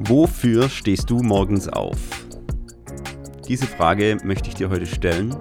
Wofür 0.00 0.68
stehst 0.68 1.10
du 1.10 1.22
morgens 1.22 1.66
auf? 1.68 1.98
Diese 3.48 3.66
Frage 3.66 4.16
möchte 4.22 4.48
ich 4.48 4.54
dir 4.54 4.70
heute 4.70 4.86
stellen. 4.86 5.34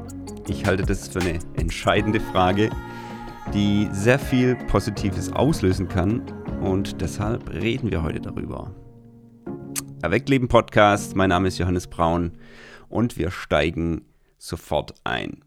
Ich 0.47 0.65
halte 0.65 0.83
das 0.83 1.09
für 1.09 1.19
eine 1.19 1.37
entscheidende 1.53 2.19
Frage, 2.19 2.71
die 3.53 3.87
sehr 3.91 4.17
viel 4.17 4.55
Positives 4.55 5.31
auslösen 5.31 5.87
kann 5.87 6.23
und 6.59 7.01
deshalb 7.01 7.51
reden 7.53 7.91
wir 7.91 8.01
heute 8.01 8.19
darüber. 8.19 8.73
Erweckleben 10.01 10.47
Podcast, 10.47 11.15
mein 11.15 11.29
Name 11.29 11.49
ist 11.49 11.59
Johannes 11.59 11.85
Braun 11.85 12.31
und 12.89 13.15
wir 13.15 13.29
steigen 13.29 14.05
sofort 14.39 14.95
ein. 15.03 15.43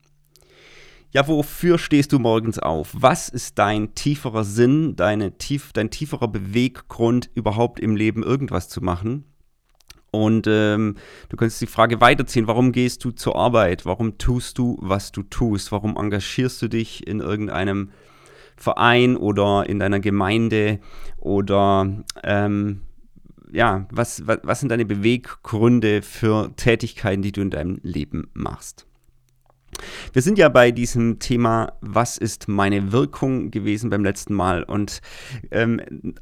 Ja, 1.13 1.27
wofür 1.27 1.79
stehst 1.79 2.13
du 2.13 2.21
morgens 2.21 2.61
auf? 2.61 2.91
Was 2.93 3.29
ist 3.29 3.59
dein 3.59 3.97
tieferer 3.97 4.45
Sinn, 4.45 4.95
deine 4.95 5.39
tief, 5.39 5.73
dein 5.73 5.91
tieferer 5.91 6.29
Beweggrund, 6.29 7.31
überhaupt 7.35 7.81
im 7.81 7.97
Leben 7.97 8.23
irgendwas 8.23 8.69
zu 8.69 8.81
machen? 8.81 9.25
Und 10.13 10.47
ähm, 10.49 10.95
du 11.29 11.37
kannst 11.37 11.61
die 11.61 11.67
Frage 11.67 12.01
weiterziehen, 12.01 12.47
warum 12.47 12.71
gehst 12.71 13.05
du 13.05 13.11
zur 13.11 13.35
Arbeit? 13.35 13.87
Warum 13.87 14.19
tust 14.19 14.59
du, 14.59 14.79
was 14.81 15.11
du 15.11 15.25
tust? 15.25 15.73
Warum 15.73 15.97
engagierst 15.97 16.63
du 16.63 16.69
dich 16.69 17.07
in 17.09 17.19
irgendeinem 17.19 17.91
Verein 18.57 19.17
oder 19.17 19.69
in 19.69 19.81
deiner 19.81 19.99
Gemeinde? 19.99 20.79
Oder 21.19 22.05
ähm, 22.23 22.83
ja, 23.53 23.89
was, 23.91 24.29
was, 24.29 24.39
was 24.45 24.61
sind 24.61 24.69
deine 24.69 24.85
Beweggründe 24.85 26.03
für 26.03 26.55
Tätigkeiten, 26.55 27.23
die 27.23 27.33
du 27.33 27.41
in 27.41 27.51
deinem 27.51 27.81
Leben 27.83 28.31
machst? 28.33 28.87
Wir 30.13 30.23
sind 30.23 30.39
ja 30.39 30.49
bei 30.49 30.71
diesem 30.71 31.19
Thema, 31.19 31.73
was 31.81 32.19
ist 32.19 32.49
meine 32.49 32.93
Wirkung 32.93 33.51
gewesen 33.51 33.91
beim 33.91 34.05
letzten 34.05 34.35
Mal. 34.35 34.63
Und 34.63 35.01
ähm, 35.51 35.81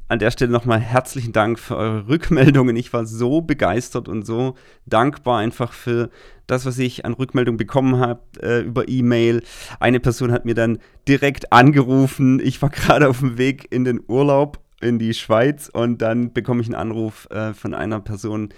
an 0.08 0.18
der 0.18 0.30
Stelle 0.30 0.50
nochmal 0.50 0.80
herzlichen 0.80 1.32
Dank 1.32 1.58
für 1.58 1.76
eure 1.76 2.08
Rückmeldungen. 2.08 2.76
Ich 2.76 2.92
war 2.92 3.06
so 3.06 3.40
begeistert 3.40 4.08
und 4.08 4.26
so 4.26 4.54
dankbar 4.86 5.38
einfach 5.38 5.72
für 5.72 6.10
das, 6.46 6.66
was 6.66 6.78
ich 6.78 7.04
an 7.04 7.14
Rückmeldung 7.14 7.56
bekommen 7.56 7.98
habe 7.98 8.20
äh, 8.40 8.60
über 8.60 8.88
E-Mail. 8.88 9.42
Eine 9.80 10.00
Person 10.00 10.32
hat 10.32 10.44
mir 10.44 10.54
dann 10.54 10.78
direkt 11.06 11.52
angerufen. 11.52 12.40
Ich 12.40 12.60
war 12.62 12.70
gerade 12.70 13.08
auf 13.08 13.20
dem 13.20 13.38
Weg 13.38 13.66
in 13.70 13.84
den 13.84 14.00
Urlaub 14.06 14.60
in 14.80 14.98
die 14.98 15.14
Schweiz 15.14 15.68
und 15.72 16.02
dann 16.02 16.32
bekomme 16.32 16.60
ich 16.60 16.68
einen 16.68 16.76
Anruf 16.76 17.28
äh, 17.30 17.52
von 17.52 17.74
einer 17.74 18.00
Person, 18.00 18.50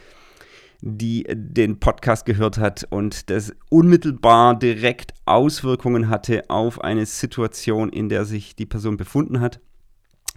die 0.83 1.27
den 1.31 1.79
Podcast 1.79 2.25
gehört 2.25 2.59
hat 2.59 2.87
und 2.91 3.31
das 3.31 3.55
unmittelbar 3.69 4.59
direkt 4.59 5.15
Auswirkungen 5.27 6.09
hatte 6.09 6.49
auf 6.49 6.81
eine 6.81 7.07
Situation, 7.07 7.91
in 7.91 8.09
der 8.09 8.25
sich 8.25 8.57
die 8.57 8.67
Person 8.67 8.97
befunden 8.97 9.41
hat, 9.41 9.61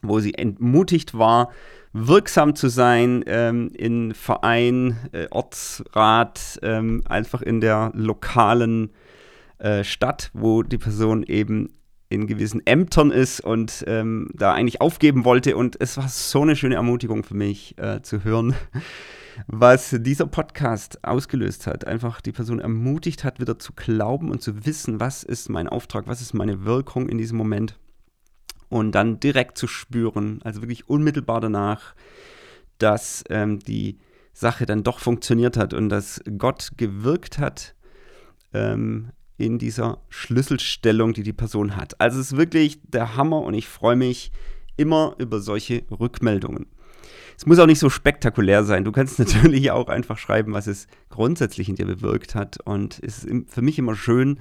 wo 0.02 0.20
sie 0.20 0.34
entmutigt 0.34 1.18
war, 1.18 1.50
wirksam 1.94 2.56
zu 2.56 2.68
sein 2.68 3.24
ähm, 3.28 3.72
in 3.74 4.14
Verein, 4.14 4.98
äh, 5.12 5.28
Ortsrat, 5.30 6.60
ähm, 6.62 7.04
einfach 7.06 7.42
in 7.42 7.62
der 7.62 7.92
lokalen 7.94 8.92
äh, 9.60 9.84
Stadt, 9.84 10.32
wo 10.34 10.64
die 10.64 10.78
Person 10.78 11.24
eben 11.24 11.70
in 12.14 12.28
gewissen 12.28 12.66
Ämtern 12.66 13.12
ist 13.12 13.42
und 13.42 13.84
ähm, 13.88 14.30
da 14.34 14.54
eigentlich 14.54 14.82
aufgeben 14.82 15.26
wollte. 15.26 15.58
Und 15.58 15.80
es 15.80 15.98
war 15.98 16.08
so 16.08 16.42
eine 16.42 16.56
schöne 16.56 16.76
Ermutigung 16.76 17.24
für 17.24 17.36
mich 17.36 17.78
äh, 17.78 18.02
zu 18.02 18.24
hören, 18.24 18.56
was 19.48 19.96
dieser 20.00 20.28
Podcast 20.28 21.04
ausgelöst 21.04 21.68
hat. 21.68 21.86
Einfach 21.88 22.22
die 22.22 22.32
Person 22.32 22.60
ermutigt 22.60 23.24
hat, 23.24 23.40
wieder 23.40 23.60
zu 23.60 23.74
glauben 23.74 24.32
und 24.32 24.42
zu 24.42 24.66
wissen, 24.66 25.00
was 25.00 25.24
ist 25.24 25.50
mein 25.50 25.68
Auftrag, 25.68 26.08
was 26.08 26.22
ist 26.22 26.34
meine 26.34 26.66
Wirkung 26.66 27.10
in 27.10 27.18
diesem 27.18 27.38
Moment. 27.38 27.80
Und 28.70 28.94
dann 28.94 29.20
direkt 29.20 29.58
zu 29.58 29.68
spüren, 29.68 30.40
also 30.44 30.62
wirklich 30.62 30.90
unmittelbar 30.90 31.42
danach, 31.42 31.96
dass 32.78 33.24
ähm, 33.30 33.60
die 33.60 34.00
Sache 34.34 34.66
dann 34.66 34.84
doch 34.84 35.00
funktioniert 35.00 35.58
hat 35.58 35.74
und 35.74 35.90
dass 35.90 36.22
Gott 36.38 36.72
gewirkt 36.76 37.38
hat 37.38 37.76
ähm, 38.54 39.12
in 39.38 39.58
dieser 39.58 40.00
Schlüsselstellung, 40.10 41.14
die 41.14 41.24
die 41.24 41.34
Person 41.34 41.76
hat. 41.76 42.00
Also 42.00 42.20
es 42.20 42.32
ist 42.32 42.38
wirklich 42.38 42.80
der 42.84 43.16
Hammer 43.16 43.42
und 43.42 43.54
ich 43.54 43.68
freue 43.68 43.96
mich 43.96 44.32
immer 44.78 45.16
über 45.18 45.40
solche 45.40 45.84
Rückmeldungen. 45.92 46.68
Es 47.36 47.46
muss 47.46 47.60
auch 47.60 47.66
nicht 47.66 47.80
so 47.80 47.90
spektakulär 47.90 48.64
sein. 48.64 48.86
Du 48.86 48.92
kannst 48.92 49.20
natürlich 49.20 49.72
auch 49.72 49.88
einfach 49.88 50.18
schreiben, 50.18 50.54
was 50.54 50.68
es 50.68 50.88
grundsätzlich 51.10 51.70
in 51.70 51.76
dir 51.76 51.86
bewirkt 51.86 52.36
hat. 52.36 52.58
Und 52.64 53.00
es 53.02 53.24
ist 53.24 53.52
für 53.52 53.62
mich 53.62 53.80
immer 53.80 53.96
schön 53.96 54.40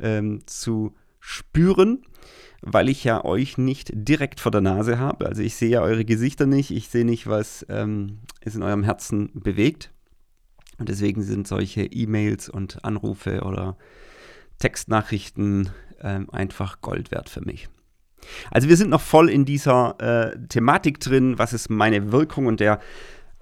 ähm, 0.00 0.40
zu 0.46 0.94
spüren, 1.18 2.02
weil 2.62 2.88
ich 2.88 3.04
ja 3.04 3.24
euch 3.24 3.58
nicht 3.58 3.90
direkt 3.92 4.40
vor 4.40 4.52
der 4.52 4.60
Nase 4.60 4.98
habe. 4.98 5.26
Also 5.26 5.42
ich 5.42 5.54
sehe 5.54 5.70
ja 5.70 5.82
eure 5.82 6.04
Gesichter 6.04 6.46
nicht. 6.46 6.70
Ich 6.70 6.88
sehe 6.88 7.04
nicht, 7.04 7.26
was 7.26 7.66
ähm, 7.68 8.20
es 8.40 8.54
in 8.54 8.62
eurem 8.62 8.84
Herzen 8.84 9.30
bewegt. 9.34 9.92
Und 10.78 10.88
deswegen 10.88 11.22
sind 11.22 11.46
solche 11.46 11.82
E-Mails 11.82 12.48
und 12.48 12.84
Anrufe 12.84 13.42
oder 13.42 13.76
Textnachrichten 14.60 15.70
ähm, 16.00 16.30
einfach 16.30 16.80
Gold 16.80 17.10
wert 17.10 17.28
für 17.28 17.40
mich. 17.40 17.68
Also 18.50 18.68
wir 18.68 18.76
sind 18.76 18.90
noch 18.90 19.00
voll 19.00 19.28
in 19.28 19.44
dieser 19.44 19.96
äh, 19.98 20.38
Thematik 20.48 21.00
drin, 21.00 21.38
was 21.38 21.52
ist 21.52 21.70
meine 21.70 22.12
Wirkung 22.12 22.46
und 22.46 22.60
der 22.60 22.78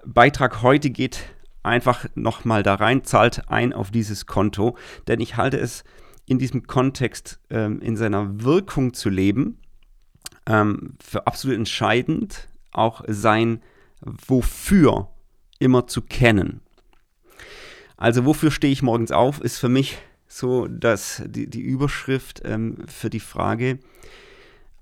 Beitrag 0.06 0.62
heute 0.62 0.91
geht 0.91 1.21
einfach 1.62 2.06
nochmal 2.15 2.62
da 2.62 2.77
rein, 2.77 3.05
zahlt 3.05 3.49
ein 3.51 3.73
auf 3.73 3.91
dieses 3.91 4.27
Konto, 4.27 4.77
denn 5.06 5.21
ich 5.21 5.37
halte 5.37 5.59
es 5.59 5.84
in 6.27 6.39
diesem 6.39 6.67
Kontext 6.67 7.41
ähm, 7.50 7.81
in 7.81 7.97
seiner 7.97 8.43
Wirkung 8.43 8.95
zu 8.95 9.11
leben 9.11 9.61
ähm, 10.47 10.97
für 11.03 11.27
absolut 11.27 11.56
entscheidend, 11.56 12.49
auch 12.71 13.03
sein 13.09 13.62
Wofür 14.00 15.11
immer 15.59 15.89
zu 15.89 16.03
kennen. 16.03 16.61
Also 17.97 18.25
wofür 18.25 18.53
stehe 18.53 18.73
ich 18.73 18.83
morgens 18.83 19.11
auf, 19.11 19.41
ist 19.41 19.59
für 19.59 19.69
mich 19.69 19.99
so 20.28 20.69
dass 20.69 21.22
die, 21.27 21.49
die 21.49 21.62
Überschrift 21.62 22.43
ähm, 22.44 22.77
für 22.87 23.11
die 23.11 23.21
Frage, 23.21 23.78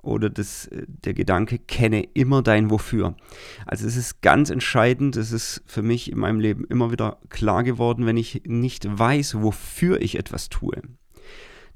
oder 0.07 0.31
das, 0.31 0.67
äh, 0.69 0.85
der 0.87 1.15
Gedanke, 1.15 1.59
kenne 1.59 2.03
immer 2.15 2.43
dein 2.43 2.71
Wofür. 2.71 3.17
Also 3.67 3.87
es 3.87 3.97
ist 3.97 4.23
ganz 4.23 4.51
entscheidend, 4.51 5.17
es 5.17 5.33
ist 5.33 5.63
für 5.67 5.83
mich 5.83 6.11
in 6.11 6.19
meinem 6.19 6.41
Leben 6.41 6.65
immer 6.65 6.91
wieder 6.93 7.19
klar 7.29 7.65
geworden, 7.65 8.07
wenn 8.07 8.17
ich 8.17 8.43
nicht 8.47 8.87
weiß, 8.87 9.43
wofür 9.43 10.01
ich 10.01 10.19
etwas 10.19 10.49
tue, 10.49 10.81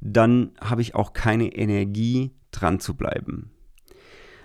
dann 0.00 0.52
habe 0.60 0.82
ich 0.82 0.94
auch 0.94 1.12
keine 1.12 1.54
Energie 1.54 2.30
dran 2.52 2.80
zu 2.80 2.94
bleiben. 2.94 3.50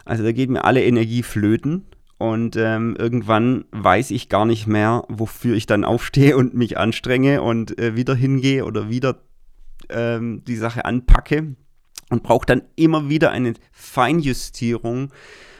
Also 0.04 0.24
da 0.24 0.32
geht 0.32 0.50
mir 0.50 0.66
alle 0.66 0.84
Energie 0.84 1.24
flöten 1.24 1.86
und 2.18 2.56
ähm, 2.56 2.96
irgendwann 2.98 3.66
weiß 3.72 4.12
ich 4.12 4.30
gar 4.30 4.46
nicht 4.46 4.68
mehr, 4.68 5.04
wofür 5.10 5.56
ich 5.56 5.66
dann 5.66 5.84
aufstehe 5.84 6.38
und 6.38 6.54
mich 6.54 6.78
anstrenge 6.78 7.42
und 7.42 7.78
äh, 7.78 7.96
wieder 7.96 8.16
hingehe 8.16 8.66
oder 8.66 8.90
wieder 8.90 9.22
ähm, 9.90 10.44
die 10.46 10.56
Sache 10.56 10.86
anpacke 10.86 11.56
und 12.10 12.24
braucht 12.24 12.50
dann 12.50 12.64
immer 12.76 13.10
wieder 13.10 13.32
eine 13.32 13.54
Feinjustierung, 13.72 15.12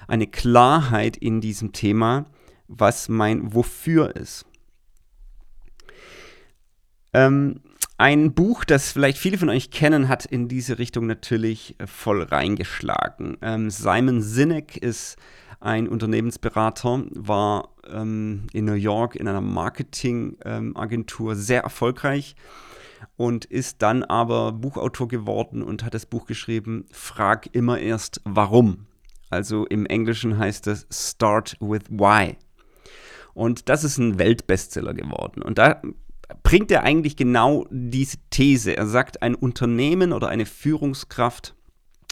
eine 0.08 0.28
Klarheit 0.28 1.18
in 1.18 1.42
diesem 1.42 1.74
Thema, 1.74 2.26
was 2.68 3.10
mein 3.10 3.54
Wofür 3.54 4.16
ist. 4.16 4.46
Ähm, 7.14 7.62
ein 7.98 8.34
Buch, 8.34 8.66
das 8.66 8.92
vielleicht 8.92 9.18
viele 9.18 9.38
von 9.38 9.50
euch 9.50 9.72
kennen, 9.72 10.10
hat 10.10 10.26
in 10.26 10.50
diese 10.50 10.80
Richtung 10.80 11.06
natürlich 11.06 11.76
äh, 11.80 11.88
voll 11.88 12.22
reingeschlagen. 12.22 13.38
Ähm, 13.42 13.70
Simon 13.70 14.22
Sinek 14.22 14.78
ist 14.78 15.18
ein 15.66 15.88
Unternehmensberater, 15.88 17.04
war 17.12 17.70
ähm, 17.90 18.48
in 18.54 18.66
New 18.66 18.74
York 18.74 19.16
in 19.16 19.28
einer 19.28 19.42
Marketingagentur 19.42 21.32
ähm, 21.32 21.38
sehr 21.38 21.64
erfolgreich 21.64 22.36
und 23.18 23.46
ist 23.46 23.82
dann 23.82 24.04
aber 24.04 24.52
Buchautor 24.52 25.08
geworden 25.08 25.64
und 25.64 25.84
hat 25.84 25.94
das 25.94 26.06
Buch 26.06 26.28
geschrieben, 26.28 26.86
Frag 26.92 27.50
immer 27.54 27.80
erst 27.80 28.22
warum. 28.24 28.86
Also 29.30 29.66
im 29.66 29.86
Englischen 29.86 30.38
heißt 30.38 30.68
es 30.68 30.88
Start 30.92 31.58
with 31.60 31.90
Why. 31.90 32.38
Und 33.34 33.68
das 33.68 33.84
ist 33.84 33.98
ein 33.98 34.20
Weltbestseller 34.20 34.94
geworden. 34.94 35.42
Und 35.42 35.58
da 35.58 35.82
bringt 36.44 36.72
er 36.72 36.84
eigentlich 36.84 37.16
genau 37.16 37.66
diese 37.70 38.18
These. 38.30 38.78
Er 38.78 38.86
sagt, 38.86 39.22
ein 39.22 39.36
Unternehmen 39.36 40.14
oder 40.14 40.30
eine 40.30 40.46
Führungskraft, 40.46 41.55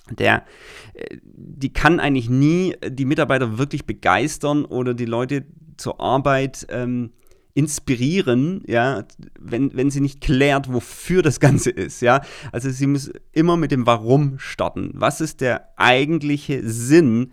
der, 0.10 0.46
äh, 0.94 1.18
die 1.24 1.72
kann 1.72 2.00
eigentlich 2.00 2.30
nie 2.30 2.76
die 2.88 3.06
Mitarbeiter 3.06 3.58
wirklich 3.58 3.86
begeistern 3.86 4.66
oder 4.66 4.94
die 4.94 5.06
Leute 5.06 5.46
zur 5.78 6.00
Arbeit 6.00 6.68
ähm, 6.70 7.12
inspirieren, 7.56 8.64
ja, 8.66 9.06
wenn, 9.40 9.76
wenn 9.76 9.92
sie 9.92 10.02
nicht 10.02 10.22
klärt, 10.22 10.74
wofür 10.74 11.22
das 11.22 11.40
Ganze 11.40 11.70
ist, 11.70 12.02
ja. 12.02 12.22
Also 12.52 12.70
sie 12.72 12.88
muss 12.88 13.12
immer 13.32 13.58
mit 13.58 13.72
dem 13.72 13.86
Warum 13.86 14.40
starten. 14.40 14.92
Was 14.96 15.22
ist 15.22 15.42
der 15.42 15.70
eigentliche 15.78 16.68
Sinn 16.68 17.32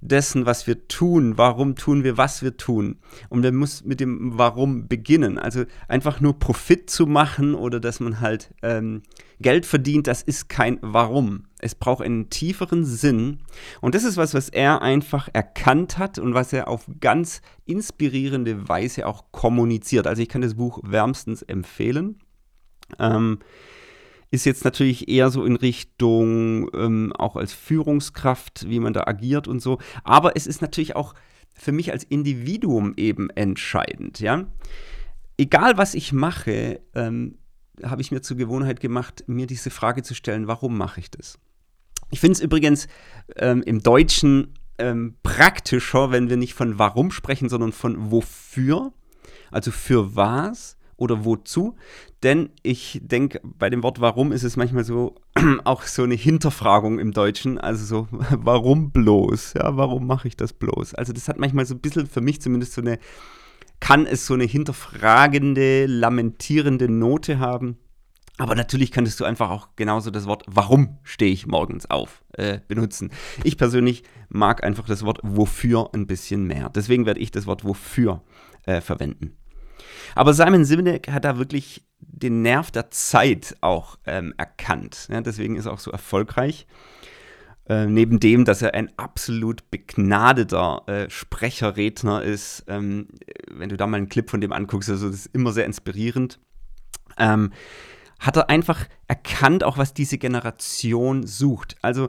dessen, 0.00 0.46
was 0.46 0.66
wir 0.66 0.88
tun. 0.88 1.36
Warum 1.36 1.76
tun 1.76 2.04
wir, 2.04 2.16
was 2.16 2.42
wir 2.42 2.56
tun? 2.56 2.96
Und 3.28 3.42
man 3.42 3.54
muss 3.54 3.84
mit 3.84 4.00
dem 4.00 4.38
Warum 4.38 4.88
beginnen. 4.88 5.38
Also 5.38 5.64
einfach 5.88 6.20
nur 6.20 6.38
Profit 6.38 6.90
zu 6.90 7.06
machen 7.06 7.54
oder 7.54 7.80
dass 7.80 8.00
man 8.00 8.20
halt 8.20 8.52
ähm, 8.62 9.02
Geld 9.40 9.64
verdient, 9.64 10.06
das 10.06 10.22
ist 10.22 10.48
kein 10.48 10.78
Warum. 10.82 11.44
Es 11.60 11.74
braucht 11.74 12.02
einen 12.02 12.28
tieferen 12.28 12.84
Sinn. 12.84 13.38
Und 13.80 13.94
das 13.94 14.04
ist 14.04 14.16
was, 14.16 14.34
was 14.34 14.50
er 14.50 14.82
einfach 14.82 15.28
erkannt 15.32 15.98
hat 15.98 16.18
und 16.18 16.34
was 16.34 16.52
er 16.52 16.68
auf 16.68 16.86
ganz 17.00 17.40
inspirierende 17.64 18.68
Weise 18.68 19.06
auch 19.06 19.32
kommuniziert. 19.32 20.06
Also 20.06 20.22
ich 20.22 20.28
kann 20.28 20.42
das 20.42 20.54
Buch 20.54 20.80
wärmstens 20.82 21.42
empfehlen. 21.42 22.18
Ähm, 22.98 23.38
ist 24.30 24.46
jetzt 24.46 24.64
natürlich 24.64 25.08
eher 25.08 25.30
so 25.30 25.44
in 25.44 25.56
Richtung 25.56 26.70
ähm, 26.74 27.12
auch 27.16 27.36
als 27.36 27.52
Führungskraft, 27.52 28.68
wie 28.68 28.78
man 28.78 28.92
da 28.92 29.04
agiert 29.06 29.48
und 29.48 29.60
so. 29.60 29.78
Aber 30.04 30.36
es 30.36 30.46
ist 30.46 30.62
natürlich 30.62 30.96
auch 30.96 31.14
für 31.54 31.72
mich 31.72 31.92
als 31.92 32.04
Individuum 32.04 32.94
eben 32.96 33.28
entscheidend, 33.30 34.20
ja. 34.20 34.46
Egal 35.36 35.78
was 35.78 35.94
ich 35.94 36.12
mache, 36.12 36.80
ähm, 36.94 37.38
habe 37.84 38.02
ich 38.02 38.10
mir 38.10 38.20
zur 38.20 38.36
Gewohnheit 38.36 38.80
gemacht, 38.80 39.24
mir 39.26 39.46
diese 39.46 39.70
Frage 39.70 40.02
zu 40.02 40.14
stellen, 40.14 40.46
warum 40.46 40.76
mache 40.76 41.00
ich 41.00 41.10
das? 41.10 41.38
Ich 42.10 42.20
finde 42.20 42.32
es 42.32 42.40
übrigens 42.40 42.88
ähm, 43.36 43.62
im 43.62 43.82
Deutschen 43.82 44.54
ähm, 44.78 45.14
praktischer, 45.22 46.10
wenn 46.10 46.28
wir 46.28 46.36
nicht 46.36 46.54
von 46.54 46.78
warum 46.78 47.10
sprechen, 47.10 47.48
sondern 47.48 47.72
von 47.72 48.10
wofür. 48.10 48.92
Also 49.50 49.70
für 49.70 50.16
was 50.16 50.76
oder 50.96 51.24
wozu. 51.24 51.76
Denn 52.22 52.50
ich 52.62 53.00
denke, 53.02 53.40
bei 53.42 53.70
dem 53.70 53.82
Wort 53.82 54.00
warum 54.00 54.32
ist 54.32 54.42
es 54.42 54.56
manchmal 54.56 54.84
so 54.84 55.14
auch 55.64 55.82
so 55.82 56.02
eine 56.02 56.14
Hinterfragung 56.14 56.98
im 56.98 57.12
Deutschen. 57.12 57.58
Also 57.58 57.84
so, 57.84 58.08
warum 58.30 58.90
bloß? 58.90 59.54
Ja, 59.54 59.76
warum 59.76 60.06
mache 60.06 60.28
ich 60.28 60.36
das 60.36 60.52
bloß? 60.52 60.94
Also 60.94 61.12
das 61.12 61.28
hat 61.28 61.38
manchmal 61.38 61.66
so 61.66 61.74
ein 61.74 61.80
bisschen 61.80 62.06
für 62.06 62.20
mich 62.20 62.40
zumindest 62.40 62.74
so 62.74 62.82
eine, 62.82 62.98
kann 63.80 64.06
es 64.06 64.26
so 64.26 64.34
eine 64.34 64.44
hinterfragende, 64.44 65.86
lamentierende 65.86 66.88
Note 66.88 67.38
haben. 67.38 67.78
Aber 68.38 68.54
natürlich 68.54 68.90
könntest 68.90 69.20
du 69.20 69.24
einfach 69.24 69.50
auch 69.50 69.68
genauso 69.76 70.10
das 70.10 70.26
Wort 70.26 70.44
Warum 70.46 70.98
stehe 71.02 71.32
ich 71.32 71.46
morgens 71.46 71.90
auf 71.90 72.24
äh, 72.32 72.60
benutzen. 72.68 73.10
Ich 73.44 73.58
persönlich 73.58 74.02
mag 74.30 74.64
einfach 74.64 74.86
das 74.86 75.04
Wort 75.04 75.18
Wofür 75.22 75.90
ein 75.92 76.06
bisschen 76.06 76.46
mehr. 76.46 76.70
Deswegen 76.70 77.04
werde 77.04 77.20
ich 77.20 77.30
das 77.30 77.46
Wort 77.46 77.64
Wofür 77.64 78.22
äh, 78.64 78.80
verwenden. 78.80 79.36
Aber 80.14 80.32
Simon 80.32 80.64
Sinek 80.64 81.10
hat 81.10 81.24
da 81.24 81.38
wirklich 81.38 81.84
den 81.98 82.42
Nerv 82.42 82.70
der 82.70 82.90
Zeit 82.90 83.56
auch 83.60 83.98
ähm, 84.06 84.32
erkannt. 84.38 85.08
Ja, 85.10 85.20
deswegen 85.20 85.56
ist 85.56 85.66
er 85.66 85.72
auch 85.72 85.78
so 85.78 85.90
erfolgreich. 85.90 86.66
Äh, 87.70 87.86
neben 87.86 88.18
dem, 88.18 88.44
dass 88.44 88.62
er 88.62 88.74
ein 88.74 88.90
absolut 88.98 89.70
begnadeter 89.70 90.82
äh, 90.88 91.08
Sprecher, 91.08 91.76
ist. 92.24 92.64
Ähm, 92.66 93.06
wenn 93.48 93.68
du 93.68 93.76
da 93.76 93.86
mal 93.86 93.98
einen 93.98 94.08
Clip 94.08 94.28
von 94.28 94.40
dem 94.40 94.52
anguckst, 94.52 94.90
also 94.90 95.08
das 95.08 95.20
ist 95.20 95.34
immer 95.36 95.52
sehr 95.52 95.66
inspirierend. 95.66 96.40
Ähm, 97.16 97.52
hat 98.18 98.36
er 98.36 98.50
einfach 98.50 98.86
erkannt, 99.06 99.62
auch 99.62 99.78
was 99.78 99.94
diese 99.94 100.18
Generation 100.18 101.24
sucht. 101.28 101.76
Also 101.80 102.08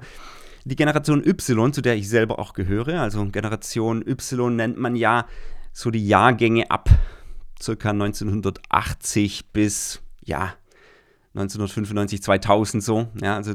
die 0.65 0.75
Generation 0.75 1.23
Y, 1.23 1.71
zu 1.73 1.81
der 1.83 1.95
ich 1.95 2.09
selber 2.09 2.39
auch 2.39 2.53
gehöre, 2.53 2.99
also 2.99 3.23
Generation 3.27 4.03
Y 4.07 4.55
nennt 4.55 4.79
man 4.79 4.95
ja 4.95 5.27
so 5.73 5.91
die 5.91 6.07
Jahrgänge 6.07 6.71
ab 6.71 6.89
circa 7.61 7.91
1980 7.91 9.51
bis, 9.53 10.01
ja, 10.25 10.55
1995, 11.35 12.23
2000 12.23 12.83
so. 12.83 13.07
Ja, 13.21 13.35
also 13.35 13.53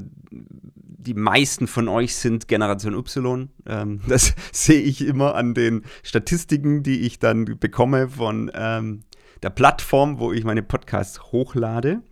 die 0.98 1.14
meisten 1.14 1.66
von 1.66 1.88
euch 1.88 2.14
sind 2.16 2.48
Generation 2.48 2.94
Y. 2.94 3.48
Ähm, 3.66 4.00
das 4.08 4.34
sehe 4.52 4.80
ich 4.80 5.06
immer 5.06 5.34
an 5.34 5.54
den 5.54 5.82
Statistiken, 6.02 6.82
die 6.82 7.00
ich 7.00 7.18
dann 7.18 7.44
bekomme 7.58 8.08
von 8.08 8.50
ähm, 8.54 9.02
der 9.42 9.50
Plattform, 9.50 10.18
wo 10.18 10.32
ich 10.32 10.44
meine 10.44 10.62
Podcasts 10.62 11.20
hochlade. 11.32 12.02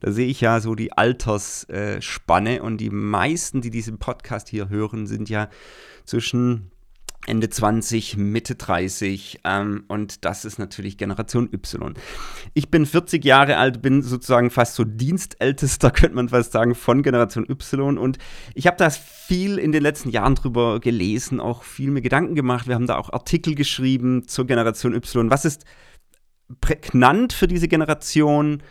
Da 0.00 0.12
sehe 0.12 0.26
ich 0.26 0.40
ja 0.40 0.60
so 0.60 0.74
die 0.74 0.92
Altersspanne 0.92 2.62
und 2.62 2.78
die 2.78 2.90
meisten, 2.90 3.62
die 3.62 3.70
diesen 3.70 3.98
Podcast 3.98 4.48
hier 4.48 4.68
hören, 4.68 5.06
sind 5.06 5.30
ja 5.30 5.48
zwischen 6.04 6.70
Ende 7.26 7.50
20, 7.50 8.16
Mitte 8.16 8.54
30 8.54 9.40
ähm, 9.44 9.84
und 9.88 10.24
das 10.24 10.44
ist 10.44 10.58
natürlich 10.58 10.96
Generation 10.96 11.48
Y. 11.52 11.94
Ich 12.54 12.70
bin 12.70 12.86
40 12.86 13.24
Jahre 13.24 13.56
alt, 13.56 13.82
bin 13.82 14.02
sozusagen 14.02 14.50
fast 14.50 14.74
so 14.74 14.84
Dienstältester, 14.84 15.90
könnte 15.92 16.16
man 16.16 16.28
fast 16.28 16.52
sagen, 16.52 16.74
von 16.74 17.02
Generation 17.02 17.46
Y 17.48 17.98
und 17.98 18.18
ich 18.54 18.66
habe 18.66 18.76
da 18.76 18.90
viel 18.90 19.58
in 19.58 19.72
den 19.72 19.82
letzten 19.82 20.10
Jahren 20.10 20.34
drüber 20.36 20.80
gelesen, 20.80 21.40
auch 21.40 21.62
viel 21.62 21.90
mir 21.90 22.02
Gedanken 22.02 22.34
gemacht. 22.34 22.68
Wir 22.68 22.74
haben 22.76 22.86
da 22.86 22.96
auch 22.96 23.12
Artikel 23.12 23.54
geschrieben 23.54 24.28
zur 24.28 24.46
Generation 24.46 24.94
Y. 24.94 25.30
Was 25.30 25.44
ist 25.44 25.64
prägnant 26.60 27.32
für 27.32 27.48
diese 27.48 27.68
Generation? 27.68 28.62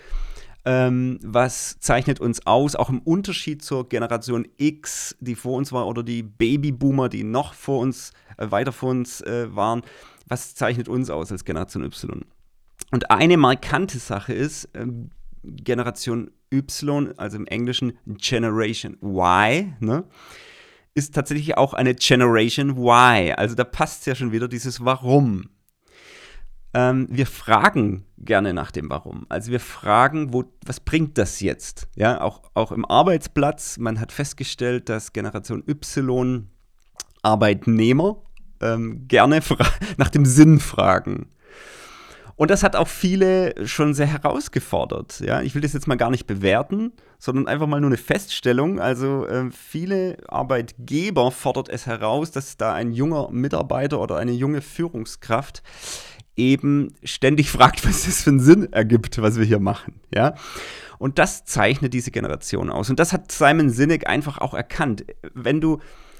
Ähm, 0.67 1.19
was 1.21 1.79
zeichnet 1.79 2.19
uns 2.19 2.47
aus, 2.47 2.75
auch 2.75 2.89
im 2.89 3.00
Unterschied 3.00 3.63
zur 3.63 3.88
Generation 3.88 4.47
X, 4.57 5.15
die 5.19 5.35
vor 5.35 5.57
uns 5.57 5.71
war, 5.71 5.88
oder 5.88 6.01
die 6.01 6.23
Babyboomer, 6.23 7.07
die 7.07 7.23
noch 7.23 7.53
vor 7.53 7.79
uns, 7.79 8.12
äh, 8.38 8.50
weiter 8.50 8.71
vor 8.71 8.89
uns 8.89 9.21
äh, 9.21 9.56
waren? 9.56 9.83
Was 10.27 10.56
zeichnet 10.56 10.89
uns 10.89 11.12
aus 11.12 11.31
als 11.31 11.45
Generation 11.45 11.83
Y? 11.83 12.25
Und 12.91 13.12
eine 13.12 13.38
markante 13.38 14.00
Sache 14.00 14.33
ist, 14.33 14.69
ähm, 14.73 15.12
Generation 15.44 16.31
Y, 16.51 17.13
also 17.17 17.38
im 17.38 17.45
Englischen 17.45 17.97
Generation 18.07 18.97
Y, 19.03 19.75
ne, 19.79 20.06
ist 20.95 21.13
tatsächlich 21.13 21.57
auch 21.57 21.73
eine 21.73 21.94
Generation 21.94 22.77
Y. 22.77 23.33
Also 23.35 23.53
da 23.53 23.63
passt 23.63 24.07
ja 24.07 24.15
schon 24.15 24.31
wieder 24.31 24.47
dieses 24.47 24.83
Warum 24.83 25.50
ähm, 26.75 27.07
wir 27.10 27.25
fragen 27.25 28.06
gerne 28.18 28.54
nach 28.54 28.69
dem 28.69 28.89
Warum. 28.89 29.25
Also 29.30 29.50
wir 29.50 29.62
fragen, 29.62 30.33
wo, 30.33 30.44
was 30.66 30.81
bringt 30.81 31.18
das 31.18 31.39
jetzt? 31.39 31.88
Ja, 31.95 32.19
auch, 32.19 32.42
auch 32.54 32.74
im 32.74 32.83
Arbeitsplatz, 32.83 33.77
man 33.77 34.00
hat 34.00 34.12
festgestellt, 34.12 34.89
dass 34.89 35.13
Generation 35.13 35.63
Y 35.68 36.50
Arbeitnehmer 37.22 38.18
ähm, 38.62 39.07
gerne 39.07 39.39
nach 39.98 40.10
dem 40.10 40.25
Sinn 40.25 40.60
fragen. 40.60 41.30
Und 42.38 42.51
das 42.51 42.63
hat 42.63 42.75
auch 42.75 42.89
viele 42.89 43.66
schon 43.66 43.94
sehr 43.94 44.07
herausgefordert. 44.07 45.22
Ja? 45.22 45.42
Ich 45.42 45.56
will 45.56 45.62
das 45.62 45.72
jetzt 45.72 45.88
mal 45.88 45.95
gar 45.95 46.12
nicht 46.12 46.27
bewerten, 46.27 46.92
sondern 47.18 47.48
einfach 47.48 47.68
mal 47.68 47.80
nur 47.80 47.89
eine 47.89 47.98
Feststellung. 47.98 48.81
Also 48.81 49.25
äh, 49.25 49.50
viele 49.51 50.18
Arbeitgeber 50.27 51.31
fordert 51.31 51.69
es 51.69 51.86
heraus, 51.86 52.31
dass 52.31 52.57
da 52.57 52.74
ein 52.74 52.92
junger 52.92 53.30
Mitarbeiter 53.31 54.01
oder 54.01 54.18
eine 54.18 54.33
junge 54.33 54.60
Führungskraft 54.60 55.63
eben 56.38 56.94
ständig 57.04 57.50
fragt, 57.52 57.86
was 57.88 58.06
das 58.06 58.24
für 58.24 58.32
einen 58.32 58.40
Sinn 58.40 58.72
ergibt, 58.72 59.22
was 59.22 59.38
wir 59.38 59.46
hier 59.46 59.60
machen, 59.60 59.96
ja. 60.14 60.36
Und 60.98 61.20
das 61.20 61.46
zeichnet 61.46 61.94
diese 61.94 62.12
Generation 62.12 62.70
aus. 62.70 62.90
Und 62.90 63.00
das 63.00 63.12
hat 63.12 63.32
Simon 63.32 63.70
Sinek 63.70 64.08
einfach 64.08 64.38
auch 64.38 64.54
erkannt. 64.54 65.06
Wenn 65.34 65.60
du, 65.60 65.80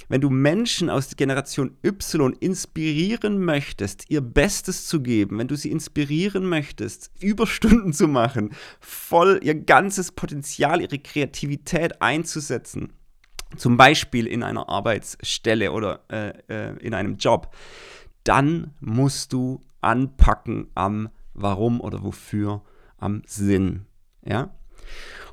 wenn 0.10 0.20
du 0.20 0.30
Menschen 0.30 0.90
aus 0.90 1.08
der 1.08 1.16
Generation 1.16 1.78
Y 1.84 2.36
inspirieren 2.40 3.44
möchtest, 3.44 4.10
ihr 4.10 4.20
Bestes 4.20 4.86
zu 4.86 5.02
geben, 5.02 5.40
wenn 5.40 5.48
du 5.48 5.56
sie 5.56 5.72
inspirieren 5.72 6.46
möchtest, 6.48 7.10
Überstunden 7.22 7.94
zu 7.94 8.10
machen, 8.10 8.52
voll 8.82 9.40
ihr 9.44 9.56
ganzes 9.56 10.12
Potenzial, 10.12 10.82
ihre 10.82 11.00
Kreativität 11.00 12.02
einzusetzen, 12.02 12.92
zum 13.56 13.78
Beispiel 13.78 14.28
in 14.28 14.44
einer 14.44 14.68
Arbeitsstelle 14.68 15.72
oder 15.72 16.02
äh, 16.12 16.34
äh, 16.50 16.78
in 16.80 16.94
einem 16.94 17.16
Job, 17.16 17.56
dann 18.24 18.74
musst 18.82 19.32
du 19.34 19.62
anpacken 19.86 20.68
am 20.76 21.10
Warum 21.34 21.82
oder 21.82 22.04
wofür, 22.04 22.64
am 22.98 23.22
Sinn. 23.26 23.86
Ja? 24.26 24.56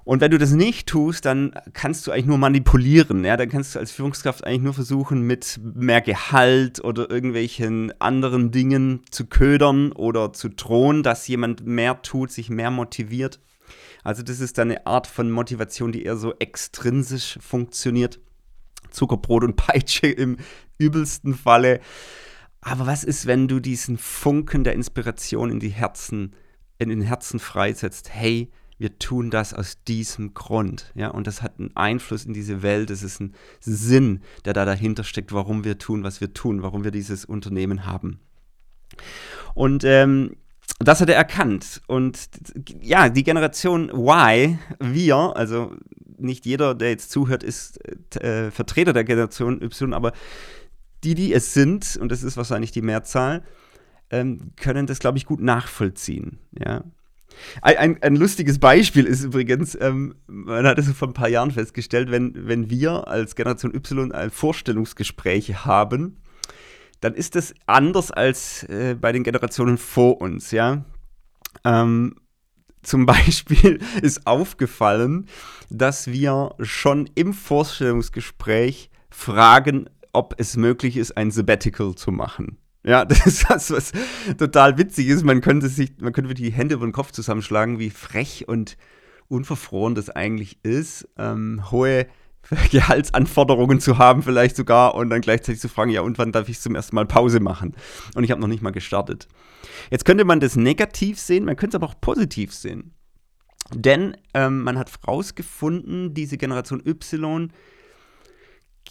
Und 0.05 0.21
wenn 0.21 0.33
du 0.33 0.39
das 0.39 0.51
nicht 0.51 0.89
tust, 0.89 1.25
dann 1.25 1.55
kannst 1.73 2.07
du 2.07 2.11
eigentlich 2.11 2.27
nur 2.27 2.39
manipulieren. 2.39 3.25
Ja? 3.25 3.37
Dann 3.37 3.49
kannst 3.49 3.75
du 3.75 3.79
als 3.79 3.93
Führungskraft 3.93 4.45
eigentlich 4.45 4.63
nur 4.63 4.75
versuchen, 4.75 5.23
mit 5.23 5.61
mehr 5.63 6.01
Gehalt 6.01 6.83
oder 6.83 7.09
irgendwelchen 7.09 7.93
anderen 8.01 8.51
Dingen 8.51 9.03
zu 9.11 9.27
ködern 9.27 9.93
oder 9.93 10.33
zu 10.33 10.49
drohen, 10.49 11.03
dass 11.03 11.29
jemand 11.29 11.65
mehr 11.65 12.03
tut, 12.03 12.33
sich 12.33 12.51
mehr 12.51 12.71
motiviert. 12.71 13.41
Also 14.03 14.25
das 14.25 14.41
ist 14.41 14.59
dann 14.59 14.71
eine 14.71 14.87
Art 14.87 15.07
von 15.07 15.31
Motivation, 15.31 15.93
die 15.93 16.03
eher 16.03 16.17
so 16.17 16.35
extrinsisch 16.41 17.39
funktioniert. 17.41 18.19
Zuckerbrot 18.91 19.45
und 19.45 19.57
Peitsche 19.57 20.09
im 20.09 20.37
übelsten 20.79 21.35
Falle. 21.35 21.81
Aber 22.63 22.87
was 22.87 23.05
ist, 23.05 23.27
wenn 23.27 23.49
du 23.49 23.61
diesen 23.61 23.99
Funken 23.99 24.65
der 24.65 24.73
Inspiration 24.75 25.51
in 25.51 25.61
die 25.61 25.69
Herzen, 25.69 26.35
in 26.79 26.89
den 26.89 27.03
Herzen 27.03 27.41
freisetzt? 27.41 28.15
Hey, 28.15 28.51
wir 28.79 28.99
tun 28.99 29.31
das 29.31 29.53
aus 29.53 29.83
diesem 29.85 30.33
Grund. 30.33 30.93
Ja, 30.95 31.09
und 31.09 31.27
das 31.27 31.43
hat 31.43 31.59
einen 31.59 31.77
Einfluss 31.77 32.25
in 32.25 32.35
diese 32.35 32.63
Welt. 32.63 32.91
Es 32.91 33.03
ist 33.03 33.21
ein 33.21 33.35
Sinn, 33.61 34.23
der 34.45 34.53
da 34.53 34.65
dahinter 34.65 35.05
steckt, 35.05 35.33
warum 35.33 35.65
wir 35.65 35.79
tun, 35.79 36.05
was 36.05 36.21
wir 36.21 36.33
tun, 36.33 36.63
warum 36.63 36.85
wir 36.85 36.93
dieses 36.93 37.25
Unternehmen 37.25 37.85
haben. 37.85 38.21
Und 39.55 39.85
ähm, 39.85 40.37
das 40.79 41.01
hat 41.01 41.09
er 41.09 41.17
erkannt. 41.17 41.83
Und 41.89 42.29
ja, 42.81 43.09
die 43.09 43.25
Generation 43.25 43.91
Y, 43.91 44.59
wir, 44.79 45.17
also 45.37 45.75
nicht 46.17 46.47
jeder, 46.47 46.75
der 46.75 46.91
jetzt 46.91 47.11
zuhört, 47.11 47.43
ist 47.43 47.81
äh, 48.17 48.51
Vertreter 48.51 48.93
der 48.93 49.05
Generation 49.05 49.61
Y, 49.63 49.93
aber 49.95 50.13
die, 51.05 51.15
die 51.15 51.33
es 51.33 51.55
sind, 51.55 51.97
und 52.01 52.13
das 52.13 52.23
ist 52.23 52.37
wahrscheinlich 52.37 52.73
die 52.73 52.83
Mehrzahl, 52.83 53.43
ähm, 54.11 54.53
können 54.57 54.87
das, 54.87 54.99
glaube 54.99 55.19
ich, 55.19 55.27
gut 55.27 55.41
nachvollziehen. 55.41 56.39
Ja. 56.59 56.85
Ein, 57.63 57.77
ein, 57.77 58.03
ein, 58.03 58.17
lustiges 58.17 58.59
Beispiel 58.59 59.07
ist 59.07 59.25
übrigens, 59.25 59.77
ähm, 59.81 60.15
man 60.27 60.67
hat 60.67 60.79
es 60.79 60.91
vor 60.93 61.09
ein 61.09 61.15
paar 61.15 61.29
Jahren 61.29 61.51
festgestellt, 61.51 62.11
wenn, 62.11 62.33
wenn 62.47 62.69
wir 62.69 63.09
als 63.09 63.35
Generation 63.35 63.75
Y 63.75 64.13
ein 64.13 64.31
Vorstellungsgespräch 64.31 65.65
haben, 65.65 66.19
dann 67.01 67.15
ist 67.15 67.35
das 67.35 67.55
anders 67.67 68.11
als 68.11 68.65
äh, 68.65 68.97
bei 69.01 69.13
den 69.13 69.25
Generationen 69.25 69.79
vor 69.79 70.21
uns, 70.21 70.51
ja. 70.51 70.85
Ähm, 71.65 72.17
zum 72.83 73.07
Beispiel 73.07 73.81
ist 74.03 74.27
aufgefallen, 74.27 75.27
dass 75.71 76.09
wir 76.09 76.55
schon 76.61 77.09
im 77.15 77.33
Vorstellungsgespräch 77.33 78.91
fragen, 79.11 79.89
ob 80.13 80.35
es 80.39 80.57
möglich 80.57 80.97
ist, 80.97 81.17
ein 81.17 81.31
Sabbatical 81.31 81.95
zu 81.95 82.13
machen. 82.13 82.59
Ja, 82.85 83.05
das 83.07 83.27
ist 83.27 83.51
das, 83.51 83.71
was 83.71 83.93
total 84.39 84.79
witzig 84.79 85.09
ist. 85.09 85.25
Man 85.25 85.41
könnte 85.41 85.69
sich, 85.69 85.93
man 86.01 86.13
könnte 86.13 86.35
die 86.35 86.53
Hände 86.53 86.75
über 86.75 86.87
den 86.87 86.93
Kopf 86.93 87.13
zusammenschlagen, 87.13 87.79
wie 87.79 87.91
frech 87.91 88.49
und 88.49 88.77
unverfroren 89.29 89.95
das 89.95 90.11
eigentlich 90.11 90.63
ist, 90.65 91.09
ähm, 91.17 91.71
hohe 91.71 92.07
Gehaltsanforderungen 92.71 93.81
zu 93.81 93.99
haben, 93.99 94.23
vielleicht 94.23 94.57
sogar, 94.57 94.95
und 94.95 95.11
dann 95.11 95.21
gleichzeitig 95.21 95.61
zu 95.61 95.69
fragen, 95.69 95.91
ja, 95.91 96.03
und 96.03 96.19
wann 96.19 96.33
darf 96.33 96.49
ich 96.49 96.61
zum 96.61 96.75
ersten 96.75 96.97
Mal 96.97 97.07
Pause 97.07 97.41
machen? 97.41 97.75
Und 98.15 98.25
ich 98.25 98.31
habe 98.31 98.41
noch 98.41 98.49
nicht 98.49 98.63
mal 98.63 98.71
gestartet. 98.71 99.29
Jetzt 99.91 100.05
könnte 100.05 100.25
man 100.25 100.41
das 100.41 100.57
negativ 100.57 101.19
sehen, 101.19 101.45
man 101.45 101.57
könnte 101.57 101.77
es 101.77 101.83
aber 101.83 101.91
auch 101.91 102.01
positiv 102.01 102.53
sehen. 102.53 102.95
Denn 103.73 104.17
ähm, 104.35 104.65
man 104.65 104.77
hat 104.77 104.91
herausgefunden, 104.91 106.15
diese 106.15 106.37
Generation 106.37 106.83
Y 106.85 107.53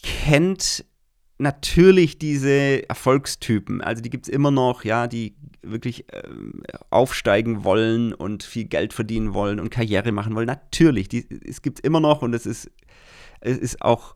kennt 0.01 0.85
natürlich 1.41 2.17
diese 2.17 2.87
Erfolgstypen. 2.87 3.81
Also 3.81 4.01
die 4.01 4.09
gibt 4.09 4.27
es 4.27 4.33
immer 4.33 4.51
noch, 4.51 4.83
ja, 4.83 5.07
die 5.07 5.35
wirklich 5.63 6.05
ähm, 6.13 6.63
aufsteigen 6.89 7.63
wollen 7.63 8.13
und 8.13 8.43
viel 8.43 8.65
Geld 8.65 8.93
verdienen 8.93 9.33
wollen 9.33 9.59
und 9.59 9.69
Karriere 9.69 10.11
machen 10.11 10.35
wollen. 10.35 10.47
Natürlich, 10.47 11.09
die, 11.09 11.27
es 11.45 11.61
gibt 11.61 11.79
es 11.79 11.83
immer 11.83 11.99
noch 11.99 12.21
und 12.21 12.33
es 12.33 12.45
ist, 12.45 12.71
es 13.41 13.57
ist 13.57 13.81
auch 13.81 14.15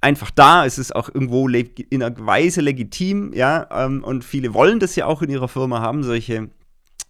einfach 0.00 0.30
da, 0.30 0.66
es 0.66 0.78
ist 0.78 0.94
auch 0.94 1.08
irgendwo 1.08 1.48
in 1.48 2.02
einer 2.02 2.14
Weise 2.26 2.60
legitim, 2.60 3.32
ja, 3.32 3.66
ähm, 3.70 4.04
und 4.04 4.24
viele 4.24 4.52
wollen 4.52 4.78
das 4.78 4.96
ja 4.96 5.06
auch 5.06 5.22
in 5.22 5.30
ihrer 5.30 5.48
Firma 5.48 5.80
haben, 5.80 6.02
solche, 6.02 6.50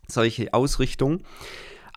solche 0.06 0.54
Ausrichtungen. 0.54 1.22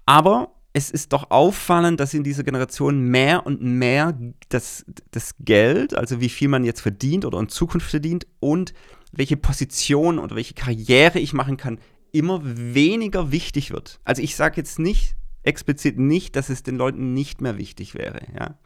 Aber 0.05 0.51
es 0.77 0.91
ist 0.91 1.11
doch 1.11 1.31
auffallend, 1.31 1.99
dass 1.99 2.13
in 2.13 2.23
dieser 2.23 2.43
Generation 2.43 3.01
mehr 3.01 3.47
und 3.47 3.63
mehr 3.63 4.15
das, 4.49 4.85
das 5.09 5.33
Geld, 5.39 5.95
also 5.95 6.21
wie 6.21 6.29
viel 6.29 6.49
man 6.49 6.63
jetzt 6.63 6.81
verdient 6.81 7.25
oder 7.25 7.39
in 7.39 7.49
Zukunft 7.49 7.89
verdient 7.89 8.27
und 8.39 8.75
welche 9.11 9.37
Position 9.37 10.19
oder 10.19 10.35
welche 10.35 10.53
Karriere 10.53 11.17
ich 11.17 11.33
machen 11.33 11.57
kann, 11.57 11.79
immer 12.11 12.41
weniger 12.43 13.31
wichtig 13.31 13.71
wird. 13.71 13.99
Also 14.03 14.21
ich 14.21 14.35
sage 14.35 14.57
jetzt 14.57 14.77
nicht 14.77 15.15
explizit 15.41 15.97
nicht, 15.97 16.35
dass 16.35 16.49
es 16.49 16.61
den 16.61 16.75
Leuten 16.75 17.13
nicht 17.13 17.41
mehr 17.41 17.57
wichtig 17.57 17.95
wäre, 17.95 18.21
ja. 18.37 18.59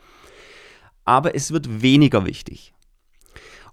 Aber 1.05 1.33
es 1.33 1.51
wird 1.51 1.81
weniger 1.81 2.25
wichtig. 2.25 2.73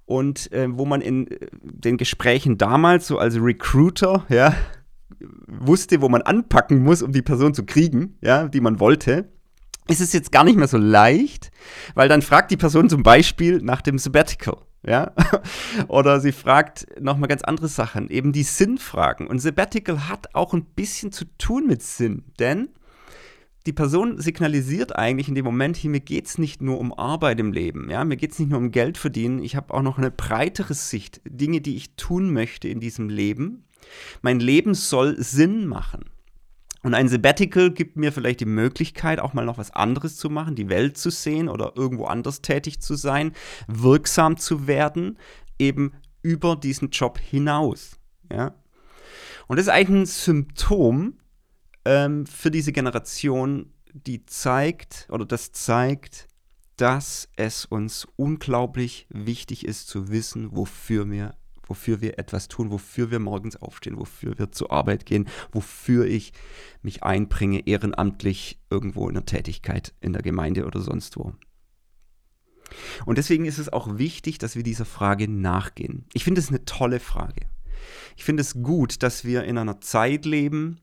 Und 0.06 0.50
äh, 0.52 0.68
wo 0.70 0.86
man 0.86 1.00
in 1.00 1.26
äh, 1.26 1.48
den 1.60 1.96
Gesprächen 1.96 2.56
damals 2.56 3.08
so 3.08 3.18
als 3.18 3.34
Recruiter, 3.34 4.24
ja, 4.28 4.54
wusste, 5.60 6.00
wo 6.00 6.08
man 6.08 6.22
anpacken 6.22 6.82
muss, 6.82 7.02
um 7.02 7.12
die 7.12 7.22
Person 7.22 7.54
zu 7.54 7.64
kriegen, 7.64 8.16
ja, 8.20 8.48
die 8.48 8.60
man 8.60 8.80
wollte, 8.80 9.32
ist 9.88 10.00
es 10.00 10.12
jetzt 10.12 10.32
gar 10.32 10.44
nicht 10.44 10.56
mehr 10.58 10.68
so 10.68 10.76
leicht, 10.76 11.50
weil 11.94 12.08
dann 12.08 12.22
fragt 12.22 12.50
die 12.50 12.56
Person 12.56 12.88
zum 12.88 13.02
Beispiel 13.02 13.60
nach 13.62 13.80
dem 13.80 13.98
Sabbatical. 13.98 14.58
Ja? 14.86 15.12
Oder 15.88 16.20
sie 16.20 16.32
fragt 16.32 16.86
nochmal 17.00 17.28
ganz 17.28 17.42
andere 17.42 17.68
Sachen, 17.68 18.08
eben 18.10 18.32
die 18.32 18.42
Sinnfragen. 18.42 19.26
Und 19.26 19.40
Sabbatical 19.40 20.08
hat 20.08 20.34
auch 20.34 20.52
ein 20.54 20.64
bisschen 20.64 21.10
zu 21.10 21.24
tun 21.38 21.66
mit 21.66 21.82
Sinn, 21.82 22.24
denn 22.38 22.68
die 23.66 23.72
Person 23.72 24.18
signalisiert 24.18 24.96
eigentlich 24.96 25.28
in 25.28 25.34
dem 25.34 25.44
Moment, 25.44 25.76
hier, 25.76 25.90
mir 25.90 26.00
geht 26.00 26.26
es 26.26 26.38
nicht 26.38 26.62
nur 26.62 26.78
um 26.78 26.94
Arbeit 26.94 27.38
im 27.38 27.52
Leben, 27.52 27.90
ja, 27.90 28.02
mir 28.04 28.16
geht 28.16 28.32
es 28.32 28.38
nicht 28.38 28.48
nur 28.50 28.58
um 28.58 28.70
Geld 28.70 28.96
verdienen, 28.96 29.42
ich 29.42 29.56
habe 29.56 29.74
auch 29.74 29.82
noch 29.82 29.98
eine 29.98 30.10
breitere 30.10 30.72
Sicht, 30.72 31.20
Dinge, 31.28 31.60
die 31.60 31.76
ich 31.76 31.94
tun 31.96 32.32
möchte 32.32 32.68
in 32.68 32.80
diesem 32.80 33.10
Leben, 33.10 33.64
mein 34.22 34.40
Leben 34.40 34.74
soll 34.74 35.22
Sinn 35.22 35.66
machen. 35.66 36.04
Und 36.82 36.94
ein 36.94 37.08
Sabbatical 37.08 37.72
gibt 37.72 37.96
mir 37.96 38.12
vielleicht 38.12 38.40
die 38.40 38.46
Möglichkeit, 38.46 39.18
auch 39.18 39.34
mal 39.34 39.44
noch 39.44 39.58
was 39.58 39.72
anderes 39.72 40.16
zu 40.16 40.30
machen, 40.30 40.54
die 40.54 40.68
Welt 40.68 40.96
zu 40.96 41.10
sehen 41.10 41.48
oder 41.48 41.72
irgendwo 41.76 42.04
anders 42.04 42.40
tätig 42.40 42.80
zu 42.80 42.94
sein, 42.94 43.32
wirksam 43.66 44.36
zu 44.36 44.66
werden, 44.66 45.18
eben 45.58 45.92
über 46.22 46.56
diesen 46.56 46.90
Job 46.90 47.18
hinaus. 47.18 47.98
Ja? 48.30 48.54
Und 49.48 49.56
das 49.56 49.66
ist 49.66 49.72
eigentlich 49.72 50.02
ein 50.02 50.06
Symptom 50.06 51.18
ähm, 51.84 52.26
für 52.26 52.50
diese 52.50 52.72
Generation, 52.72 53.72
die 53.92 54.24
zeigt 54.26 55.08
oder 55.10 55.24
das 55.24 55.52
zeigt, 55.52 56.28
dass 56.76 57.28
es 57.36 57.64
uns 57.64 58.06
unglaublich 58.16 59.06
wichtig 59.10 59.66
ist 59.66 59.88
zu 59.88 60.10
wissen, 60.10 60.56
wofür 60.56 61.10
wir 61.10 61.34
wofür 61.68 62.00
wir 62.00 62.18
etwas 62.18 62.48
tun, 62.48 62.70
wofür 62.70 63.10
wir 63.10 63.18
morgens 63.18 63.56
aufstehen, 63.56 63.98
wofür 63.98 64.38
wir 64.38 64.50
zur 64.50 64.72
Arbeit 64.72 65.06
gehen, 65.06 65.28
wofür 65.52 66.06
ich 66.06 66.32
mich 66.82 67.02
einbringe, 67.02 67.66
ehrenamtlich 67.66 68.58
irgendwo 68.70 69.08
in 69.08 69.14
der 69.14 69.26
Tätigkeit 69.26 69.94
in 70.00 70.12
der 70.12 70.22
Gemeinde 70.22 70.66
oder 70.66 70.80
sonst 70.80 71.16
wo. 71.16 71.34
Und 73.06 73.18
deswegen 73.18 73.44
ist 73.44 73.58
es 73.58 73.72
auch 73.72 73.98
wichtig, 73.98 74.38
dass 74.38 74.56
wir 74.56 74.62
dieser 74.62 74.84
Frage 74.84 75.28
nachgehen. 75.28 76.04
Ich 76.12 76.24
finde 76.24 76.40
es 76.40 76.48
eine 76.48 76.64
tolle 76.64 77.00
Frage. 77.00 77.46
Ich 78.16 78.24
finde 78.24 78.40
es 78.40 78.62
gut, 78.62 79.02
dass 79.02 79.24
wir 79.24 79.44
in 79.44 79.58
einer 79.58 79.80
Zeit 79.80 80.24
leben, 80.24 80.80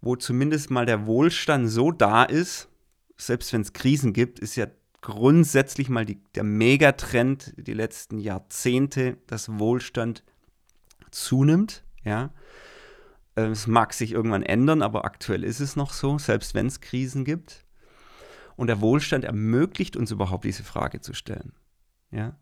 wo 0.00 0.16
zumindest 0.16 0.70
mal 0.70 0.86
der 0.86 1.06
Wohlstand 1.06 1.68
so 1.68 1.90
da 1.90 2.24
ist, 2.24 2.68
selbst 3.16 3.52
wenn 3.52 3.60
es 3.60 3.72
Krisen 3.72 4.12
gibt, 4.12 4.38
ist 4.38 4.56
ja 4.56 4.66
grundsätzlich 5.02 5.90
mal 5.90 6.06
die, 6.06 6.22
der 6.34 6.44
Megatrend 6.44 7.52
die 7.56 7.74
letzten 7.74 8.18
Jahrzehnte, 8.18 9.18
dass 9.26 9.58
Wohlstand 9.58 10.24
zunimmt. 11.10 11.84
Ja. 12.04 12.32
Äh, 13.34 13.48
es 13.48 13.66
mag 13.66 13.92
sich 13.92 14.12
irgendwann 14.12 14.44
ändern, 14.44 14.80
aber 14.80 15.04
aktuell 15.04 15.44
ist 15.44 15.60
es 15.60 15.76
noch 15.76 15.92
so, 15.92 16.18
selbst 16.18 16.54
wenn 16.54 16.66
es 16.66 16.80
Krisen 16.80 17.24
gibt. 17.24 17.66
Und 18.56 18.68
der 18.68 18.80
Wohlstand 18.80 19.24
ermöglicht 19.24 19.96
uns 19.96 20.10
überhaupt 20.10 20.44
diese 20.44 20.62
Frage 20.62 21.00
zu 21.00 21.14
stellen. 21.14 21.52
Ja. 22.10 22.38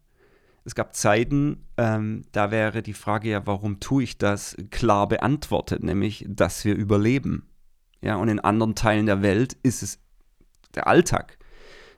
Es 0.65 0.75
gab 0.75 0.95
Zeiten, 0.95 1.67
ähm, 1.79 2.23
da 2.33 2.51
wäre 2.51 2.83
die 2.83 2.93
Frage 2.93 3.31
ja, 3.31 3.47
warum 3.47 3.81
tue 3.81 4.03
ich 4.03 4.19
das, 4.19 4.55
klar 4.71 5.09
beantwortet, 5.09 5.83
nämlich, 5.83 6.27
dass 6.29 6.65
wir 6.67 6.75
überleben. 6.77 7.49
Ja, 8.03 8.17
und 8.17 8.29
in 8.29 8.41
anderen 8.41 8.75
Teilen 8.75 9.07
der 9.07 9.23
Welt 9.23 9.55
ist 9.63 9.83
es 9.83 9.99
der 10.75 10.87
Alltag 10.87 11.39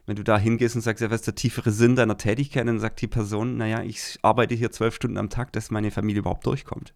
wenn 0.05 0.15
du 0.15 0.23
da 0.23 0.37
hingehst 0.37 0.75
und 0.75 0.81
sagst, 0.81 1.01
ja, 1.01 1.09
was 1.09 1.21
ist 1.21 1.27
der 1.27 1.35
tiefere 1.35 1.71
Sinn 1.71 1.95
deiner 1.95 2.17
Tätigkeit, 2.17 2.67
dann 2.67 2.79
sagt 2.79 3.01
die 3.01 3.07
Person, 3.07 3.57
naja, 3.57 3.83
ich 3.83 4.19
arbeite 4.21 4.55
hier 4.55 4.71
zwölf 4.71 4.95
Stunden 4.95 5.17
am 5.17 5.29
Tag, 5.29 5.53
dass 5.53 5.71
meine 5.71 5.91
Familie 5.91 6.19
überhaupt 6.19 6.45
durchkommt. 6.45 6.93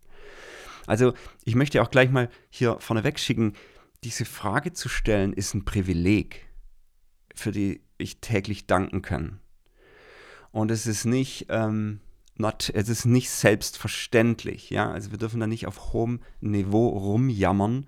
Also 0.86 1.14
ich 1.44 1.56
möchte 1.56 1.82
auch 1.82 1.92
gleich 1.92 2.10
mal 2.10 2.30
hier 2.50 2.78
vorneweg 2.80 3.20
schicken, 3.20 3.54
diese 4.04 4.26
Frage 4.26 4.74
zu 4.74 4.90
stellen 4.90 5.34
ist 5.34 5.54
ein 5.54 5.66
Privileg, 5.66 6.48
für 7.34 7.52
die 7.52 7.82
ich 7.98 8.22
täglich 8.22 8.68
danken 8.68 9.02
kann. 9.02 9.40
Und 10.52 10.72
es 10.72 10.88
ist 10.88 11.06
nicht, 11.06 11.48
ähm, 11.50 12.00
not, 12.40 12.72
es 12.74 12.90
ist 12.90 13.06
nicht 13.06 13.30
selbstverständlich, 13.30 14.70
ja. 14.70 14.92
Also 14.92 15.12
wir 15.12 15.18
dürfen 15.18 15.40
da 15.40 15.48
nicht 15.48 15.68
auf 15.68 15.94
hohem 15.94 16.22
Niveau 16.42 16.90
rumjammern, 16.90 17.88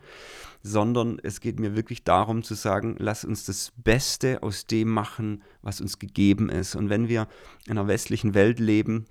sondern 0.62 1.20
es 1.24 1.40
geht 1.40 1.60
mir 1.60 1.76
wirklich 1.76 2.04
darum 2.04 2.44
zu 2.44 2.54
sagen, 2.54 2.96
lass 3.00 3.24
uns 3.24 3.46
das 3.46 3.72
Beste 3.78 4.44
aus 4.44 4.66
dem 4.66 4.90
machen, 4.90 5.44
was 5.62 5.82
uns 5.82 6.00
gegeben 6.00 6.50
ist. 6.50 6.76
Und 6.76 6.90
wenn 6.90 7.08
wir 7.08 7.28
in 7.66 7.78
einer 7.78 7.88
westlichen 7.88 8.34
Welt 8.34 8.60
leben, 8.60 9.06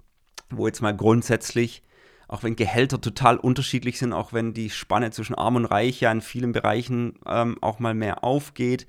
wo 0.50 0.66
jetzt 0.66 0.82
mal 0.82 0.96
grundsätzlich, 0.96 1.82
auch 2.26 2.42
wenn 2.42 2.56
Gehälter 2.56 3.00
total 3.00 3.38
unterschiedlich 3.38 3.98
sind, 3.98 4.12
auch 4.12 4.32
wenn 4.32 4.52
die 4.52 4.68
Spanne 4.68 5.10
zwischen 5.10 5.34
Arm 5.34 5.56
und 5.56 5.64
Reich 5.64 6.00
ja 6.00 6.12
in 6.12 6.20
vielen 6.20 6.52
Bereichen 6.52 7.18
ähm, 7.26 7.56
auch 7.62 7.78
mal 7.78 7.94
mehr 7.94 8.22
aufgeht, 8.24 8.86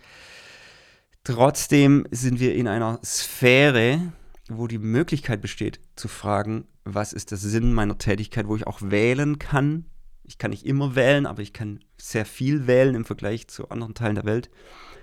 trotzdem 1.23 2.05
sind 2.11 2.39
wir 2.41 2.55
in 2.55 2.67
einer 2.67 2.99
Sphäre, 3.03 4.11
wo 4.49 4.67
die 4.67 4.77
Möglichkeit 4.77 5.41
besteht 5.41 5.79
zu 5.95 6.07
fragen, 6.07 6.65
was 6.83 7.13
ist 7.13 7.31
der 7.31 7.37
Sinn 7.37 7.73
meiner 7.73 7.97
Tätigkeit, 7.97 8.47
wo 8.47 8.55
ich 8.55 8.67
auch 8.67 8.81
wählen 8.81 9.39
kann, 9.39 9.85
ich 10.29 10.37
kann 10.37 10.51
nicht 10.51 10.65
immer 10.65 10.95
wählen, 10.95 11.25
aber 11.25 11.41
ich 11.41 11.53
kann 11.53 11.79
sehr 11.97 12.25
viel 12.25 12.67
wählen 12.67 12.93
im 12.93 13.03
Vergleich 13.03 13.47
zu 13.47 13.69
anderen 13.69 13.95
Teilen 13.95 14.15
der 14.15 14.25
Welt. 14.25 14.51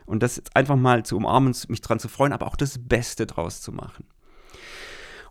Und 0.04 0.22
das 0.22 0.40
einfach 0.54 0.76
mal 0.76 1.04
zu 1.04 1.16
umarmen, 1.16 1.54
mich 1.66 1.80
dran 1.80 1.98
zu 1.98 2.08
freuen, 2.08 2.32
aber 2.32 2.46
auch 2.46 2.54
das 2.54 2.78
Beste 2.78 3.26
draus 3.26 3.60
zu 3.60 3.72
machen. 3.72 4.06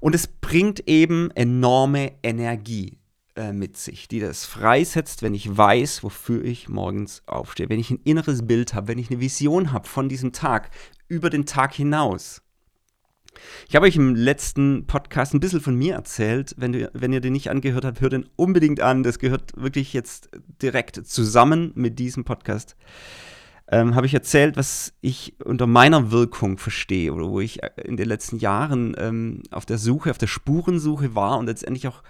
Und 0.02 0.14
es 0.14 0.28
bringt 0.28 0.88
eben 0.90 1.32
enorme 1.32 2.12
Energie 2.24 3.00
äh, 3.36 3.54
mit 3.54 3.78
sich, 3.78 4.10
die 4.10 4.20
das 4.20 4.46
freisetzt, 4.46 5.22
wenn 5.22 5.34
ich 5.34 5.56
weiß, 5.56 6.04
wofür 6.04 6.44
ich 6.44 6.68
morgens 6.68 7.24
aufstehe. 7.26 7.70
Wenn 7.70 7.80
ich 7.80 7.90
ein 7.90 8.02
inneres 8.04 8.46
Bild 8.46 8.74
habe, 8.74 8.90
wenn 8.90 8.98
ich 8.98 9.10
eine 9.10 9.22
Vision 9.22 9.72
habe 9.72 9.88
von 9.88 10.10
diesem 10.10 10.34
Tag, 10.34 10.72
über 11.08 11.30
den 11.30 11.46
Tag 11.46 11.74
hinaus. 11.74 12.42
Ich 13.68 13.76
habe 13.76 13.86
euch 13.86 13.96
im 13.96 14.16
letzten 14.16 14.88
Podcast 14.88 15.34
ein 15.34 15.40
bisschen 15.40 15.62
von 15.62 15.76
mir 15.76 15.96
erzählt. 15.96 16.56
Wenn, 16.58 16.72
du, 16.72 16.90
wenn 16.94 17.14
ihr 17.14 17.22
den 17.22 17.34
nicht 17.34 17.50
angehört 17.50 17.86
habt, 17.86 18.02
hört 18.02 18.14
den 18.14 18.30
unbedingt 18.36 18.82
an. 18.82 19.04
Das 19.04 19.20
gehört 19.20 19.52
wirklich 19.56 19.94
jetzt 19.94 20.30
direkt 20.62 21.08
zusammen 21.08 21.72
mit 21.76 22.00
diesem 22.00 22.24
Podcast. 22.24 22.76
Ähm, 23.68 23.96
habe 23.96 24.06
ich 24.06 24.14
erzählt, 24.14 24.58
was 24.58 24.94
ich 25.02 25.36
unter 25.44 25.66
meiner 25.66 26.12
Wirkung 26.12 26.60
verstehe 26.60 27.12
oder 27.12 27.28
wo 27.30 27.40
ich 27.40 27.62
in 27.84 27.98
den 27.98 28.08
letzten 28.08 28.38
Jahren 28.38 28.96
ähm, 29.00 29.42
auf 29.50 29.66
der 29.66 29.80
Suche, 29.80 30.12
auf 30.12 30.20
der 30.20 30.28
Spurensuche 30.28 31.16
war 31.16 31.40
und 31.40 31.48
letztendlich 31.48 31.88
auch 31.88 32.04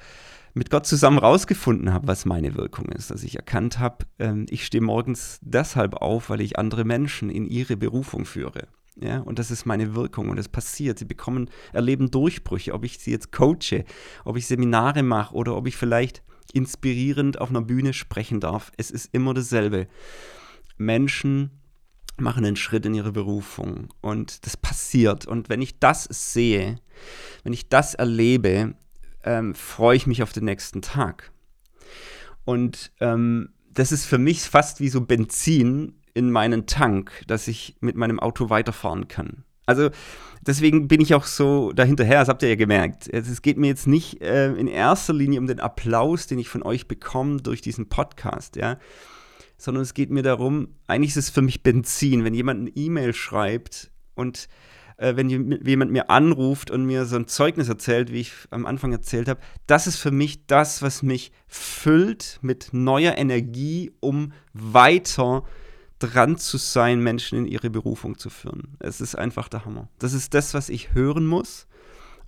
mit 0.53 0.70
Gott 0.70 0.86
zusammen 0.86 1.17
rausgefunden 1.17 1.94
habe, 1.94 2.08
was 2.08 2.25
meine 2.25 2.55
Wirkung 2.55 2.86
ist. 2.88 3.12
Dass 3.12 3.24
ich 3.24 3.36
erkannt 3.36 3.79
habe, 3.79 4.05
ähm, 4.20 4.48
ich 4.50 4.65
stehe 4.65 4.82
morgens 4.82 5.39
deshalb 5.41 5.96
auf, 5.96 6.29
weil 6.29 6.41
ich 6.41 6.60
andere 6.60 6.84
Menschen 6.84 7.29
in 7.29 7.46
ihre 7.46 7.77
Berufung 7.77 8.25
führe. 8.25 8.67
Ja, 8.98 9.20
und 9.20 9.40
das 9.40 9.52
ist 9.52 9.66
meine 9.66 9.94
Wirkung 9.94 10.30
und 10.30 10.38
es 10.38 10.48
passiert. 10.48 11.00
Sie 11.00 11.06
bekommen, 11.06 11.50
erleben 11.74 12.12
Durchbrüche, 12.12 12.74
ob 12.74 12.86
ich 12.86 13.00
sie 13.00 13.12
jetzt 13.12 13.32
coache, 13.32 13.84
ob 14.24 14.38
ich 14.38 14.48
Seminare 14.48 15.04
mache 15.04 15.36
oder 15.36 15.56
ob 15.56 15.68
ich 15.68 15.75
vielleicht 15.75 16.24
inspirierend 16.54 17.42
auf 17.42 17.50
einer 17.50 17.62
Bühne 17.62 17.94
sprechen 17.94 18.40
darf. 18.40 18.72
Es 18.78 18.92
ist 18.92 19.14
immer 19.14 19.34
dasselbe. 19.34 19.88
Menschen 20.78 21.52
machen 22.18 22.46
einen 22.46 22.56
Schritt 22.56 22.86
in 22.86 22.94
ihre 22.94 23.12
Berufung 23.12 23.90
und 24.00 24.46
das 24.46 24.56
passiert. 24.56 25.25
Und 25.25 25.50
wenn 25.50 25.62
ich 25.62 25.80
das 25.80 26.08
sehe, 26.10 26.80
wenn 27.44 27.52
ich 27.52 27.68
das 27.68 27.94
erlebe, 27.96 28.75
ähm, 29.24 29.56
freue 29.56 29.98
ich 29.98 30.08
mich 30.08 30.24
auf 30.24 30.32
den 30.32 30.46
nächsten 30.46 30.82
Tag. 30.82 31.32
Und 32.46 32.92
ähm, 33.02 33.50
das 33.70 33.92
ist 33.92 34.06
für 34.06 34.18
mich 34.18 34.42
fast 34.44 34.80
wie 34.80 34.90
so 34.90 35.02
Benzin 35.02 35.96
in 36.16 36.32
meinen 36.32 36.66
Tank, 36.66 37.12
dass 37.28 37.48
ich 37.48 37.76
mit 37.82 37.96
meinem 37.96 38.20
Auto 38.20 38.50
weiterfahren 38.50 39.08
kann. 39.08 39.44
Also 39.68 39.90
deswegen 40.42 40.88
bin 40.88 41.02
ich 41.02 41.14
auch 41.14 41.26
so 41.26 41.72
dahinterher, 41.74 42.20
das 42.20 42.30
habt 42.30 42.42
ihr 42.42 42.50
ja 42.50 42.56
gemerkt. 42.56 43.08
Es 43.08 43.42
geht 43.42 43.58
mir 43.58 43.68
jetzt 43.68 43.86
nicht 43.86 44.22
äh, 44.22 44.54
in 44.54 44.68
erster 44.68 45.14
Linie 45.14 45.40
um 45.40 45.48
den 45.48 45.60
Applaus, 45.60 46.26
den 46.26 46.40
ich 46.40 46.50
von 46.50 46.64
euch 46.64 46.88
bekomme 46.88 47.42
durch 47.42 47.62
diesen 47.62 47.90
Podcast, 47.90 48.56
ja, 48.56 48.80
sondern 49.58 49.84
es 49.84 49.94
geht 49.94 50.10
mir 50.10 50.24
darum, 50.24 50.70
eigentlich 50.88 51.12
ist 51.12 51.18
es 51.18 51.30
für 51.30 51.42
mich 51.42 51.64
Benzin, 51.64 52.24
wenn 52.24 52.34
jemand 52.34 52.62
eine 52.62 52.70
E-Mail 52.70 53.14
schreibt 53.14 53.92
und 54.14 54.48
äh, 54.98 55.18
wenn 55.18 55.30
jemand 55.30 55.92
mir 55.92 56.10
anruft 56.10 56.72
und 56.72 56.86
mir 56.86 57.06
so 57.06 57.18
ein 57.18 57.28
Zeugnis 57.28 57.68
erzählt, 57.68 58.14
wie 58.14 58.22
ich 58.22 58.34
am 58.52 58.66
Anfang 58.66 58.94
erzählt 58.94 59.28
habe, 59.28 59.42
das 59.68 59.88
ist 59.88 59.98
für 59.98 60.12
mich 60.12 60.46
das, 60.48 60.82
was 60.82 61.04
mich 61.04 61.34
füllt 61.48 62.40
mit 62.42 62.70
neuer 62.72 63.18
Energie, 63.18 63.92
um 64.00 64.32
weiter 64.54 65.44
zu 65.44 65.65
dran 66.06 66.38
zu 66.38 66.58
sein, 66.58 67.02
Menschen 67.02 67.40
in 67.40 67.46
ihre 67.46 67.70
Berufung 67.70 68.18
zu 68.18 68.30
führen. 68.30 68.78
Es 68.80 69.02
ist 69.02 69.16
einfach 69.16 69.48
der 69.48 69.66
Hammer. 69.66 69.90
Das 70.00 70.14
ist 70.14 70.34
das, 70.34 70.54
was 70.54 70.70
ich 70.70 70.94
hören 70.94 71.26
muss, 71.26 71.68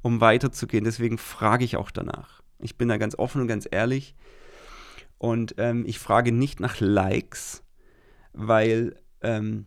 um 0.01 0.22
weiterzugehen. 0.22 0.84
Deswegen 0.84 1.17
frage 1.17 1.65
ich 1.65 1.77
auch 1.77 1.91
danach. 1.91 2.41
Ich 2.60 2.77
bin 2.77 2.88
da 2.88 2.98
ganz 2.98 3.15
offen 3.15 3.41
und 3.41 3.48
ganz 3.48 3.67
ehrlich. 3.69 4.15
Und 5.17 5.55
ähm, 5.57 5.84
ich 5.86 6.00
frage 6.00 6.31
nicht 6.31 6.60
nach 6.60 6.79
Likes, 6.79 7.63
weil 8.34 8.96
ähm, 9.22 9.65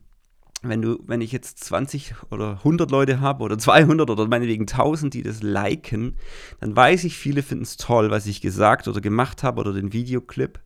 wenn 0.63 0.83
du, 0.83 0.99
wenn 1.07 1.21
ich 1.21 1.33
jetzt 1.33 1.65
20 1.65 2.15
oder 2.31 2.53
100 2.59 2.91
Leute 2.91 3.21
habe 3.21 3.45
oder 3.45 3.59
200 3.59 4.11
oder 4.11 4.27
meinetwegen 4.27 4.65
1000, 4.65 5.15
die 5.15 5.23
das 5.23 5.43
liken, 5.43 6.17
dann 6.61 6.77
weiß 6.77 7.05
ich, 7.05 7.17
viele 7.17 7.43
finden 7.43 7.65
es 7.65 7.77
toll, 7.77 8.11
was 8.11 8.27
ich 8.27 8.41
gesagt 8.41 8.87
oder 8.87 9.01
gemacht 9.01 9.43
habe 9.43 9.61
oder 9.61 9.73
den 9.73 9.93
Videoclip. 9.93 10.61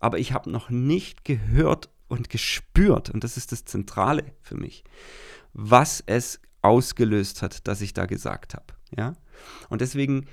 Aber 0.00 0.18
ich 0.18 0.32
habe 0.32 0.50
noch 0.50 0.70
nicht 0.70 1.24
gehört 1.24 1.88
und 2.08 2.30
gespürt, 2.30 3.10
und 3.10 3.24
das 3.24 3.36
ist 3.36 3.52
das 3.52 3.64
Zentrale 3.64 4.24
für 4.40 4.56
mich, 4.56 4.84
was 5.52 6.02
es 6.06 6.40
ausgelöst 6.62 7.42
hat, 7.42 7.66
dass 7.68 7.80
ich 7.80 7.94
da 7.94 8.06
gesagt 8.06 8.54
habe. 8.54 8.66
Ja? 8.96 9.14
Und 9.68 9.80
deswegen 9.80 10.26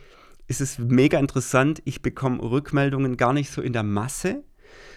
ist 0.48 0.62
es 0.62 0.80
mega 0.80 1.20
interessant, 1.20 1.82
ich 1.86 2.02
bekomme 2.02 2.42
Rückmeldungen 2.42 3.18
gar 3.18 3.34
nicht 3.34 3.52
so 3.52 3.62
in 3.62 3.74
der 3.74 3.84
Masse, 3.84 4.44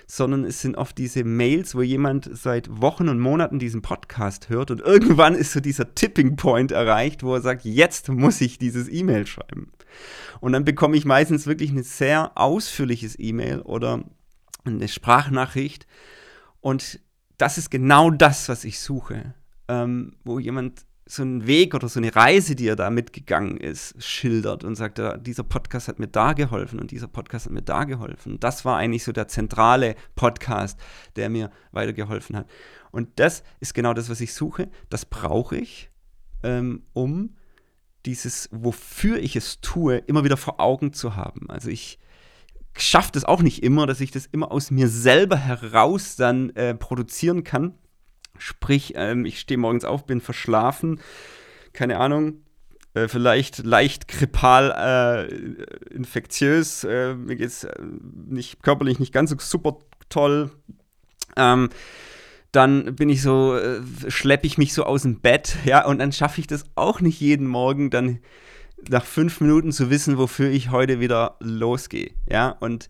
sondern 0.07 0.45
es 0.45 0.63
sind 0.63 0.77
oft 0.77 0.97
diese 0.97 1.23
Mails, 1.23 1.75
wo 1.75 1.83
jemand 1.83 2.31
seit 2.33 2.81
Wochen 2.81 3.09
und 3.09 3.21
Monaten 3.21 3.59
diesen 3.59 3.83
Podcast 3.83 4.49
hört 4.49 4.71
und 4.71 4.81
irgendwann 4.81 5.35
ist 5.35 5.53
so 5.53 5.61
dieser 5.61 5.95
Tipping 5.95 6.37
Point 6.37 6.73
erreicht, 6.73 7.23
wo 7.23 7.35
er 7.35 7.43
sagt, 7.43 7.65
jetzt 7.65 8.09
muss 8.09 8.41
ich 8.41 8.59
dieses 8.59 8.88
E-Mail 8.88 9.27
schreiben. 9.27 9.71
Und 10.41 10.53
dann 10.53 10.64
bekomme 10.64 10.97
ich 10.97 11.05
meistens 11.05 11.47
wirklich 11.47 11.71
ein 11.71 11.83
sehr 11.83 12.33
ausführliches 12.37 13.19
E-Mail 13.19 13.61
oder 13.61 14.03
eine 14.64 14.88
Sprachnachricht, 14.88 15.87
und 16.61 17.01
das 17.37 17.59
ist 17.59 17.71
genau 17.71 18.11
das, 18.11 18.49
was 18.49 18.64
ich 18.64 18.81
suche, 18.81 19.35
ähm, 19.68 20.16
wo 20.25 20.38
jemand 20.38 20.85
so 21.09 21.23
einen 21.23 21.47
Weg 21.47 21.75
oder 21.75 21.88
so 21.88 22.01
eine 22.01 22.14
Reise, 22.14 22.55
die 22.55 22.68
er 22.68 22.77
da 22.77 22.90
mitgegangen 22.90 23.57
ist, 23.57 24.03
schildert 24.03 24.62
und 24.62 24.75
sagt, 24.75 25.01
dieser 25.27 25.42
Podcast 25.42 25.88
hat 25.88 25.99
mir 25.99 26.09
da 26.09 26.35
geholfen 26.35 26.79
und 26.79 26.90
dieser 26.90 27.09
Podcast 27.09 27.47
hat 27.47 27.53
mir 27.53 27.62
da 27.62 27.85
geholfen. 27.85 28.38
Das 28.40 28.64
war 28.66 28.77
eigentlich 28.77 29.05
so 29.05 29.12
der 29.12 29.27
zentrale 29.27 29.94
Podcast, 30.16 30.79
der 31.16 31.31
mir 31.31 31.51
weitergeholfen 31.73 32.37
hat. 32.37 32.47
Und 32.90 33.18
das 33.18 33.42
ist 33.61 33.73
genau 33.73 33.94
das, 33.94 34.11
was 34.11 34.21
ich 34.21 34.35
suche. 34.35 34.68
Das 34.90 35.07
brauche 35.07 35.57
ich, 35.57 35.90
ähm, 36.42 36.83
um 36.92 37.37
dieses, 38.05 38.49
wofür 38.53 39.18
ich 39.18 39.35
es 39.35 39.61
tue, 39.61 39.97
immer 39.97 40.25
wieder 40.25 40.37
vor 40.37 40.61
Augen 40.61 40.92
zu 40.92 41.16
haben. 41.16 41.49
Also 41.49 41.71
ich 41.71 41.99
schafft 42.79 43.17
es 43.17 43.25
auch 43.25 43.43
nicht 43.43 43.62
immer, 43.62 43.87
dass 43.87 44.01
ich 44.01 44.11
das 44.11 44.27
immer 44.27 44.51
aus 44.51 44.71
mir 44.71 44.88
selber 44.88 45.37
heraus 45.37 46.17
dann 46.17 46.51
äh, 46.51 46.75
produzieren 46.75 47.45
kann. 47.45 47.75
Sprich, 48.38 48.93
ähm, 48.97 49.25
ich 49.25 49.41
stehe 49.41 49.59
morgens 49.59 49.85
auf, 49.85 50.07
bin 50.07 50.21
verschlafen, 50.21 51.01
keine 51.73 51.99
Ahnung, 51.99 52.45
äh, 52.95 53.09
vielleicht 53.09 53.64
leicht 53.64 54.09
grippal 54.09 55.29
äh, 55.29 55.95
infektiös, 55.95 56.85
äh, 56.85 57.14
mir 57.14 57.37
geht 57.37 57.49
es 57.49 57.64
äh, 57.64 57.75
nicht, 58.27 58.62
körperlich 58.62 58.99
nicht 58.99 59.12
ganz 59.12 59.31
so 59.31 59.37
super 59.38 59.79
toll. 60.09 60.51
Ähm, 61.37 61.69
dann 62.53 62.97
bin 62.97 63.11
ich 63.11 63.21
so, 63.21 63.57
äh, 63.57 63.81
schleppe 64.09 64.47
ich 64.47 64.57
mich 64.57 64.73
so 64.73 64.85
aus 64.85 65.03
dem 65.03 65.21
Bett, 65.21 65.57
ja, 65.64 65.85
und 65.85 65.99
dann 65.99 66.12
schaffe 66.12 66.41
ich 66.41 66.47
das 66.47 66.64
auch 66.77 67.01
nicht 67.01 67.21
jeden 67.21 67.47
Morgen, 67.47 67.91
dann 67.91 68.21
nach 68.88 69.05
fünf 69.05 69.41
Minuten 69.41 69.73
zu 69.73 69.91
wissen, 69.91 70.19
wofür 70.19 70.51
ich 70.51 70.71
heute 70.71 71.01
wieder 71.01 71.37
losgehe. 71.41 72.12
Ja, 72.29 72.51
und, 72.61 72.88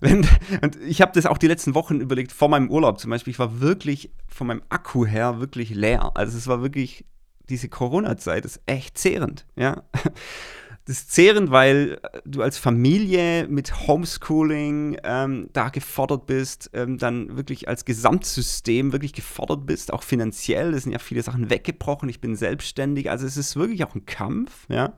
wenn, 0.00 0.26
und 0.62 0.76
ich 0.82 1.00
habe 1.00 1.12
das 1.14 1.26
auch 1.26 1.38
die 1.38 1.48
letzten 1.48 1.74
Wochen 1.74 2.00
überlegt, 2.00 2.32
vor 2.32 2.48
meinem 2.48 2.70
Urlaub 2.70 3.00
zum 3.00 3.10
Beispiel, 3.10 3.32
ich 3.32 3.38
war 3.38 3.60
wirklich 3.60 4.10
von 4.26 4.46
meinem 4.46 4.62
Akku 4.68 5.06
her 5.06 5.40
wirklich 5.40 5.70
leer. 5.70 6.12
Also 6.14 6.36
es 6.36 6.46
war 6.46 6.62
wirklich, 6.62 7.04
diese 7.48 7.68
Corona-Zeit 7.68 8.44
ist 8.44 8.60
echt 8.66 8.98
zehrend, 8.98 9.46
ja. 9.56 9.82
Das 10.88 11.00
ist 11.00 11.12
zehrend, 11.12 11.50
weil 11.50 12.00
du 12.24 12.40
als 12.40 12.56
Familie 12.56 13.46
mit 13.46 13.86
Homeschooling 13.86 14.96
ähm, 15.04 15.50
da 15.52 15.68
gefordert 15.68 16.24
bist, 16.24 16.70
ähm, 16.72 16.96
dann 16.96 17.36
wirklich 17.36 17.68
als 17.68 17.84
Gesamtsystem 17.84 18.90
wirklich 18.90 19.12
gefordert 19.12 19.66
bist, 19.66 19.92
auch 19.92 20.02
finanziell. 20.02 20.72
Es 20.72 20.84
sind 20.84 20.92
ja 20.92 20.98
viele 20.98 21.22
Sachen 21.22 21.50
weggebrochen. 21.50 22.08
Ich 22.08 22.22
bin 22.22 22.36
selbstständig. 22.36 23.10
Also 23.10 23.26
es 23.26 23.36
ist 23.36 23.54
wirklich 23.54 23.84
auch 23.84 23.94
ein 23.94 24.06
Kampf, 24.06 24.64
ja. 24.70 24.94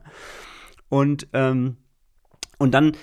Und, 0.87 1.27
ähm, 1.33 1.75
und 2.57 2.71
dann 2.71 2.93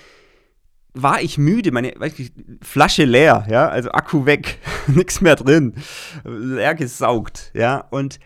war 0.93 1.21
ich 1.21 1.37
müde, 1.37 1.71
meine 1.71 1.93
ich, 2.17 2.31
Flasche 2.63 3.05
leer, 3.05 3.45
ja, 3.51 3.67
also 3.67 3.91
Akku 3.91 4.25
weg, 4.25 4.57
nichts 4.87 5.21
mehr 5.21 5.35
drin, 5.35 5.75
leer 6.23 6.73
gesaugt, 6.73 7.51
ja. 7.53 7.81
Und 7.91 8.19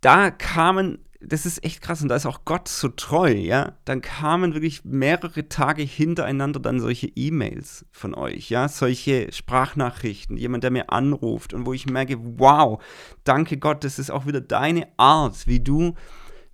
da 0.00 0.30
kamen 0.30 1.00
das 1.24 1.46
ist 1.46 1.64
echt 1.64 1.80
krass 1.80 2.02
und 2.02 2.08
da 2.08 2.16
ist 2.16 2.26
auch 2.26 2.44
Gott 2.44 2.68
so 2.68 2.88
treu, 2.88 3.32
ja. 3.32 3.76
Dann 3.84 4.00
kamen 4.00 4.54
wirklich 4.54 4.84
mehrere 4.84 5.48
Tage 5.48 5.82
hintereinander 5.82 6.60
dann 6.60 6.80
solche 6.80 7.08
E-Mails 7.08 7.86
von 7.90 8.14
euch, 8.14 8.50
ja, 8.50 8.68
solche 8.68 9.32
Sprachnachrichten, 9.32 10.36
jemand, 10.36 10.64
der 10.64 10.70
mir 10.70 10.90
anruft 10.90 11.54
und 11.54 11.66
wo 11.66 11.72
ich 11.72 11.86
merke, 11.86 12.18
wow, 12.38 12.82
danke 13.24 13.58
Gott, 13.58 13.84
das 13.84 13.98
ist 13.98 14.10
auch 14.10 14.26
wieder 14.26 14.40
deine 14.40 14.88
Art, 14.96 15.46
wie 15.46 15.60
du 15.60 15.94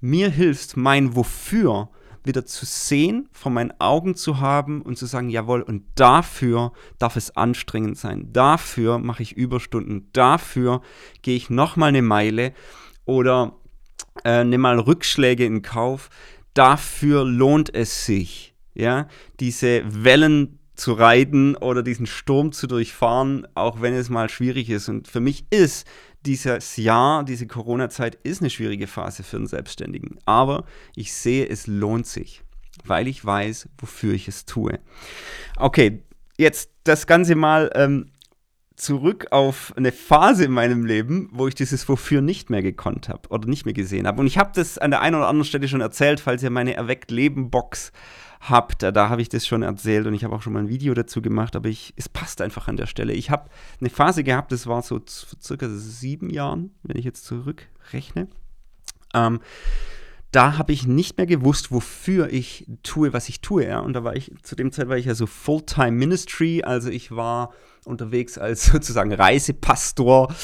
mir 0.00 0.30
hilfst, 0.30 0.76
mein 0.76 1.16
Wofür 1.16 1.90
wieder 2.24 2.44
zu 2.44 2.66
sehen, 2.66 3.28
vor 3.32 3.50
meinen 3.50 3.72
Augen 3.80 4.14
zu 4.14 4.38
haben 4.38 4.82
und 4.82 4.98
zu 4.98 5.06
sagen, 5.06 5.30
jawohl, 5.30 5.62
und 5.62 5.84
dafür 5.94 6.72
darf 6.98 7.16
es 7.16 7.36
anstrengend 7.36 7.96
sein. 7.96 8.32
Dafür 8.32 8.98
mache 8.98 9.22
ich 9.22 9.36
Überstunden. 9.36 10.10
Dafür 10.12 10.82
gehe 11.22 11.36
ich 11.36 11.48
nochmal 11.48 11.88
eine 11.88 12.02
Meile 12.02 12.52
oder 13.08 13.57
äh, 14.24 14.44
nimm 14.44 14.60
mal 14.60 14.78
Rückschläge 14.78 15.44
in 15.44 15.62
Kauf. 15.62 16.10
Dafür 16.54 17.24
lohnt 17.24 17.74
es 17.74 18.06
sich, 18.06 18.54
ja, 18.74 19.08
diese 19.38 19.82
Wellen 19.86 20.58
zu 20.74 20.92
reiten 20.92 21.56
oder 21.56 21.82
diesen 21.82 22.06
Sturm 22.06 22.52
zu 22.52 22.66
durchfahren, 22.66 23.46
auch 23.54 23.80
wenn 23.82 23.94
es 23.94 24.08
mal 24.08 24.28
schwierig 24.28 24.70
ist. 24.70 24.88
Und 24.88 25.08
für 25.08 25.20
mich 25.20 25.46
ist 25.50 25.86
dieses 26.24 26.76
Jahr, 26.76 27.24
diese 27.24 27.46
Corona-Zeit, 27.46 28.16
ist 28.22 28.40
eine 28.40 28.50
schwierige 28.50 28.86
Phase 28.86 29.22
für 29.22 29.36
einen 29.36 29.46
Selbstständigen. 29.46 30.18
Aber 30.24 30.64
ich 30.94 31.12
sehe, 31.12 31.48
es 31.48 31.66
lohnt 31.66 32.06
sich, 32.06 32.42
weil 32.84 33.08
ich 33.08 33.24
weiß, 33.24 33.68
wofür 33.78 34.14
ich 34.14 34.28
es 34.28 34.44
tue. 34.44 34.78
Okay, 35.56 36.02
jetzt 36.36 36.70
das 36.84 37.06
Ganze 37.06 37.34
mal 37.34 37.70
ähm, 37.74 38.10
zurück 38.78 39.28
auf 39.30 39.72
eine 39.76 39.92
Phase 39.92 40.44
in 40.44 40.52
meinem 40.52 40.86
Leben, 40.86 41.28
wo 41.32 41.48
ich 41.48 41.54
dieses 41.54 41.88
Wofür 41.88 42.20
nicht 42.20 42.48
mehr 42.48 42.62
gekonnt 42.62 43.08
habe 43.08 43.28
oder 43.30 43.48
nicht 43.48 43.64
mehr 43.64 43.74
gesehen 43.74 44.06
habe. 44.06 44.20
Und 44.20 44.26
ich 44.26 44.38
habe 44.38 44.52
das 44.54 44.78
an 44.78 44.90
der 44.90 45.00
einen 45.00 45.16
oder 45.16 45.28
anderen 45.28 45.46
Stelle 45.46 45.68
schon 45.68 45.80
erzählt, 45.80 46.20
falls 46.20 46.42
ihr 46.42 46.50
meine 46.50 46.74
Erweckt 46.74 47.10
Leben 47.10 47.50
Box 47.50 47.92
habt. 48.40 48.82
Da, 48.82 48.92
da 48.92 49.08
habe 49.08 49.20
ich 49.20 49.28
das 49.28 49.46
schon 49.46 49.62
erzählt 49.62 50.06
und 50.06 50.14
ich 50.14 50.24
habe 50.24 50.34
auch 50.34 50.42
schon 50.42 50.52
mal 50.52 50.60
ein 50.60 50.68
Video 50.68 50.94
dazu 50.94 51.20
gemacht, 51.20 51.56
aber 51.56 51.68
ich, 51.68 51.92
es 51.96 52.08
passt 52.08 52.40
einfach 52.40 52.68
an 52.68 52.76
der 52.76 52.86
Stelle. 52.86 53.12
Ich 53.12 53.30
habe 53.30 53.50
eine 53.80 53.90
Phase 53.90 54.22
gehabt, 54.22 54.52
das 54.52 54.66
war 54.66 54.82
so 54.82 55.00
circa 55.06 55.68
sieben 55.68 56.30
Jahren, 56.30 56.70
wenn 56.82 56.96
ich 56.96 57.04
jetzt 57.04 57.24
zurückrechne. 57.24 58.28
Ähm, 59.14 59.40
da 60.30 60.58
habe 60.58 60.72
ich 60.72 60.86
nicht 60.86 61.16
mehr 61.16 61.26
gewusst, 61.26 61.72
wofür 61.72 62.30
ich 62.30 62.66
tue, 62.82 63.12
was 63.12 63.28
ich 63.28 63.40
tue. 63.40 63.66
Ja? 63.66 63.80
Und 63.80 63.94
da 63.94 64.04
war 64.04 64.14
ich, 64.14 64.32
zu 64.42 64.56
dem 64.56 64.72
Zeit 64.72 64.88
war 64.88 64.98
ich 64.98 65.06
ja 65.06 65.14
so 65.14 65.26
Fulltime 65.26 65.92
Ministry, 65.92 66.62
also 66.62 66.90
ich 66.90 67.10
war 67.10 67.52
unterwegs 67.84 68.36
als 68.36 68.66
sozusagen 68.72 69.12
Reisepastor. 69.12 70.34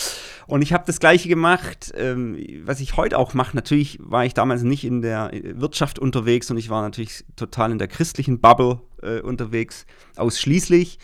Und 0.46 0.62
ich 0.62 0.72
habe 0.72 0.84
das 0.86 1.00
gleiche 1.00 1.28
gemacht, 1.28 1.92
ähm, 1.96 2.38
was 2.64 2.80
ich 2.80 2.96
heute 2.96 3.18
auch 3.18 3.34
mache. 3.34 3.54
Natürlich 3.54 3.98
war 4.00 4.24
ich 4.24 4.34
damals 4.34 4.62
nicht 4.62 4.84
in 4.84 5.02
der 5.02 5.30
Wirtschaft 5.32 5.98
unterwegs 5.98 6.50
und 6.50 6.56
ich 6.56 6.70
war 6.70 6.82
natürlich 6.82 7.24
total 7.36 7.70
in 7.70 7.78
der 7.78 7.88
christlichen 7.88 8.40
Bubble 8.40 8.80
äh, 9.02 9.20
unterwegs, 9.20 9.86
ausschließlich. 10.16 10.98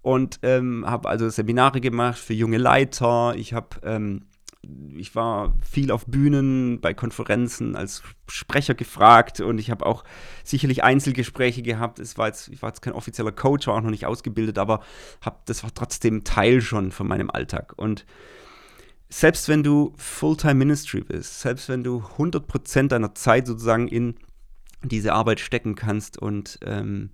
Und 0.00 0.40
ähm, 0.42 0.84
habe 0.84 1.08
also 1.08 1.28
Seminare 1.28 1.80
gemacht 1.80 2.18
für 2.18 2.34
junge 2.34 2.58
Leiter. 2.58 3.34
Ich 3.36 3.52
habe 3.52 3.68
ähm, 3.84 4.24
ich 4.96 5.14
war 5.16 5.54
viel 5.68 5.90
auf 5.90 6.06
Bühnen, 6.06 6.80
bei 6.80 6.94
Konferenzen 6.94 7.74
als 7.74 8.02
Sprecher 8.28 8.74
gefragt 8.74 9.40
und 9.40 9.58
ich 9.58 9.70
habe 9.70 9.84
auch 9.84 10.04
sicherlich 10.44 10.84
Einzelgespräche 10.84 11.62
gehabt. 11.62 11.98
Es 11.98 12.16
war 12.16 12.28
jetzt, 12.28 12.48
ich 12.48 12.62
war 12.62 12.70
jetzt 12.70 12.80
kein 12.80 12.92
offizieller 12.92 13.32
Coach, 13.32 13.66
war 13.66 13.74
auch 13.74 13.80
noch 13.80 13.90
nicht 13.90 14.06
ausgebildet, 14.06 14.58
aber 14.58 14.80
hab, 15.20 15.46
das 15.46 15.64
war 15.64 15.74
trotzdem 15.74 16.22
Teil 16.22 16.60
schon 16.60 16.92
von 16.92 17.08
meinem 17.08 17.30
Alltag. 17.30 17.74
Und 17.76 18.06
selbst 19.08 19.48
wenn 19.48 19.62
du 19.62 19.92
Fulltime 19.96 20.54
Ministry 20.54 21.00
bist, 21.00 21.40
selbst 21.40 21.68
wenn 21.68 21.82
du 21.82 22.04
100% 22.16 22.88
deiner 22.88 23.14
Zeit 23.14 23.46
sozusagen 23.46 23.88
in 23.88 24.14
diese 24.84 25.12
Arbeit 25.12 25.40
stecken 25.40 25.74
kannst 25.74 26.18
und 26.18 26.58
ähm, 26.64 27.10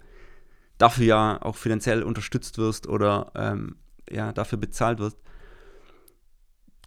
dafür 0.77 1.05
ja 1.05 1.43
auch 1.43 1.57
finanziell 1.57 2.03
unterstützt 2.03 2.59
wirst 2.59 2.87
oder 2.87 3.33
ähm, 3.35 3.77
ja, 4.11 4.33
dafür 4.33 4.59
bezahlt 4.59 4.99
wirst, 5.01 5.19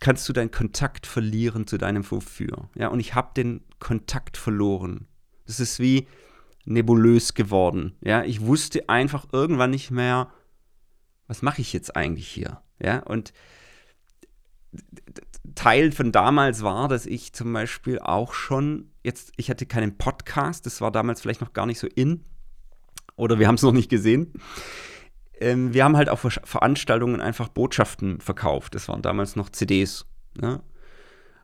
kannst 0.01 0.27
du 0.27 0.33
deinen 0.33 0.51
Kontakt 0.51 1.07
verlieren 1.07 1.67
zu 1.67 1.77
deinem 1.77 2.09
Wofür. 2.09 2.69
Ja, 2.75 2.89
und 2.89 2.99
ich 2.99 3.15
habe 3.15 3.29
den 3.37 3.61
Kontakt 3.79 4.35
verloren. 4.35 5.07
Das 5.45 5.61
ist 5.61 5.79
wie 5.79 6.07
nebulös 6.65 7.33
geworden. 7.33 7.95
Ja, 8.01 8.23
ich 8.23 8.41
wusste 8.41 8.89
einfach 8.89 9.27
irgendwann 9.31 9.69
nicht 9.69 9.91
mehr, 9.91 10.31
was 11.27 11.41
mache 11.41 11.61
ich 11.61 11.71
jetzt 11.71 11.95
eigentlich 11.95 12.27
hier? 12.27 12.61
Ja, 12.79 12.99
und 12.99 13.31
Teil 15.55 15.91
von 15.91 16.11
damals 16.11 16.63
war, 16.63 16.87
dass 16.87 17.05
ich 17.05 17.33
zum 17.33 17.53
Beispiel 17.53 17.99
auch 17.99 18.33
schon, 18.33 18.91
jetzt, 19.03 19.31
ich 19.37 19.49
hatte 19.49 19.65
keinen 19.65 19.97
Podcast, 19.97 20.65
das 20.65 20.81
war 20.81 20.91
damals 20.91 21.21
vielleicht 21.21 21.41
noch 21.41 21.53
gar 21.53 21.65
nicht 21.65 21.79
so 21.79 21.87
in, 21.87 22.25
oder 23.15 23.37
wir 23.37 23.47
haben 23.47 23.55
es 23.55 23.61
noch 23.61 23.71
nicht 23.71 23.89
gesehen 23.89 24.33
ähm, 25.41 25.73
wir 25.73 25.83
haben 25.83 25.97
halt 25.97 26.09
auf 26.09 26.21
Veranstaltungen 26.21 27.19
einfach 27.19 27.49
Botschaften 27.49 28.21
verkauft. 28.21 28.75
Das 28.75 28.87
waren 28.87 29.01
damals 29.01 29.35
noch 29.35 29.49
CDs. 29.49 30.05
Ne? 30.39 30.61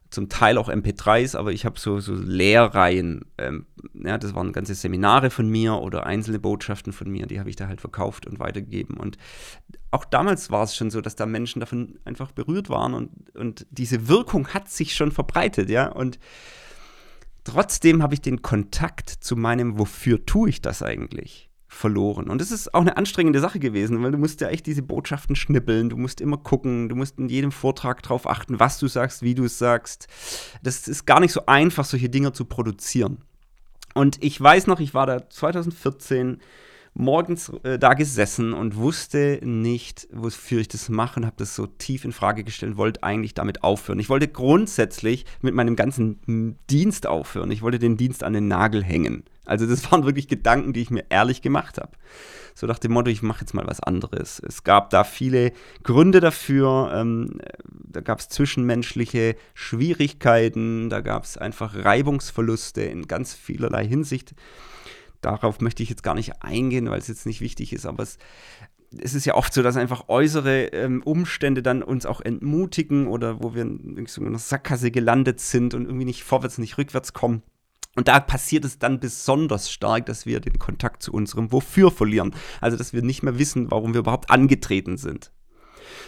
Zum 0.09 0.29
Teil 0.29 0.57
auch 0.57 0.69
MP3s, 0.69 1.35
aber 1.35 1.51
ich 1.51 1.65
habe 1.65 1.77
so, 1.77 1.99
so 1.99 2.13
Lehrreihen. 2.13 3.25
Ähm, 3.37 3.65
ja, 3.93 4.17
das 4.17 4.33
waren 4.35 4.53
ganze 4.53 4.75
Seminare 4.75 5.29
von 5.29 5.49
mir 5.49 5.81
oder 5.81 6.05
einzelne 6.05 6.39
Botschaften 6.39 6.93
von 6.93 7.09
mir, 7.09 7.25
die 7.25 7.39
habe 7.39 7.49
ich 7.49 7.57
da 7.57 7.67
halt 7.67 7.81
verkauft 7.81 8.25
und 8.25 8.39
weitergegeben. 8.39 8.95
Und 8.95 9.17
auch 9.91 10.05
damals 10.05 10.49
war 10.49 10.63
es 10.63 10.75
schon 10.75 10.91
so, 10.91 11.01
dass 11.01 11.15
da 11.15 11.25
Menschen 11.25 11.59
davon 11.59 11.99
einfach 12.05 12.31
berührt 12.31 12.69
waren 12.69 12.93
und, 12.93 13.35
und 13.35 13.65
diese 13.69 14.07
Wirkung 14.07 14.47
hat 14.49 14.69
sich 14.69 14.95
schon 14.95 15.11
verbreitet, 15.11 15.69
ja. 15.69 15.87
Und 15.87 16.19
trotzdem 17.43 18.01
habe 18.01 18.13
ich 18.13 18.21
den 18.21 18.41
Kontakt 18.41 19.09
zu 19.09 19.35
meinem, 19.35 19.77
wofür 19.77 20.25
tue 20.25 20.49
ich 20.49 20.61
das 20.61 20.83
eigentlich? 20.83 21.46
Verloren. 21.77 22.29
Und 22.29 22.41
das 22.41 22.51
ist 22.51 22.73
auch 22.73 22.81
eine 22.81 22.97
anstrengende 22.97 23.39
Sache 23.39 23.59
gewesen, 23.59 24.01
weil 24.03 24.11
du 24.11 24.17
musst 24.17 24.41
ja 24.41 24.49
echt 24.49 24.65
diese 24.65 24.81
Botschaften 24.81 25.35
schnippeln, 25.35 25.89
du 25.89 25.97
musst 25.97 26.19
immer 26.19 26.37
gucken, 26.37 26.89
du 26.89 26.95
musst 26.95 27.19
in 27.19 27.29
jedem 27.29 27.51
Vortrag 27.51 28.01
darauf 28.03 28.27
achten, 28.27 28.59
was 28.59 28.79
du 28.79 28.87
sagst, 28.87 29.21
wie 29.21 29.35
du 29.35 29.45
es 29.45 29.57
sagst. 29.57 30.07
Das 30.63 30.87
ist 30.87 31.05
gar 31.05 31.19
nicht 31.19 31.31
so 31.31 31.45
einfach, 31.45 31.85
solche 31.85 32.09
Dinge 32.09 32.33
zu 32.33 32.45
produzieren. 32.45 33.19
Und 33.93 34.23
ich 34.23 34.39
weiß 34.39 34.67
noch, 34.67 34.79
ich 34.79 34.93
war 34.93 35.05
da 35.05 35.29
2014 35.29 36.39
morgens 36.97 37.51
äh, 37.63 37.77
da 37.77 37.93
gesessen 37.93 38.53
und 38.53 38.75
wusste 38.75 39.39
nicht, 39.43 40.07
wofür 40.11 40.61
ich 40.61 40.67
das 40.67 40.89
mache 40.89 41.19
und 41.19 41.25
habe 41.25 41.35
das 41.37 41.55
so 41.55 41.67
tief 41.67 42.03
in 42.05 42.11
Frage 42.11 42.43
gestellt 42.43 42.73
und 42.73 42.77
wollte 42.77 43.03
eigentlich 43.03 43.35
damit 43.35 43.63
aufhören. 43.63 43.99
Ich 43.99 44.09
wollte 44.09 44.27
grundsätzlich 44.27 45.25
mit 45.41 45.53
meinem 45.53 45.75
ganzen 45.75 46.19
hm, 46.25 46.55
Dienst 46.69 47.05
aufhören. 47.05 47.51
Ich 47.51 47.61
wollte 47.61 47.79
den 47.79 47.97
Dienst 47.97 48.23
an 48.23 48.33
den 48.33 48.47
Nagel 48.47 48.83
hängen. 48.83 49.23
Also 49.45 49.67
das 49.67 49.89
waren 49.91 50.05
wirklich 50.05 50.27
Gedanken, 50.27 50.73
die 50.73 50.81
ich 50.81 50.89
mir 50.89 51.05
ehrlich 51.09 51.41
gemacht 51.41 51.77
habe. 51.77 51.91
So 52.55 52.65
nach 52.65 52.79
dem 52.79 52.93
Motto, 52.93 53.11
ich 53.11 53.21
mache 53.21 53.41
jetzt 53.41 53.53
mal 53.53 53.67
was 53.67 53.79
anderes. 53.79 54.41
Es 54.45 54.63
gab 54.63 54.89
da 54.89 55.03
viele 55.03 55.51
Gründe 55.83 56.19
dafür. 56.19 56.91
Ähm, 56.95 57.39
da 57.69 58.01
gab 58.01 58.19
es 58.19 58.29
zwischenmenschliche 58.29 59.35
Schwierigkeiten, 59.53 60.89
da 60.89 61.01
gab 61.01 61.25
es 61.25 61.37
einfach 61.37 61.75
Reibungsverluste 61.75 62.81
in 62.81 63.07
ganz 63.07 63.35
vielerlei 63.35 63.85
Hinsicht. 63.85 64.33
Darauf 65.27 65.59
möchte 65.59 65.83
ich 65.83 65.89
jetzt 65.89 66.03
gar 66.03 66.13
nicht 66.15 66.41
eingehen, 66.41 66.89
weil 66.89 66.99
es 66.99 67.09
jetzt 67.09 67.25
nicht 67.25 67.41
wichtig 67.41 67.73
ist, 67.73 67.85
aber 67.85 68.01
es, 68.01 68.17
es 68.97 69.13
ist 69.13 69.25
ja 69.25 69.35
oft 69.35 69.53
so, 69.53 69.61
dass 69.61 69.75
einfach 69.75 70.07
äußere 70.07 70.67
ähm, 70.67 71.03
Umstände 71.03 71.61
dann 71.61 71.83
uns 71.83 72.05
auch 72.05 72.21
entmutigen 72.21 73.07
oder 73.07 73.43
wo 73.43 73.53
wir 73.53 73.63
in 73.63 74.05
so 74.07 74.23
einer 74.23 74.39
Sackgasse 74.39 74.89
gelandet 74.89 75.41
sind 75.41 75.73
und 75.73 75.83
irgendwie 75.83 76.05
nicht 76.05 76.23
vorwärts, 76.23 76.59
nicht 76.59 76.77
rückwärts 76.77 77.11
kommen. 77.11 77.43
Und 77.97 78.07
da 78.07 78.21
passiert 78.21 78.63
es 78.63 78.79
dann 78.79 79.01
besonders 79.01 79.69
stark, 79.69 80.05
dass 80.05 80.25
wir 80.25 80.39
den 80.39 80.59
Kontakt 80.59 81.03
zu 81.03 81.11
unserem 81.11 81.51
Wofür 81.51 81.91
verlieren. 81.91 82.33
Also, 82.61 82.77
dass 82.77 82.93
wir 82.93 83.01
nicht 83.01 83.21
mehr 83.21 83.37
wissen, 83.37 83.69
warum 83.69 83.93
wir 83.93 83.99
überhaupt 83.99 84.29
angetreten 84.29 84.95
sind. 84.95 85.33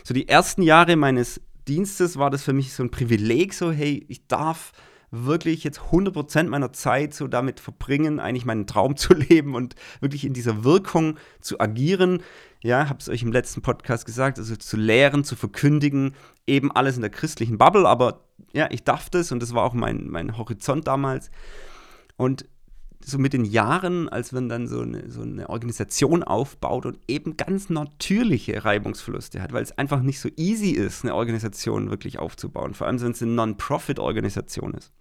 So 0.06 0.14
die 0.14 0.30
ersten 0.30 0.62
Jahre 0.62 0.96
meines 0.96 1.42
Dienstes 1.68 2.18
war 2.18 2.30
das 2.30 2.44
für 2.44 2.54
mich 2.54 2.72
so 2.72 2.84
ein 2.84 2.90
Privileg, 2.92 3.54
so 3.54 3.70
hey, 3.70 4.06
ich 4.08 4.28
darf 4.28 4.72
wirklich 5.12 5.64
jetzt 5.64 5.80
100% 5.80 6.44
meiner 6.44 6.74
Zeit 6.74 7.14
so 7.14 7.28
damit 7.28 7.60
verbringen, 7.60 8.20
eigentlich 8.20 8.46
meinen 8.46 8.68
Traum 8.68 8.96
zu 8.98 9.14
leben 9.14 9.56
und 9.56 9.76
wirklich 10.00 10.26
in 10.26 10.34
dieser 10.34 10.64
Wirkung 10.64 11.18
zu 11.42 11.60
agieren. 11.60 12.22
Ja, 12.62 12.90
habe 12.90 13.00
es 13.00 13.10
euch 13.10 13.24
im 13.24 13.32
letzten 13.32 13.62
Podcast 13.62 14.06
gesagt, 14.06 14.38
also 14.38 14.56
zu 14.56 14.78
lehren, 14.78 15.24
zu 15.24 15.36
verkündigen, 15.36 16.16
eben 16.46 16.72
alles 16.72 16.96
in 16.96 17.02
der 17.02 17.12
christlichen 17.12 17.58
Bubble, 17.58 17.88
aber 17.88 18.26
ja, 18.54 18.68
ich 18.72 18.84
darf 18.84 19.10
das 19.10 19.32
und 19.32 19.42
das 19.42 19.54
war 19.54 19.64
auch 19.64 19.74
mein, 19.74 20.10
mein 20.10 20.38
Horizont 20.38 20.88
damals. 20.88 21.32
Und 22.18 22.46
so 23.04 23.18
mit 23.18 23.34
den 23.34 23.46
Jahren, 23.46 24.10
als 24.10 24.32
man 24.32 24.50
dann 24.50 24.68
so 24.68 24.82
eine, 24.82 25.10
so 25.10 25.22
eine 25.22 25.50
Organisation 25.50 26.24
aufbaut 26.24 26.86
und 26.86 27.00
eben 27.08 27.38
ganz 27.38 27.70
natürliche 27.70 28.66
Reibungsverluste 28.66 29.42
hat, 29.42 29.54
weil 29.54 29.64
es 29.64 29.78
einfach 29.78 30.02
nicht 30.02 30.20
so 30.20 30.30
easy 30.36 30.72
ist, 30.72 31.04
eine 31.04 31.16
Organisation 31.16 31.90
wirklich 31.90 32.20
aufzubauen, 32.20 32.74
vor 32.74 32.88
allem 32.88 33.02
wenn 33.02 33.12
es 33.12 33.22
eine 33.22 33.32
Non-Profit-Organisation 33.32 34.74
ist. 34.74 34.92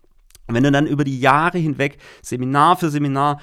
Und 0.47 0.55
wenn 0.55 0.63
du 0.63 0.73
dann 0.73 0.87
über 0.87 1.05
die 1.05 1.21
Jahre 1.21 1.59
hinweg 1.59 1.99
Seminar 2.23 2.77
für 2.77 2.89
Seminar 2.89 3.41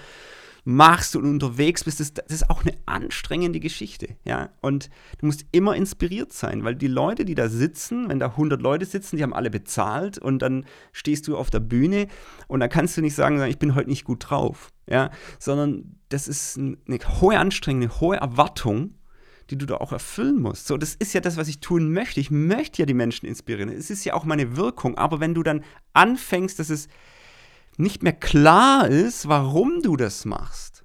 machst 0.65 1.15
und 1.15 1.25
unterwegs 1.25 1.83
bist, 1.83 1.99
das, 1.99 2.13
das, 2.13 2.25
ist 2.27 2.49
auch 2.49 2.63
eine 2.63 2.73
anstrengende 2.87 3.59
Geschichte, 3.59 4.15
ja. 4.25 4.49
Und 4.61 4.89
du 5.19 5.27
musst 5.27 5.45
immer 5.51 5.75
inspiriert 5.75 6.33
sein, 6.33 6.63
weil 6.63 6.75
die 6.75 6.87
Leute, 6.87 7.23
die 7.23 7.35
da 7.35 7.47
sitzen, 7.49 8.09
wenn 8.09 8.19
da 8.19 8.27
100 8.27 8.61
Leute 8.61 8.85
sitzen, 8.85 9.15
die 9.15 9.23
haben 9.23 9.33
alle 9.33 9.51
bezahlt 9.51 10.17
und 10.17 10.39
dann 10.39 10.65
stehst 10.91 11.27
du 11.27 11.37
auf 11.37 11.51
der 11.51 11.59
Bühne 11.59 12.07
und 12.47 12.59
dann 12.59 12.69
kannst 12.69 12.97
du 12.97 13.01
nicht 13.01 13.15
sagen, 13.15 13.41
ich 13.43 13.59
bin 13.59 13.75
heute 13.75 13.89
nicht 13.89 14.05
gut 14.05 14.29
drauf, 14.29 14.71
ja, 14.89 15.11
sondern 15.37 15.99
das 16.09 16.27
ist 16.27 16.57
eine 16.57 16.99
hohe 17.21 17.37
Anstrengung, 17.37 17.83
eine 17.83 17.99
hohe 18.01 18.17
Erwartung, 18.17 18.95
die 19.51 19.57
du 19.59 19.67
da 19.67 19.75
auch 19.75 19.91
erfüllen 19.91 20.41
musst. 20.41 20.65
So, 20.65 20.77
das 20.77 20.95
ist 20.95 21.13
ja 21.13 21.21
das, 21.21 21.37
was 21.37 21.47
ich 21.47 21.59
tun 21.59 21.91
möchte. 21.93 22.19
Ich 22.19 22.31
möchte 22.31 22.81
ja 22.81 22.87
die 22.87 22.95
Menschen 22.95 23.27
inspirieren. 23.27 23.69
Es 23.69 23.91
ist 23.91 24.03
ja 24.03 24.15
auch 24.15 24.25
meine 24.25 24.57
Wirkung. 24.57 24.97
Aber 24.97 25.19
wenn 25.19 25.35
du 25.35 25.43
dann 25.43 25.63
anfängst, 25.93 26.57
dass 26.57 26.71
es 26.71 26.87
nicht 27.77 28.03
mehr 28.03 28.13
klar 28.13 28.87
ist, 28.87 29.27
warum 29.27 29.81
du 29.81 29.95
das 29.95 30.25
machst. 30.25 30.83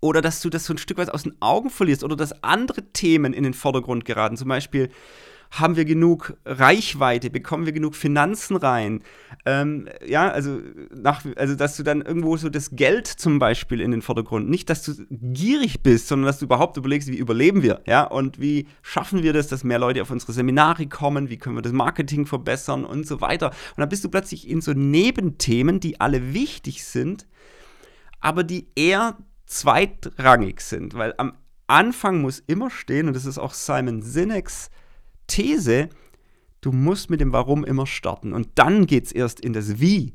Oder 0.00 0.20
dass 0.20 0.40
du 0.40 0.50
das 0.50 0.64
so 0.64 0.74
ein 0.74 0.78
Stück 0.78 0.98
weit 0.98 1.10
aus 1.10 1.22
den 1.22 1.40
Augen 1.40 1.70
verlierst 1.70 2.02
oder 2.02 2.16
dass 2.16 2.42
andere 2.42 2.92
Themen 2.92 3.32
in 3.32 3.44
den 3.44 3.54
Vordergrund 3.54 4.04
geraten. 4.04 4.36
Zum 4.36 4.48
Beispiel, 4.48 4.90
haben 5.52 5.76
wir 5.76 5.84
genug 5.84 6.34
Reichweite, 6.46 7.28
bekommen 7.28 7.66
wir 7.66 7.74
genug 7.74 7.94
Finanzen 7.94 8.56
rein. 8.56 9.02
Ähm, 9.44 9.86
ja, 10.04 10.30
also, 10.30 10.60
nach, 10.94 11.26
also, 11.36 11.54
dass 11.54 11.76
du 11.76 11.82
dann 11.82 12.00
irgendwo 12.00 12.38
so 12.38 12.48
das 12.48 12.70
Geld 12.70 13.06
zum 13.06 13.38
Beispiel 13.38 13.82
in 13.82 13.90
den 13.90 14.00
Vordergrund, 14.00 14.48
nicht, 14.48 14.70
dass 14.70 14.82
du 14.82 14.94
gierig 15.10 15.82
bist, 15.82 16.08
sondern 16.08 16.26
dass 16.26 16.38
du 16.38 16.46
überhaupt 16.46 16.78
überlegst, 16.78 17.08
wie 17.08 17.18
überleben 17.18 17.62
wir, 17.62 17.82
ja, 17.86 18.02
und 18.04 18.40
wie 18.40 18.66
schaffen 18.80 19.22
wir 19.22 19.34
das, 19.34 19.48
dass 19.48 19.62
mehr 19.62 19.78
Leute 19.78 20.00
auf 20.00 20.10
unsere 20.10 20.32
Seminare 20.32 20.86
kommen, 20.86 21.28
wie 21.28 21.36
können 21.36 21.56
wir 21.56 21.62
das 21.62 21.72
Marketing 21.72 22.24
verbessern 22.24 22.86
und 22.86 23.06
so 23.06 23.20
weiter. 23.20 23.48
Und 23.48 23.80
dann 23.80 23.90
bist 23.90 24.04
du 24.04 24.08
plötzlich 24.08 24.48
in 24.48 24.62
so 24.62 24.72
Nebenthemen, 24.72 25.80
die 25.80 26.00
alle 26.00 26.32
wichtig 26.32 26.82
sind, 26.82 27.26
aber 28.20 28.42
die 28.42 28.68
eher 28.74 29.18
zweitrangig 29.44 30.62
sind, 30.62 30.94
weil 30.94 31.12
am 31.18 31.34
Anfang 31.66 32.22
muss 32.22 32.42
immer 32.46 32.70
stehen, 32.70 33.08
und 33.08 33.14
das 33.14 33.26
ist 33.26 33.36
auch 33.36 33.52
Simon 33.52 34.00
Sinek's 34.00 34.70
These, 35.26 35.88
du 36.60 36.72
musst 36.72 37.10
mit 37.10 37.20
dem 37.20 37.32
Warum 37.32 37.64
immer 37.64 37.86
starten. 37.86 38.32
Und 38.32 38.48
dann 38.56 38.86
geht 38.86 39.06
es 39.06 39.12
erst 39.12 39.40
in 39.40 39.52
das 39.52 39.80
Wie. 39.80 40.14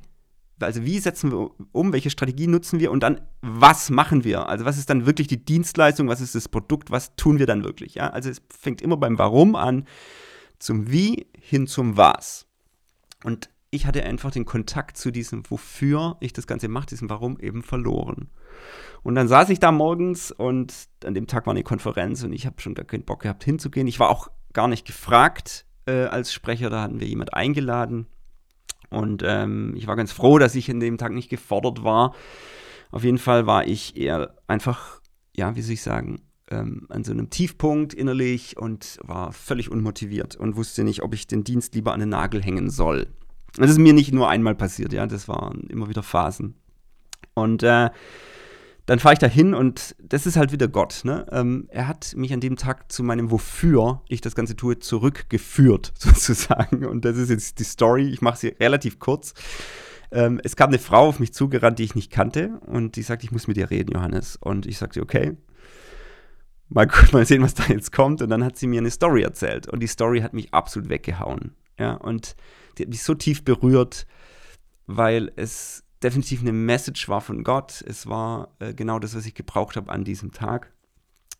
Also 0.59 0.83
wie 0.83 0.97
setzen 0.99 1.31
wir 1.31 1.51
um, 1.71 1.93
welche 1.93 2.09
Strategie 2.09 2.47
nutzen 2.47 2.79
wir 2.79 2.91
und 2.91 3.01
dann 3.01 3.21
was 3.41 3.91
machen 3.91 4.23
wir? 4.23 4.49
Also 4.49 4.65
was 4.65 4.77
ist 4.77 4.89
dann 4.89 5.05
wirklich 5.05 5.27
die 5.27 5.43
Dienstleistung, 5.43 6.07
was 6.07 6.19
ist 6.19 6.33
das 6.33 6.49
Produkt, 6.49 6.89
was 6.89 7.15
tun 7.15 7.37
wir 7.37 7.45
dann 7.45 7.63
wirklich? 7.63 7.95
Ja? 7.95 8.09
Also 8.09 8.29
es 8.29 8.41
fängt 8.49 8.81
immer 8.81 8.97
beim 8.97 9.19
Warum 9.19 9.55
an, 9.55 9.85
zum 10.57 10.91
Wie 10.91 11.27
hin 11.39 11.67
zum 11.67 11.95
Was. 11.95 12.47
Und 13.23 13.49
ich 13.69 13.85
hatte 13.85 14.03
einfach 14.03 14.31
den 14.31 14.45
Kontakt 14.45 14.97
zu 14.97 15.11
diesem, 15.11 15.43
wofür 15.49 16.17
ich 16.21 16.33
das 16.33 16.47
Ganze 16.47 16.67
mache, 16.69 16.87
diesem 16.87 17.09
Warum 17.09 17.39
eben 17.39 17.61
verloren. 17.61 18.29
Und 19.03 19.15
dann 19.15 19.27
saß 19.27 19.49
ich 19.49 19.59
da 19.59 19.71
morgens 19.71 20.31
und 20.31 20.73
an 21.05 21.13
dem 21.13 21.27
Tag 21.27 21.45
war 21.45 21.51
eine 21.51 21.63
Konferenz 21.63 22.23
und 22.23 22.33
ich 22.33 22.45
habe 22.45 22.61
schon 22.61 22.73
gar 22.73 22.85
keinen 22.85 23.03
Bock 23.03 23.21
gehabt 23.21 23.43
hinzugehen. 23.43 23.87
Ich 23.87 23.99
war 23.99 24.09
auch 24.09 24.29
gar 24.57 24.67
nicht 24.67 24.87
gefragt 24.87 25.67
äh, 25.85 26.05
als 26.05 26.33
Sprecher, 26.33 26.71
da 26.71 26.81
hatten 26.81 26.99
wir 26.99 27.07
jemand 27.07 27.35
eingeladen. 27.35 28.07
Und 28.89 29.21
ähm, 29.23 29.75
ich 29.77 29.85
war 29.85 29.95
ganz 29.95 30.11
froh, 30.11 30.39
dass 30.39 30.55
ich 30.55 30.71
an 30.71 30.79
dem 30.79 30.97
Tag 30.97 31.11
nicht 31.11 31.29
gefordert 31.29 31.83
war. 31.83 32.15
Auf 32.89 33.03
jeden 33.03 33.19
Fall 33.19 33.45
war 33.45 33.67
ich 33.67 33.95
eher 33.95 34.35
einfach, 34.47 34.99
ja, 35.35 35.55
wie 35.55 35.61
soll 35.61 35.73
ich 35.73 35.83
sagen, 35.83 36.23
ähm, 36.49 36.87
an 36.89 37.03
so 37.03 37.11
einem 37.11 37.29
Tiefpunkt 37.29 37.93
innerlich 37.93 38.57
und 38.57 38.97
war 39.03 39.31
völlig 39.31 39.69
unmotiviert 39.69 40.35
und 40.35 40.55
wusste 40.55 40.83
nicht, 40.83 41.03
ob 41.03 41.13
ich 41.13 41.27
den 41.27 41.43
Dienst 41.43 41.75
lieber 41.75 41.93
an 41.93 41.99
den 41.99 42.09
Nagel 42.09 42.41
hängen 42.41 42.71
soll. 42.71 43.09
Das 43.57 43.69
ist 43.69 43.77
mir 43.77 43.93
nicht 43.93 44.11
nur 44.11 44.27
einmal 44.27 44.55
passiert, 44.55 44.91
ja, 44.91 45.05
das 45.05 45.27
waren 45.27 45.67
immer 45.69 45.87
wieder 45.87 46.01
Phasen. 46.01 46.55
Und 47.35 47.61
äh, 47.61 47.91
dann 48.87 48.99
fahre 48.99 49.13
ich 49.13 49.19
da 49.19 49.27
hin 49.27 49.53
und 49.53 49.95
das 49.99 50.25
ist 50.25 50.37
halt 50.37 50.53
wieder 50.53 50.69
Gott. 50.69 51.01
Ne? 51.03 51.25
Ähm, 51.29 51.67
er 51.69 51.89
hat 51.89 52.15
mich 52.15 52.33
an 52.33 52.39
dem 52.39 52.55
Tag 52.55 52.89
zu 52.89 53.03
meinem 53.03 53.31
Wofür 53.31 54.01
ich 54.07 54.21
das 54.21 54.33
Ganze 54.33 54.55
tue 54.55 54.79
zurückgeführt, 54.79 55.93
sozusagen. 55.99 56.85
Und 56.85 57.03
das 57.03 57.17
ist 57.17 57.29
jetzt 57.29 57.59
die 57.59 57.65
Story. 57.65 58.07
Ich 58.07 58.21
mache 58.21 58.37
sie 58.37 58.47
relativ 58.47 58.97
kurz. 58.97 59.33
Ähm, 60.09 60.39
es 60.41 60.55
kam 60.55 60.69
eine 60.69 60.79
Frau 60.79 61.09
auf 61.09 61.19
mich 61.19 61.33
zugerannt, 61.33 61.79
die 61.79 61.83
ich 61.83 61.95
nicht 61.95 62.11
kannte. 62.11 62.61
Und 62.65 62.95
die 62.95 63.01
sagte, 63.01 63.25
ich 63.25 63.33
muss 63.33 63.47
mit 63.47 63.57
dir 63.57 63.69
reden, 63.69 63.91
Johannes. 63.93 64.37
Und 64.37 64.65
ich 64.65 64.77
sagte, 64.77 65.01
okay. 65.01 65.35
Mal, 66.69 66.87
mal 67.11 67.25
sehen, 67.25 67.43
was 67.43 67.55
da 67.55 67.65
jetzt 67.65 67.91
kommt. 67.91 68.21
Und 68.21 68.29
dann 68.29 68.45
hat 68.45 68.57
sie 68.57 68.67
mir 68.67 68.79
eine 68.79 68.89
Story 68.89 69.21
erzählt. 69.21 69.67
Und 69.67 69.81
die 69.81 69.87
Story 69.87 70.21
hat 70.21 70.33
mich 70.33 70.53
absolut 70.53 70.87
weggehauen. 70.87 71.55
Ja, 71.77 71.95
und 71.95 72.37
die 72.77 72.83
hat 72.83 72.89
mich 72.89 73.03
so 73.03 73.15
tief 73.15 73.43
berührt, 73.43 74.07
weil 74.85 75.29
es 75.35 75.83
definitiv 76.03 76.41
eine 76.41 76.53
Message 76.53 77.09
war 77.09 77.21
von 77.21 77.43
Gott. 77.43 77.83
Es 77.87 78.07
war 78.07 78.49
äh, 78.59 78.73
genau 78.73 78.99
das, 78.99 79.15
was 79.15 79.25
ich 79.25 79.33
gebraucht 79.33 79.75
habe 79.75 79.91
an 79.91 80.03
diesem 80.03 80.31
Tag. 80.31 80.71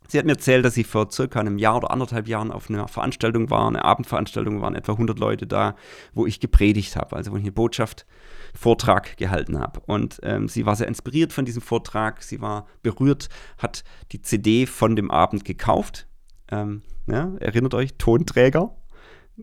Sie 0.08 0.18
hat 0.18 0.26
mir 0.26 0.34
erzählt, 0.34 0.64
dass 0.64 0.74
sie 0.74 0.86
vor 0.86 1.12
circa 1.12 1.40
einem 1.40 1.58
Jahr 1.58 1.78
oder 1.78 1.92
anderthalb 1.92 2.28
Jahren 2.30 2.52
auf 2.52 2.70
einer 2.70 2.88
Veranstaltung 2.88 3.50
war, 3.50 3.68
eine 3.68 3.84
Abendveranstaltung, 3.84 4.62
waren 4.62 4.74
etwa 4.74 4.94
100 4.94 5.20
Leute 5.20 5.48
da, 5.48 5.76
wo 6.14 6.26
ich 6.26 6.40
gepredigt 6.40 6.96
habe, 6.96 7.16
also 7.16 7.32
wo 7.32 7.36
ich 7.36 7.44
eine 7.44 7.52
Botschaft, 7.52 8.06
Vortrag 8.54 9.18
gehalten 9.18 9.60
habe. 9.60 9.82
Und 9.86 10.20
ähm, 10.24 10.48
sie 10.48 10.66
war 10.66 10.78
sehr 10.78 10.88
inspiriert 10.88 11.34
von 11.34 11.44
diesem 11.44 11.62
Vortrag, 11.62 12.24
sie 12.24 12.40
war 12.40 12.66
berührt, 12.82 13.28
hat 13.58 13.84
die 14.14 14.22
CD 14.22 14.66
von 14.66 14.96
dem 14.96 15.12
Abend 15.12 15.44
gekauft. 15.44 16.08
Ähm, 16.50 16.82
ja, 17.08 17.34
erinnert 17.40 17.74
euch, 17.74 17.96
Tonträger. 17.98 18.76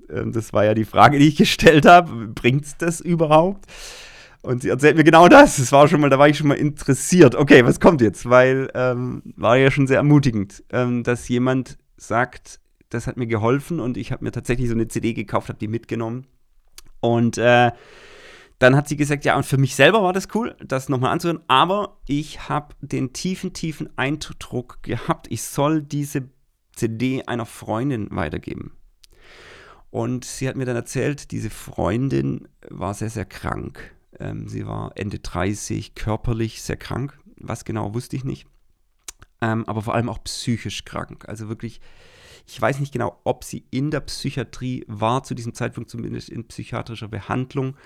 Ähm, 0.08 0.32
das 0.32 0.54
war 0.54 0.64
ja 0.64 0.72
die 0.72 0.86
Frage, 0.86 1.18
die 1.18 1.28
ich 1.28 1.36
gestellt 1.36 1.84
habe. 1.84 2.28
Bringt 2.28 2.64
es 2.64 2.76
das 2.78 3.00
überhaupt? 3.00 3.66
Und 4.44 4.60
sie 4.60 4.68
erzählt 4.68 4.96
mir 4.96 5.04
genau 5.04 5.26
das. 5.26 5.56
Das 5.56 5.72
war 5.72 5.88
schon 5.88 6.02
mal, 6.02 6.10
da 6.10 6.18
war 6.18 6.28
ich 6.28 6.36
schon 6.36 6.48
mal 6.48 6.54
interessiert. 6.54 7.34
Okay, 7.34 7.64
was 7.64 7.80
kommt 7.80 8.02
jetzt? 8.02 8.28
Weil 8.28 8.70
ähm, 8.74 9.22
war 9.36 9.56
ja 9.56 9.70
schon 9.70 9.86
sehr 9.86 9.96
ermutigend, 9.96 10.62
ähm, 10.70 11.02
dass 11.02 11.28
jemand 11.28 11.78
sagt, 11.96 12.60
das 12.90 13.06
hat 13.06 13.16
mir 13.16 13.26
geholfen 13.26 13.80
und 13.80 13.96
ich 13.96 14.12
habe 14.12 14.22
mir 14.22 14.32
tatsächlich 14.32 14.68
so 14.68 14.74
eine 14.74 14.86
CD 14.86 15.14
gekauft, 15.14 15.48
habe 15.48 15.58
die 15.58 15.68
mitgenommen. 15.68 16.26
Und 17.00 17.38
äh, 17.38 17.72
dann 18.58 18.76
hat 18.76 18.86
sie 18.86 18.96
gesagt, 18.96 19.24
ja, 19.24 19.34
und 19.34 19.46
für 19.46 19.56
mich 19.56 19.74
selber 19.76 20.02
war 20.02 20.12
das 20.12 20.28
cool, 20.34 20.54
das 20.62 20.90
nochmal 20.90 21.12
anzuhören, 21.12 21.42
aber 21.48 21.96
ich 22.06 22.48
habe 22.48 22.74
den 22.82 23.14
tiefen, 23.14 23.54
tiefen 23.54 23.88
Eindruck 23.96 24.82
gehabt, 24.82 25.26
ich 25.30 25.42
soll 25.42 25.82
diese 25.82 26.28
CD 26.76 27.22
einer 27.26 27.46
Freundin 27.46 28.08
weitergeben. 28.10 28.72
Und 29.90 30.24
sie 30.24 30.48
hat 30.48 30.56
mir 30.56 30.64
dann 30.66 30.76
erzählt, 30.76 31.30
diese 31.30 31.50
Freundin 31.50 32.48
war 32.68 32.94
sehr, 32.94 33.10
sehr 33.10 33.24
krank. 33.24 33.94
Ähm, 34.20 34.48
sie 34.48 34.66
war 34.66 34.92
Ende 34.96 35.18
30, 35.18 35.94
körperlich 35.94 36.62
sehr 36.62 36.76
krank. 36.76 37.18
Was 37.36 37.64
genau 37.64 37.94
wusste 37.94 38.16
ich 38.16 38.24
nicht. 38.24 38.46
Ähm, 39.40 39.66
aber 39.68 39.82
vor 39.82 39.94
allem 39.94 40.08
auch 40.08 40.22
psychisch 40.24 40.84
krank. 40.84 41.28
Also 41.28 41.48
wirklich, 41.48 41.80
ich 42.46 42.60
weiß 42.60 42.80
nicht 42.80 42.92
genau, 42.92 43.20
ob 43.24 43.44
sie 43.44 43.64
in 43.70 43.90
der 43.90 44.00
Psychiatrie 44.00 44.84
war, 44.86 45.22
zu 45.22 45.34
diesem 45.34 45.54
Zeitpunkt 45.54 45.90
zumindest 45.90 46.30
in 46.30 46.46
psychiatrischer 46.46 47.08
Behandlung. 47.08 47.76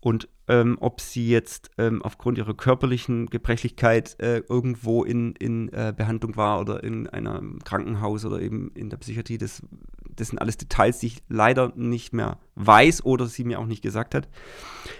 Und 0.00 0.28
ähm, 0.46 0.78
ob 0.80 1.00
sie 1.00 1.28
jetzt 1.28 1.70
ähm, 1.76 2.02
aufgrund 2.02 2.38
ihrer 2.38 2.54
körperlichen 2.54 3.26
Gebrechlichkeit 3.26 4.18
äh, 4.20 4.38
irgendwo 4.48 5.02
in, 5.02 5.32
in 5.32 5.68
äh, 5.72 5.92
Behandlung 5.96 6.36
war 6.36 6.60
oder 6.60 6.84
in 6.84 7.08
einem 7.08 7.58
Krankenhaus 7.64 8.24
oder 8.24 8.40
eben 8.40 8.70
in 8.74 8.90
der 8.90 8.96
Psychiatrie, 8.98 9.38
das 9.38 9.62
das 10.18 10.28
sind 10.28 10.38
alles 10.38 10.56
Details, 10.56 10.98
die 10.98 11.06
ich 11.06 11.22
leider 11.28 11.72
nicht 11.76 12.12
mehr 12.12 12.38
weiß 12.56 13.04
oder 13.04 13.26
sie 13.26 13.44
mir 13.44 13.58
auch 13.58 13.66
nicht 13.66 13.82
gesagt 13.82 14.14
hat. 14.14 14.28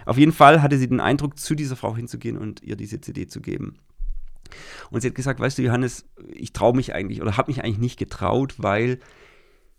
Auf 0.07 0.17
jeden 0.17 0.33
Fall 0.33 0.63
hatte 0.63 0.79
sie 0.79 0.89
den 0.89 1.01
Eindruck, 1.01 1.39
zu 1.39 1.55
dieser 1.55 1.77
Frau 1.77 1.97
hinzugehen 1.97 2.39
und 2.39 2.63
ihr 2.63 2.77
diese 2.77 3.01
CD 3.01 3.27
zu 3.27 3.41
geben. 3.41 3.79
Und 4.91 5.01
sie 5.01 5.09
hat 5.09 5.15
gesagt, 5.15 5.41
weißt 5.41 5.59
du, 5.59 5.63
Johannes, 5.63 6.07
ich 6.33 6.53
traue 6.53 6.75
mich 6.75 6.95
eigentlich 6.95 7.21
oder 7.21 7.37
habe 7.37 7.51
mich 7.51 7.63
eigentlich 7.63 7.79
nicht 7.79 7.99
getraut, 7.99 8.55
weil 8.59 8.99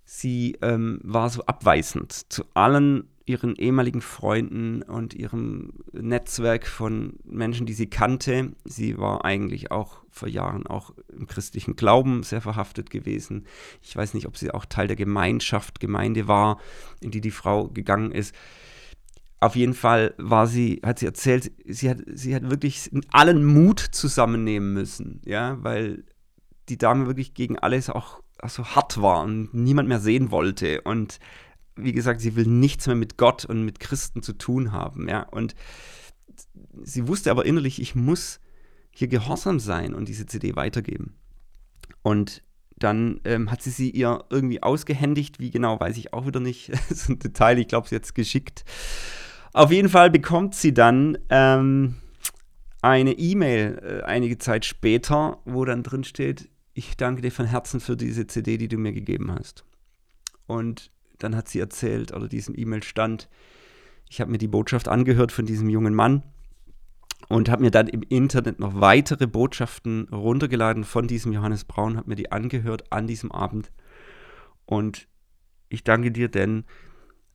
sie 0.05 0.57
ähm, 0.61 0.99
war 1.03 1.29
so 1.29 1.45
abweisend 1.45 2.11
zu 2.11 2.43
allen 2.53 3.07
ihren 3.29 3.55
ehemaligen 3.57 4.01
Freunden 4.01 4.81
und 4.81 5.13
ihrem 5.13 5.73
Netzwerk 5.93 6.65
von 6.65 7.13
Menschen, 7.23 7.67
die 7.67 7.73
sie 7.73 7.85
kannte. 7.85 8.53
Sie 8.65 8.97
war 8.97 9.23
eigentlich 9.23 9.69
auch 9.69 10.01
vor 10.09 10.27
Jahren 10.27 10.65
auch 10.65 10.95
im 11.15 11.27
christlichen 11.27 11.75
Glauben 11.75 12.23
sehr 12.23 12.41
verhaftet 12.41 12.89
gewesen. 12.89 13.45
Ich 13.83 13.95
weiß 13.95 14.15
nicht, 14.15 14.25
ob 14.25 14.35
sie 14.35 14.49
auch 14.49 14.65
Teil 14.65 14.87
der 14.87 14.95
Gemeinschaft, 14.95 15.79
Gemeinde 15.79 16.27
war, 16.27 16.59
in 17.01 17.11
die 17.11 17.21
die 17.21 17.29
Frau 17.29 17.67
gegangen 17.67 18.11
ist. 18.11 18.33
Auf 19.39 19.55
jeden 19.55 19.75
Fall 19.75 20.15
war 20.17 20.47
sie, 20.47 20.81
hat 20.83 20.97
sie 20.97 21.05
erzählt, 21.05 21.51
sie 21.65 21.87
hat, 21.87 21.99
sie 22.07 22.33
hat 22.33 22.49
wirklich 22.49 22.89
allen 23.11 23.45
Mut 23.45 23.79
zusammennehmen 23.79 24.73
müssen, 24.73 25.21
ja, 25.23 25.63
weil 25.63 26.03
die 26.67 26.79
Dame 26.79 27.05
wirklich 27.05 27.35
gegen 27.35 27.59
alles 27.59 27.91
auch, 27.91 28.21
so 28.47 28.65
hart 28.65 28.99
war 28.99 29.21
und 29.21 29.53
niemand 29.53 29.87
mehr 29.87 29.99
sehen 29.99 30.31
wollte. 30.31 30.81
Und 30.81 31.19
wie 31.83 31.91
gesagt, 31.91 32.21
sie 32.21 32.35
will 32.35 32.45
nichts 32.45 32.87
mehr 32.87 32.95
mit 32.95 33.17
Gott 33.17 33.45
und 33.45 33.63
mit 33.63 33.79
Christen 33.79 34.21
zu 34.21 34.33
tun 34.33 34.71
haben, 34.71 35.07
ja. 35.07 35.23
Und 35.23 35.55
sie 36.81 37.07
wusste 37.07 37.31
aber 37.31 37.45
innerlich, 37.45 37.81
ich 37.81 37.95
muss 37.95 38.39
hier 38.91 39.07
gehorsam 39.07 39.59
sein 39.59 39.93
und 39.93 40.07
diese 40.07 40.25
CD 40.25 40.55
weitergeben. 40.55 41.15
Und 42.01 42.43
dann 42.77 43.19
ähm, 43.25 43.51
hat 43.51 43.61
sie 43.61 43.71
sie 43.71 43.89
ihr 43.89 44.23
irgendwie 44.29 44.63
ausgehändigt, 44.63 45.39
wie 45.39 45.51
genau, 45.51 45.79
weiß 45.79 45.97
ich 45.97 46.13
auch 46.13 46.25
wieder 46.25 46.39
nicht. 46.39 46.69
das 46.89 46.91
ist 46.91 47.09
ein 47.09 47.19
Detail, 47.19 47.59
ich 47.59 47.67
glaube, 47.67 47.87
sie 47.87 47.95
hat 47.95 48.05
es 48.05 48.13
geschickt. 48.13 48.63
Auf 49.53 49.71
jeden 49.71 49.89
Fall 49.89 50.09
bekommt 50.09 50.55
sie 50.55 50.73
dann 50.73 51.17
ähm, 51.29 51.95
eine 52.81 53.13
E-Mail 53.13 54.01
äh, 54.01 54.05
einige 54.05 54.37
Zeit 54.37 54.65
später, 54.65 55.39
wo 55.45 55.65
dann 55.65 55.83
drin 55.83 56.03
steht, 56.03 56.49
ich 56.73 56.95
danke 56.95 57.21
dir 57.21 57.31
von 57.31 57.45
Herzen 57.45 57.79
für 57.79 57.97
diese 57.97 58.27
CD, 58.27 58.57
die 58.57 58.69
du 58.69 58.77
mir 58.77 58.93
gegeben 58.93 59.31
hast. 59.31 59.65
Und 60.45 60.91
dann 61.19 61.35
hat 61.35 61.47
sie 61.47 61.59
erzählt, 61.59 62.13
oder 62.13 62.27
diesem 62.27 62.57
E-Mail 62.57 62.83
stand, 62.83 63.29
ich 64.09 64.19
habe 64.19 64.31
mir 64.31 64.37
die 64.39 64.47
Botschaft 64.47 64.87
angehört 64.87 65.31
von 65.31 65.45
diesem 65.45 65.69
jungen 65.69 65.93
Mann 65.93 66.23
und 67.27 67.49
habe 67.49 67.61
mir 67.61 67.71
dann 67.71 67.87
im 67.87 68.01
Internet 68.01 68.59
noch 68.59 68.81
weitere 68.81 69.27
Botschaften 69.27 70.07
runtergeladen 70.09 70.83
von 70.83 71.07
diesem 71.07 71.31
Johannes 71.31 71.63
Braun, 71.63 71.97
habe 71.97 72.09
mir 72.09 72.15
die 72.15 72.31
angehört 72.31 72.91
an 72.91 73.05
diesem 73.05 73.31
Abend. 73.31 73.71
Und 74.65 75.07
ich 75.69 75.83
danke 75.83 76.11
dir, 76.11 76.27
denn 76.27 76.65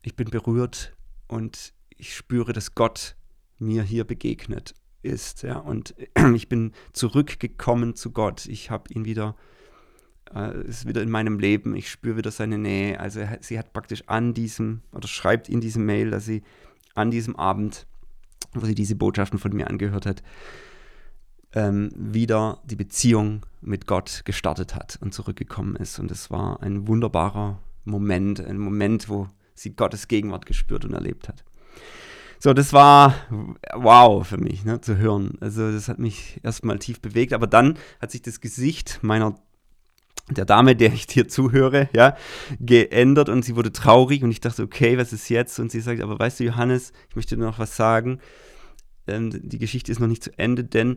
ich 0.02 0.16
bin 0.16 0.30
berührt 0.30 0.96
und 1.28 1.74
ich 1.90 2.16
spüre, 2.16 2.52
dass 2.52 2.74
Gott 2.74 3.16
mir 3.58 3.82
hier 3.82 4.04
begegnet 4.04 4.74
ist. 5.02 5.42
Ja? 5.42 5.58
Und 5.58 5.94
ich 6.34 6.48
bin 6.48 6.72
zurückgekommen 6.92 7.94
zu 7.94 8.10
Gott. 8.10 8.46
Ich 8.46 8.70
habe 8.70 8.92
ihn 8.92 9.04
wieder 9.04 9.36
äh, 10.34 10.62
ist 10.62 10.86
wieder 10.86 11.02
in 11.02 11.10
meinem 11.10 11.38
Leben, 11.38 11.74
ich 11.74 11.90
spüre 11.90 12.16
wieder 12.16 12.30
seine 12.30 12.58
Nähe. 12.58 13.00
Also 13.00 13.20
sie 13.40 13.58
hat 13.58 13.72
praktisch 13.72 14.04
an 14.06 14.34
diesem, 14.34 14.82
oder 14.92 15.08
schreibt 15.08 15.48
in 15.48 15.60
diesem 15.60 15.84
Mail, 15.84 16.10
dass 16.10 16.24
sie 16.24 16.42
an 16.94 17.10
diesem 17.10 17.36
Abend, 17.36 17.86
wo 18.52 18.64
sie 18.64 18.74
diese 18.74 18.96
Botschaften 18.96 19.38
von 19.38 19.54
mir 19.54 19.68
angehört 19.68 20.06
hat, 20.06 20.22
ähm, 21.52 21.90
wieder 21.94 22.60
die 22.64 22.76
Beziehung 22.76 23.46
mit 23.60 23.86
Gott 23.86 24.22
gestartet 24.24 24.74
hat 24.74 24.98
und 25.00 25.14
zurückgekommen 25.14 25.76
ist. 25.76 25.98
Und 25.98 26.10
es 26.10 26.30
war 26.30 26.62
ein 26.62 26.86
wunderbarer 26.86 27.60
Moment, 27.84 28.40
ein 28.40 28.58
Moment, 28.58 29.08
wo 29.08 29.28
sie 29.54 29.74
Gottes 29.74 30.08
Gegenwart 30.08 30.46
gespürt 30.46 30.84
und 30.84 30.94
erlebt 30.94 31.28
hat. 31.28 31.44
So, 32.40 32.52
das 32.52 32.72
war 32.72 33.14
wow 33.74 34.26
für 34.26 34.36
mich 34.36 34.64
ne, 34.64 34.80
zu 34.80 34.98
hören. 34.98 35.38
Also 35.40 35.72
das 35.72 35.88
hat 35.88 35.98
mich 35.98 36.40
erstmal 36.42 36.78
tief 36.78 37.00
bewegt, 37.00 37.32
aber 37.32 37.46
dann 37.46 37.78
hat 38.00 38.10
sich 38.10 38.22
das 38.22 38.40
Gesicht 38.40 38.98
meiner 39.02 39.36
der 40.30 40.44
Dame, 40.44 40.74
der 40.74 40.92
ich 40.92 41.06
dir 41.06 41.28
zuhöre, 41.28 41.88
ja, 41.94 42.16
geändert 42.58 43.28
und 43.28 43.44
sie 43.44 43.56
wurde 43.56 43.72
traurig 43.72 44.22
und 44.22 44.30
ich 44.30 44.40
dachte, 44.40 44.62
okay, 44.62 44.96
was 44.96 45.12
ist 45.12 45.28
jetzt? 45.28 45.58
Und 45.58 45.70
sie 45.70 45.80
sagt, 45.80 46.00
aber 46.00 46.18
weißt 46.18 46.40
du, 46.40 46.44
Johannes, 46.44 46.92
ich 47.10 47.16
möchte 47.16 47.36
dir 47.36 47.42
noch 47.42 47.58
was 47.58 47.76
sagen. 47.76 48.20
Ähm, 49.06 49.30
die 49.32 49.58
Geschichte 49.58 49.92
ist 49.92 50.00
noch 50.00 50.08
nicht 50.08 50.24
zu 50.24 50.36
Ende, 50.38 50.64
denn 50.64 50.96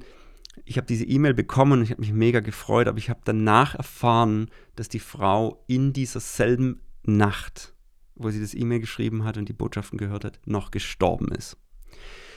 ich 0.66 0.78
habe 0.78 0.88
diese 0.88 1.06
E-Mail 1.06 1.34
bekommen 1.34 1.74
und 1.74 1.84
ich 1.84 1.92
habe 1.92 2.02
mich 2.02 2.14
mega 2.14 2.40
gefreut, 2.40 2.88
aber 2.88 2.98
ich 2.98 3.10
habe 3.10 3.20
danach 3.26 3.76
erfahren, 3.76 4.50
dass 4.76 4.90
die 4.90 5.00
Frau 5.00 5.64
in 5.68 5.94
dieser 5.94 6.20
selben 6.20 6.82
Nacht, 7.04 7.74
wo 8.16 8.30
sie 8.30 8.40
das 8.40 8.54
E-Mail 8.54 8.80
geschrieben 8.80 9.24
hat 9.24 9.38
und 9.38 9.50
die 9.50 9.54
Botschaften 9.54 9.98
gehört 9.98 10.26
hat, 10.26 10.40
noch 10.46 10.72
gestorben 10.72 11.32
ist. 11.32 11.58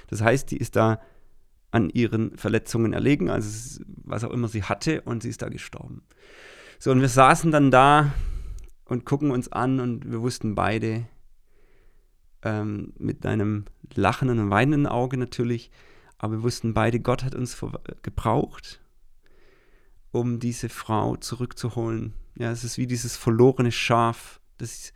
Das 0.09 0.21
heißt, 0.21 0.51
die 0.51 0.59
ist 0.59 0.77
da 0.77 1.01
an 1.71 1.89
ihren 1.89 2.37
Verletzungen 2.37 2.93
erlegen, 2.93 3.31
also 3.31 3.81
was 4.05 4.25
auch 4.25 4.31
immer 4.31 4.49
sie 4.49 4.65
hatte, 4.65 5.03
und 5.03 5.23
sie 5.23 5.29
ist 5.29 5.41
da 5.41 5.49
gestorben. 5.49 6.03
So, 6.83 6.91
und 6.93 7.03
wir 7.03 7.11
saßen 7.11 7.51
dann 7.53 7.71
da 7.71 8.11
und 8.87 9.05
gucken 9.05 9.33
uns 9.33 9.53
an 9.53 9.81
und 9.81 10.11
wir 10.11 10.23
wussten 10.23 10.55
beide 10.55 11.07
ähm, 12.41 12.95
mit 12.99 13.27
einem 13.27 13.67
lachenden 13.93 14.39
und 14.39 14.49
weinenden 14.49 14.87
Auge 14.87 15.19
natürlich, 15.19 15.71
aber 16.17 16.37
wir 16.37 16.43
wussten 16.43 16.73
beide, 16.73 16.99
Gott 16.99 17.23
hat 17.23 17.35
uns 17.35 17.59
gebraucht, 18.01 18.81
um 20.11 20.39
diese 20.39 20.71
Frau 20.71 21.17
zurückzuholen. 21.17 22.15
Ja, 22.35 22.51
es 22.51 22.65
ist 22.65 22.79
wie 22.79 22.87
dieses 22.87 23.15
verlorene 23.15 23.73
Schaf, 23.73 24.41
das 24.57 24.95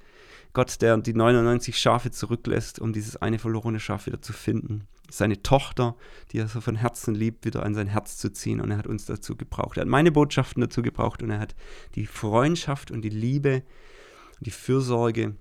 Gott, 0.54 0.80
der 0.80 0.96
die 0.96 1.12
99 1.12 1.78
Schafe 1.78 2.10
zurücklässt, 2.10 2.78
um 2.78 2.94
dieses 2.94 3.16
eine 3.16 3.38
verlorene 3.38 3.78
Schaf 3.78 4.06
wieder 4.06 4.22
zu 4.22 4.32
finden 4.32 4.88
seine 5.10 5.42
Tochter, 5.42 5.96
die 6.30 6.38
er 6.38 6.48
so 6.48 6.60
von 6.60 6.76
Herzen 6.76 7.14
liebt, 7.14 7.44
wieder 7.44 7.64
an 7.64 7.74
sein 7.74 7.86
Herz 7.86 8.16
zu 8.16 8.32
ziehen. 8.32 8.60
Und 8.60 8.70
er 8.70 8.78
hat 8.78 8.86
uns 8.86 9.06
dazu 9.06 9.36
gebraucht. 9.36 9.76
Er 9.76 9.82
hat 9.82 9.88
meine 9.88 10.12
Botschaften 10.12 10.60
dazu 10.60 10.82
gebraucht 10.82 11.22
und 11.22 11.30
er 11.30 11.40
hat 11.40 11.54
die 11.94 12.06
Freundschaft 12.06 12.90
und 12.90 13.02
die 13.02 13.10
Liebe, 13.10 13.62
die 14.40 14.50
Fürsorge 14.50 15.36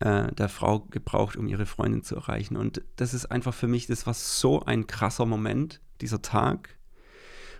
äh, 0.00 0.32
der 0.32 0.48
Frau 0.48 0.80
gebraucht, 0.80 1.36
um 1.36 1.48
ihre 1.48 1.66
Freundin 1.66 2.02
zu 2.02 2.16
erreichen. 2.16 2.56
Und 2.56 2.82
das 2.96 3.14
ist 3.14 3.26
einfach 3.26 3.54
für 3.54 3.68
mich, 3.68 3.86
das 3.86 4.06
war 4.06 4.14
so 4.14 4.62
ein 4.64 4.86
krasser 4.86 5.26
Moment, 5.26 5.80
dieser 6.00 6.22
Tag, 6.22 6.76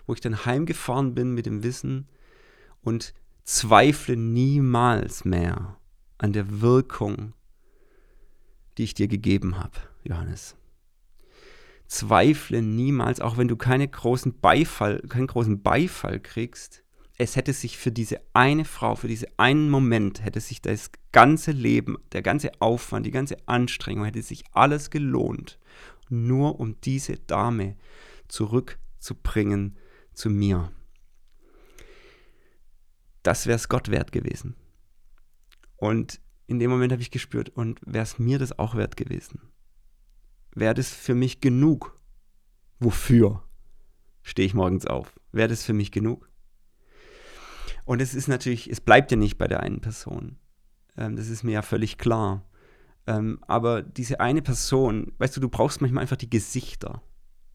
wo 0.06 0.14
ich 0.14 0.20
dann 0.20 0.44
heimgefahren 0.44 1.14
bin 1.14 1.34
mit 1.34 1.46
dem 1.46 1.62
Wissen 1.62 2.08
und 2.82 3.14
zweifle 3.44 4.16
niemals 4.16 5.24
mehr 5.24 5.76
an 6.18 6.32
der 6.32 6.60
Wirkung, 6.60 7.34
die 8.78 8.84
ich 8.84 8.94
dir 8.94 9.08
gegeben 9.08 9.58
habe, 9.58 9.78
Johannes 10.04 10.56
zweifle 11.92 12.62
niemals, 12.62 13.20
auch 13.20 13.36
wenn 13.36 13.48
du 13.48 13.56
keine 13.56 13.86
großen 13.86 14.40
Beifall, 14.40 15.00
keinen 15.08 15.26
großen 15.26 15.62
Beifall 15.62 16.20
kriegst, 16.20 16.84
es 17.18 17.36
hätte 17.36 17.52
sich 17.52 17.76
für 17.76 17.92
diese 17.92 18.20
eine 18.32 18.64
Frau, 18.64 18.96
für 18.96 19.08
diesen 19.08 19.28
einen 19.36 19.68
Moment, 19.68 20.24
hätte 20.24 20.40
sich 20.40 20.62
das 20.62 20.90
ganze 21.12 21.52
Leben, 21.52 21.98
der 22.12 22.22
ganze 22.22 22.50
Aufwand, 22.60 23.04
die 23.04 23.10
ganze 23.10 23.36
Anstrengung, 23.46 24.06
hätte 24.06 24.22
sich 24.22 24.44
alles 24.52 24.88
gelohnt, 24.88 25.58
nur 26.08 26.58
um 26.58 26.80
diese 26.80 27.16
Dame 27.16 27.76
zurückzubringen 28.26 29.76
zu 30.14 30.30
mir. 30.30 30.72
Das 33.22 33.46
wäre 33.46 33.56
es 33.56 33.68
Gott 33.68 33.90
wert 33.90 34.12
gewesen. 34.12 34.56
Und 35.76 36.20
in 36.46 36.58
dem 36.58 36.70
Moment 36.70 36.92
habe 36.92 37.02
ich 37.02 37.10
gespürt, 37.10 37.50
und 37.50 37.80
wäre 37.84 38.02
es 38.02 38.18
mir 38.18 38.38
das 38.38 38.58
auch 38.58 38.74
wert 38.74 38.96
gewesen 38.96 39.42
wäre 40.54 40.74
das 40.74 40.90
für 40.90 41.14
mich 41.14 41.40
genug? 41.40 41.98
Wofür 42.78 43.42
stehe 44.22 44.46
ich 44.46 44.54
morgens 44.54 44.86
auf? 44.86 45.14
Wäre 45.32 45.48
das 45.48 45.64
für 45.64 45.72
mich 45.72 45.92
genug? 45.92 46.28
Und 47.84 48.00
es 48.00 48.14
ist 48.14 48.28
natürlich, 48.28 48.70
es 48.70 48.80
bleibt 48.80 49.10
ja 49.10 49.16
nicht 49.16 49.38
bei 49.38 49.48
der 49.48 49.60
einen 49.60 49.80
Person. 49.80 50.36
Ähm, 50.96 51.16
das 51.16 51.28
ist 51.28 51.42
mir 51.42 51.52
ja 51.52 51.62
völlig 51.62 51.98
klar. 51.98 52.48
Ähm, 53.06 53.40
aber 53.46 53.82
diese 53.82 54.20
eine 54.20 54.42
Person, 54.42 55.12
weißt 55.18 55.36
du, 55.36 55.40
du 55.40 55.48
brauchst 55.48 55.80
manchmal 55.80 56.02
einfach 56.02 56.16
die 56.16 56.30
Gesichter. 56.30 57.02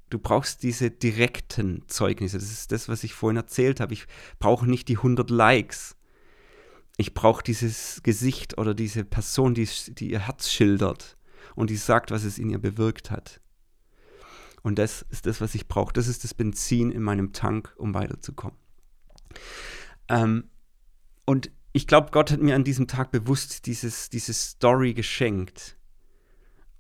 Du 0.09 0.19
brauchst 0.19 0.63
diese 0.63 0.89
direkten 0.89 1.83
Zeugnisse. 1.87 2.37
Das 2.37 2.51
ist 2.51 2.71
das, 2.71 2.89
was 2.89 3.03
ich 3.03 3.13
vorhin 3.13 3.37
erzählt 3.37 3.79
habe. 3.79 3.93
Ich 3.93 4.05
brauche 4.39 4.65
nicht 4.67 4.87
die 4.87 4.97
100 4.97 5.29
Likes. 5.29 5.95
Ich 6.97 7.13
brauche 7.13 7.43
dieses 7.43 8.01
Gesicht 8.03 8.57
oder 8.57 8.73
diese 8.73 9.05
Person, 9.05 9.53
die, 9.53 9.67
die 9.89 10.11
ihr 10.11 10.19
Herz 10.19 10.49
schildert 10.49 11.16
und 11.57 11.71
die 11.71 11.75
sagt, 11.75 12.11
was 12.11 12.23
es 12.23 12.37
in 12.37 12.51
ihr 12.51 12.59
bewirkt 12.59 13.09
hat. 13.09 13.41
Und 14.61 14.77
das 14.77 15.03
ist 15.09 15.25
das, 15.25 15.41
was 15.41 15.55
ich 15.55 15.67
brauche. 15.67 15.91
Das 15.91 16.07
ist 16.07 16.23
das 16.23 16.35
Benzin 16.35 16.91
in 16.91 17.01
meinem 17.01 17.33
Tank, 17.33 17.73
um 17.77 17.95
weiterzukommen. 17.95 18.57
Ähm, 20.07 20.51
und 21.25 21.49
ich 21.73 21.87
glaube, 21.87 22.11
Gott 22.11 22.29
hat 22.29 22.41
mir 22.41 22.55
an 22.55 22.63
diesem 22.63 22.87
Tag 22.87 23.11
bewusst 23.11 23.65
dieses, 23.65 24.09
diese 24.09 24.33
Story 24.33 24.93
geschenkt 24.93 25.77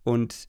und 0.03 0.47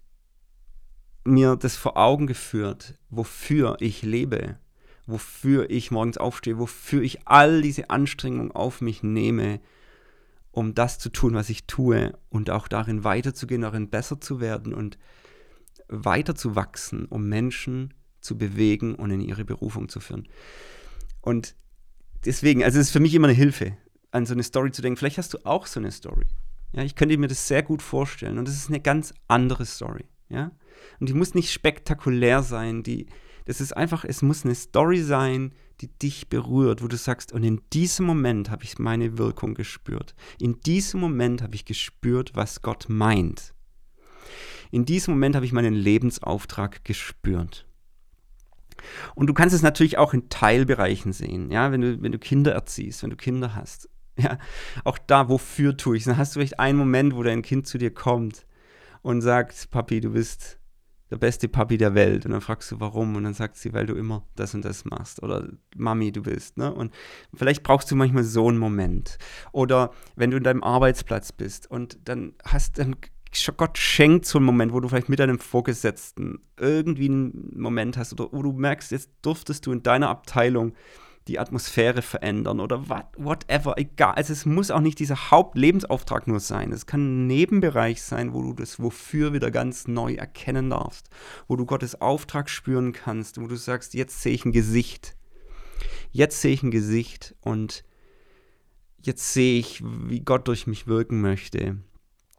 mir 1.24 1.56
das 1.56 1.76
vor 1.76 1.96
Augen 1.96 2.26
geführt, 2.26 2.98
wofür 3.08 3.78
ich 3.80 4.02
lebe, 4.02 4.58
wofür 5.06 5.70
ich 5.70 5.90
morgens 5.90 6.18
aufstehe, 6.18 6.58
wofür 6.58 7.00
ich 7.00 7.26
all 7.26 7.62
diese 7.62 7.88
Anstrengungen 7.88 8.52
auf 8.52 8.82
mich 8.82 9.02
nehme, 9.02 9.60
um 10.58 10.74
das 10.74 10.98
zu 10.98 11.08
tun, 11.08 11.34
was 11.34 11.50
ich 11.50 11.68
tue 11.68 12.18
und 12.30 12.50
auch 12.50 12.66
darin 12.66 13.04
weiterzugehen, 13.04 13.62
darin 13.62 13.90
besser 13.90 14.20
zu 14.20 14.40
werden 14.40 14.74
und 14.74 14.98
weiter 15.86 16.34
zu 16.34 16.56
wachsen, 16.56 17.04
um 17.04 17.28
Menschen 17.28 17.94
zu 18.20 18.36
bewegen 18.36 18.96
und 18.96 19.12
in 19.12 19.20
ihre 19.20 19.44
Berufung 19.44 19.88
zu 19.88 20.00
führen. 20.00 20.26
Und 21.20 21.54
deswegen, 22.24 22.64
also 22.64 22.80
es 22.80 22.88
ist 22.88 22.92
für 22.92 22.98
mich 22.98 23.14
immer 23.14 23.28
eine 23.28 23.36
Hilfe, 23.36 23.76
an 24.10 24.26
so 24.26 24.34
eine 24.34 24.42
Story 24.42 24.72
zu 24.72 24.82
denken. 24.82 24.96
Vielleicht 24.96 25.18
hast 25.18 25.32
du 25.32 25.38
auch 25.44 25.64
so 25.64 25.78
eine 25.78 25.92
Story. 25.92 26.26
Ja, 26.72 26.82
ich 26.82 26.96
könnte 26.96 27.16
mir 27.18 27.28
das 27.28 27.46
sehr 27.46 27.62
gut 27.62 27.80
vorstellen. 27.80 28.36
Und 28.36 28.48
das 28.48 28.56
ist 28.56 28.68
eine 28.68 28.80
ganz 28.80 29.14
andere 29.28 29.64
Story. 29.64 30.06
Ja, 30.28 30.50
und 30.98 31.08
die 31.08 31.14
muss 31.14 31.34
nicht 31.34 31.52
spektakulär 31.52 32.42
sein. 32.42 32.82
Die, 32.82 33.06
das 33.48 33.62
ist 33.62 33.74
einfach, 33.74 34.04
es 34.04 34.20
muss 34.20 34.44
eine 34.44 34.54
Story 34.54 35.00
sein, 35.00 35.54
die 35.80 35.88
dich 35.88 36.28
berührt, 36.28 36.82
wo 36.82 36.86
du 36.86 36.98
sagst, 36.98 37.32
und 37.32 37.44
in 37.44 37.62
diesem 37.72 38.04
Moment 38.04 38.50
habe 38.50 38.64
ich 38.64 38.78
meine 38.78 39.16
Wirkung 39.16 39.54
gespürt. 39.54 40.14
In 40.38 40.60
diesem 40.60 41.00
Moment 41.00 41.40
habe 41.40 41.54
ich 41.54 41.64
gespürt, 41.64 42.32
was 42.34 42.60
Gott 42.60 42.90
meint. 42.90 43.54
In 44.70 44.84
diesem 44.84 45.14
Moment 45.14 45.34
habe 45.34 45.46
ich 45.46 45.52
meinen 45.52 45.72
Lebensauftrag 45.72 46.84
gespürt. 46.84 47.66
Und 49.14 49.28
du 49.28 49.34
kannst 49.34 49.54
es 49.54 49.62
natürlich 49.62 49.96
auch 49.96 50.12
in 50.12 50.28
Teilbereichen 50.28 51.14
sehen, 51.14 51.50
ja, 51.50 51.72
wenn 51.72 51.80
du, 51.80 52.02
wenn 52.02 52.12
du 52.12 52.18
Kinder 52.18 52.52
erziehst, 52.52 53.02
wenn 53.02 53.10
du 53.10 53.16
Kinder 53.16 53.54
hast. 53.54 53.88
Ja, 54.20 54.36
auch 54.82 54.98
da, 54.98 55.28
wofür 55.28 55.76
tue 55.76 55.96
ich 55.96 56.02
es? 56.02 56.06
Dann 56.06 56.16
hast 56.16 56.34
du 56.34 56.40
vielleicht 56.40 56.58
einen 56.58 56.76
Moment, 56.76 57.14
wo 57.14 57.22
dein 57.22 57.40
Kind 57.40 57.68
zu 57.68 57.78
dir 57.78 57.94
kommt 57.94 58.46
und 59.00 59.20
sagt, 59.20 59.70
Papi, 59.70 60.00
du 60.00 60.10
bist 60.10 60.57
der 61.10 61.16
beste 61.16 61.48
Papi 61.48 61.78
der 61.78 61.94
Welt. 61.94 62.26
Und 62.26 62.32
dann 62.32 62.40
fragst 62.40 62.70
du, 62.70 62.80
warum? 62.80 63.16
Und 63.16 63.24
dann 63.24 63.34
sagt 63.34 63.56
sie, 63.56 63.72
weil 63.72 63.86
du 63.86 63.94
immer 63.94 64.26
das 64.36 64.54
und 64.54 64.64
das 64.64 64.84
machst. 64.84 65.22
Oder 65.22 65.48
Mami, 65.76 66.12
du 66.12 66.22
bist. 66.22 66.56
Ne? 66.56 66.72
Und 66.72 66.92
vielleicht 67.34 67.62
brauchst 67.62 67.90
du 67.90 67.96
manchmal 67.96 68.24
so 68.24 68.48
einen 68.48 68.58
Moment. 68.58 69.18
Oder 69.52 69.92
wenn 70.16 70.30
du 70.30 70.36
in 70.36 70.44
deinem 70.44 70.62
Arbeitsplatz 70.62 71.32
bist 71.32 71.70
und 71.70 71.98
dann 72.04 72.34
hast 72.44 72.78
dann 72.78 72.96
Gott 73.56 73.76
schenkt 73.76 74.24
so 74.24 74.38
einen 74.38 74.46
Moment, 74.46 74.72
wo 74.72 74.80
du 74.80 74.88
vielleicht 74.88 75.10
mit 75.10 75.18
deinem 75.18 75.38
Vorgesetzten 75.38 76.40
irgendwie 76.58 77.08
einen 77.08 77.52
Moment 77.56 77.98
hast 77.98 78.12
oder 78.12 78.32
wo 78.32 78.42
du 78.42 78.52
merkst, 78.52 78.90
jetzt 78.90 79.10
durftest 79.22 79.66
du 79.66 79.72
in 79.72 79.82
deiner 79.82 80.08
Abteilung 80.08 80.74
die 81.28 81.38
Atmosphäre 81.38 82.02
verändern 82.02 82.58
oder 82.58 82.88
what, 82.88 83.06
whatever, 83.16 83.74
egal. 83.76 84.14
Also 84.14 84.32
es 84.32 84.46
muss 84.46 84.70
auch 84.70 84.80
nicht 84.80 84.98
dieser 84.98 85.30
Hauptlebensauftrag 85.30 86.26
nur 86.26 86.40
sein. 86.40 86.72
Es 86.72 86.86
kann 86.86 87.24
ein 87.24 87.26
Nebenbereich 87.26 88.02
sein, 88.02 88.32
wo 88.32 88.42
du 88.42 88.54
das 88.54 88.82
Wofür 88.82 89.32
wieder 89.32 89.50
ganz 89.50 89.86
neu 89.86 90.14
erkennen 90.14 90.70
darfst, 90.70 91.10
wo 91.46 91.56
du 91.56 91.66
Gottes 91.66 92.00
Auftrag 92.00 92.48
spüren 92.48 92.92
kannst, 92.92 93.40
wo 93.40 93.46
du 93.46 93.56
sagst, 93.56 93.94
jetzt 93.94 94.22
sehe 94.22 94.32
ich 94.32 94.44
ein 94.44 94.52
Gesicht. 94.52 95.16
Jetzt 96.10 96.40
sehe 96.40 96.54
ich 96.54 96.62
ein 96.62 96.70
Gesicht 96.70 97.34
und 97.42 97.84
jetzt 99.02 99.32
sehe 99.32 99.58
ich, 99.58 99.82
wie 99.84 100.20
Gott 100.20 100.48
durch 100.48 100.66
mich 100.66 100.86
wirken 100.86 101.20
möchte. 101.20 101.78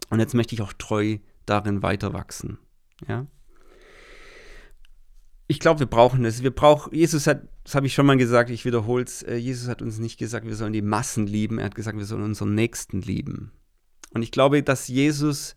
Und 0.09 0.19
jetzt 0.19 0.33
möchte 0.33 0.55
ich 0.55 0.61
auch 0.61 0.73
treu 0.73 1.19
darin 1.45 1.83
weiter 1.83 2.13
wachsen. 2.13 2.57
Ja? 3.07 3.27
Ich 5.49 5.59
glaube, 5.59 5.79
wir 5.79 5.87
brauchen 5.87 6.23
es. 6.25 6.43
Wir 6.43 6.51
brauchen, 6.51 6.93
Jesus 6.93 7.25
hat, 7.25 7.41
das 7.63 7.73
habe 7.73 7.87
ich 7.87 7.93
schon 7.95 8.05
mal 8.05 8.17
gesagt, 8.17 8.51
ich 8.51 8.65
wiederhole 8.65 9.03
es, 9.03 9.23
äh, 9.23 9.35
Jesus 9.35 9.67
hat 9.67 9.81
uns 9.81 9.97
nicht 9.97 10.19
gesagt, 10.19 10.45
wir 10.45 10.55
sollen 10.55 10.73
die 10.73 10.83
Massen 10.83 11.25
lieben, 11.25 11.57
er 11.57 11.65
hat 11.65 11.75
gesagt, 11.75 11.97
wir 11.97 12.05
sollen 12.05 12.21
unseren 12.21 12.53
Nächsten 12.53 13.01
lieben. 13.01 13.51
Und 14.13 14.21
ich 14.21 14.31
glaube, 14.31 14.61
dass 14.61 14.87
Jesus 14.87 15.55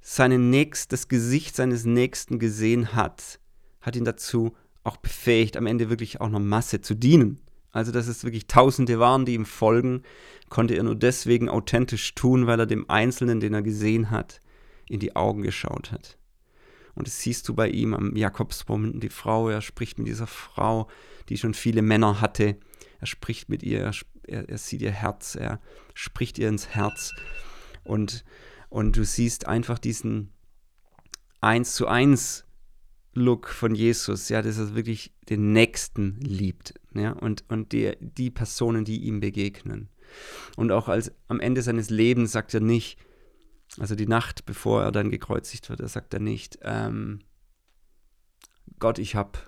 seinen 0.00 0.48
Nächst, 0.48 0.92
das 0.92 1.08
Gesicht 1.08 1.54
seines 1.54 1.84
Nächsten 1.84 2.38
gesehen 2.38 2.94
hat, 2.94 3.38
hat 3.82 3.96
ihn 3.96 4.06
dazu 4.06 4.56
auch 4.82 4.96
befähigt, 4.96 5.58
am 5.58 5.66
Ende 5.66 5.90
wirklich 5.90 6.22
auch 6.22 6.30
noch 6.30 6.40
Masse 6.40 6.80
zu 6.80 6.94
dienen. 6.94 7.38
Also, 7.70 7.92
dass 7.92 8.06
es 8.06 8.24
wirklich 8.24 8.46
Tausende 8.46 8.98
waren, 8.98 9.26
die 9.26 9.34
ihm 9.34 9.44
folgen, 9.44 10.04
konnte 10.48 10.74
er 10.74 10.84
nur 10.84 10.96
deswegen 10.96 11.50
authentisch 11.50 12.14
tun, 12.14 12.46
weil 12.46 12.60
er 12.60 12.66
dem 12.66 12.88
Einzelnen, 12.88 13.40
den 13.40 13.52
er 13.52 13.62
gesehen 13.62 14.10
hat, 14.10 14.40
in 14.88 15.00
die 15.00 15.16
Augen 15.16 15.42
geschaut 15.42 15.92
hat. 15.92 16.16
Und 16.94 17.06
das 17.06 17.20
siehst 17.20 17.48
du 17.48 17.54
bei 17.54 17.68
ihm 17.68 17.94
am 17.94 18.16
Jakobsbaum, 18.16 19.00
die 19.00 19.08
Frau, 19.08 19.48
er 19.48 19.62
spricht 19.62 19.98
mit 19.98 20.08
dieser 20.08 20.26
Frau, 20.26 20.88
die 21.28 21.38
schon 21.38 21.54
viele 21.54 21.82
Männer 21.82 22.20
hatte. 22.20 22.56
Er 23.00 23.06
spricht 23.06 23.48
mit 23.48 23.62
ihr, 23.62 23.90
er, 24.24 24.48
er 24.48 24.58
sieht 24.58 24.82
ihr 24.82 24.90
Herz, 24.90 25.34
er 25.34 25.60
spricht 25.94 26.38
ihr 26.38 26.48
ins 26.48 26.68
Herz 26.68 27.12
und, 27.84 28.24
und 28.68 28.96
du 28.96 29.04
siehst 29.04 29.46
einfach 29.46 29.78
diesen 29.78 30.32
eins 31.40 31.74
zu 31.74 31.88
eins 31.88 32.44
Look 33.14 33.48
von 33.48 33.74
Jesus, 33.74 34.28
ja, 34.28 34.40
dass 34.40 34.58
er 34.58 34.74
wirklich 34.74 35.12
den 35.28 35.52
Nächsten 35.52 36.18
liebt, 36.20 36.74
ja, 36.94 37.12
und, 37.12 37.44
und 37.48 37.72
die, 37.72 37.92
die 38.00 38.30
Personen, 38.30 38.84
die 38.84 39.02
ihm 39.02 39.20
begegnen. 39.20 39.88
Und 40.56 40.72
auch 40.72 40.88
als 40.88 41.12
am 41.28 41.40
Ende 41.40 41.62
seines 41.62 41.90
Lebens 41.90 42.32
sagt 42.32 42.54
er 42.54 42.60
nicht, 42.60 42.98
also 43.78 43.94
die 43.94 44.06
Nacht, 44.06 44.44
bevor 44.44 44.82
er 44.82 44.92
dann 44.92 45.10
gekreuzigt 45.10 45.70
wird, 45.70 45.80
er 45.80 45.88
sagt 45.88 46.12
er 46.14 46.20
nicht, 46.20 46.58
ähm, 46.62 47.20
Gott, 48.78 48.98
ich 48.98 49.14
habe 49.14 49.38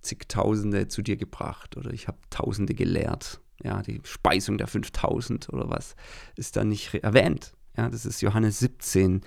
zigtausende 0.00 0.88
zu 0.88 1.02
dir 1.02 1.16
gebracht 1.16 1.76
oder 1.76 1.92
ich 1.92 2.08
habe 2.08 2.18
tausende 2.30 2.74
gelehrt. 2.74 3.40
Ja, 3.62 3.82
die 3.82 4.00
Speisung 4.04 4.58
der 4.58 4.66
5000 4.66 5.48
oder 5.50 5.70
was 5.70 5.96
ist 6.36 6.56
da 6.56 6.64
nicht 6.64 6.94
erwähnt. 6.94 7.54
Ja, 7.76 7.88
das 7.88 8.06
ist 8.06 8.20
Johannes 8.20 8.58
17. 8.58 9.22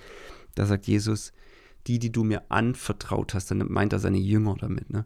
Da 0.56 0.66
sagt 0.66 0.88
Jesus, 0.88 1.32
die, 1.88 2.00
die 2.00 2.12
du 2.12 2.24
mir 2.24 2.50
anvertraut 2.50 3.34
hast, 3.34 3.52
dann 3.52 3.66
meint 3.72 3.94
er 3.94 4.00
seine 4.00 4.18
Jünger 4.18 4.56
damit, 4.60 4.90
ne? 4.90 5.06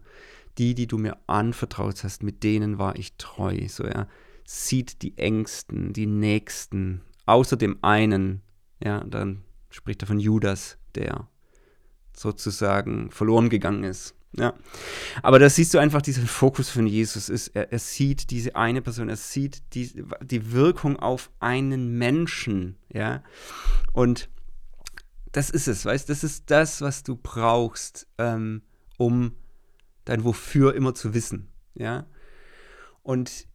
Die, 0.58 0.74
die 0.74 0.86
du 0.86 0.98
mir 0.98 1.16
anvertraut 1.26 2.04
hast, 2.04 2.22
mit 2.22 2.44
denen 2.44 2.78
war 2.78 2.96
ich 2.96 3.16
treu. 3.16 3.66
So, 3.68 3.84
er 3.84 4.06
sieht 4.44 5.02
die 5.02 5.18
Ängsten, 5.18 5.92
die 5.92 6.06
Nächsten, 6.06 7.00
außer 7.26 7.56
dem 7.56 7.82
einen, 7.82 8.43
ja, 8.84 9.02
dann 9.02 9.42
spricht 9.70 10.02
er 10.02 10.06
von 10.06 10.20
Judas, 10.20 10.78
der 10.94 11.28
sozusagen 12.16 13.10
verloren 13.10 13.48
gegangen 13.48 13.82
ist. 13.82 14.14
Ja. 14.36 14.54
Aber 15.22 15.38
da 15.38 15.48
siehst 15.48 15.74
du 15.74 15.78
einfach 15.78 16.02
diesen 16.02 16.26
Fokus 16.26 16.68
von 16.68 16.86
Jesus 16.86 17.28
ist, 17.28 17.48
er, 17.48 17.72
er 17.72 17.78
sieht 17.78 18.30
diese 18.30 18.56
eine 18.56 18.82
Person, 18.82 19.08
er 19.08 19.16
sieht 19.16 19.62
die, 19.74 20.04
die 20.22 20.52
Wirkung 20.52 20.98
auf 20.98 21.30
einen 21.40 21.96
Menschen, 21.98 22.76
ja. 22.92 23.22
Und 23.92 24.28
das 25.32 25.50
ist 25.50 25.68
es, 25.68 25.84
weißt 25.84 26.08
das 26.08 26.24
ist 26.24 26.50
das, 26.50 26.80
was 26.80 27.04
du 27.04 27.16
brauchst, 27.16 28.06
ähm, 28.18 28.62
um 28.98 29.36
dein 30.04 30.24
Wofür 30.24 30.74
immer 30.74 30.94
zu 30.94 31.14
wissen, 31.14 31.48
ja. 31.74 32.06
Und 33.02 33.46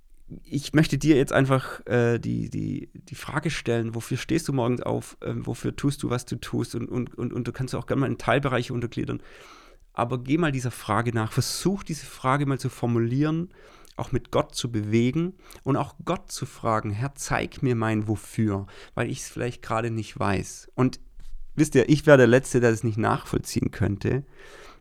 ich 0.44 0.74
möchte 0.74 0.98
dir 0.98 1.16
jetzt 1.16 1.34
einfach 1.34 1.86
äh, 1.88 2.20
die, 2.20 2.50
die, 2.50 2.90
die 2.94 3.16
Frage 3.16 3.50
stellen, 3.50 3.96
wofür 3.96 4.18
stehst 4.18 4.48
du 4.48 4.54
morgens 4.54 4.82
auf, 4.82 5.18
ähm, 5.24 5.46
wofür 5.46 5.76
tust 5.76 6.04
du, 6.04 6.10
was 6.10 6.26
du 6.26 6.36
tust 6.36 6.76
und, 6.76 6.88
und, 6.88 7.18
und, 7.18 7.34
und 7.34 7.48
du 7.48 7.52
kannst 7.52 7.76
auch 7.76 7.88
gerne 7.88 8.02
mal 8.02 8.08
in 8.08 8.18
Teilbereiche 8.18 8.74
untergliedern. 8.74 9.22
Aber 9.94 10.20
geh 10.20 10.38
mal 10.38 10.52
dieser 10.52 10.72
Frage 10.72 11.14
nach, 11.14 11.32
versuch 11.32 11.84
diese 11.84 12.06
Frage 12.06 12.46
mal 12.46 12.60
zu 12.60 12.70
formulieren, 12.70 13.50
auch 13.98 14.12
mit 14.12 14.32
Gott 14.32 14.56
zu 14.56 14.72
bewegen 14.72 15.34
und 15.64 15.76
auch 15.76 15.96
Gott 16.06 16.32
zu 16.32 16.46
fragen, 16.46 16.92
Herr, 16.92 17.16
zeig 17.16 17.62
mir 17.62 17.76
mein 17.76 18.08
Wofür, 18.08 18.68
weil 18.96 19.10
ich 19.10 19.20
es 19.20 19.30
vielleicht 19.30 19.62
gerade 19.62 19.92
nicht 19.92 20.18
weiß. 20.18 20.70
Und 20.76 21.00
wisst 21.56 21.76
ihr, 21.76 21.90
ich 21.90 22.06
wäre 22.06 22.18
der 22.18 22.28
Letzte, 22.28 22.62
der 22.62 22.72
es 22.72 22.84
nicht 22.84 22.98
nachvollziehen 22.98 23.72
könnte, 23.72 24.24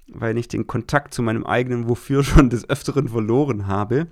weil 0.07 0.39
ich 0.39 0.49
den 0.49 0.67
Kontakt 0.67 1.13
zu 1.13 1.23
meinem 1.23 1.45
eigenen 1.45 1.89
Wofür 1.89 2.23
schon 2.25 2.51
des 2.51 2.69
Öfteren 2.71 3.09
verloren 3.09 3.67
habe. 3.67 4.07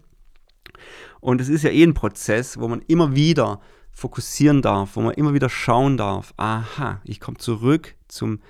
Und 1.20 1.40
es 1.40 1.48
ist 1.48 1.62
ja 1.62 1.70
eh 1.70 1.82
ein 1.82 1.94
Prozess, 1.94 2.58
wo 2.58 2.68
man 2.68 2.82
immer 2.86 3.14
wieder 3.14 3.60
fokussieren 3.90 4.60
darf, 4.60 4.96
wo 4.96 5.00
man 5.00 5.14
immer 5.14 5.32
wieder 5.32 5.48
schauen 5.48 5.96
darf, 5.96 6.34
aha, 6.36 7.00
ich 7.04 7.18
komme 7.18 7.38
zurück 7.38 7.94
zum 8.08 8.40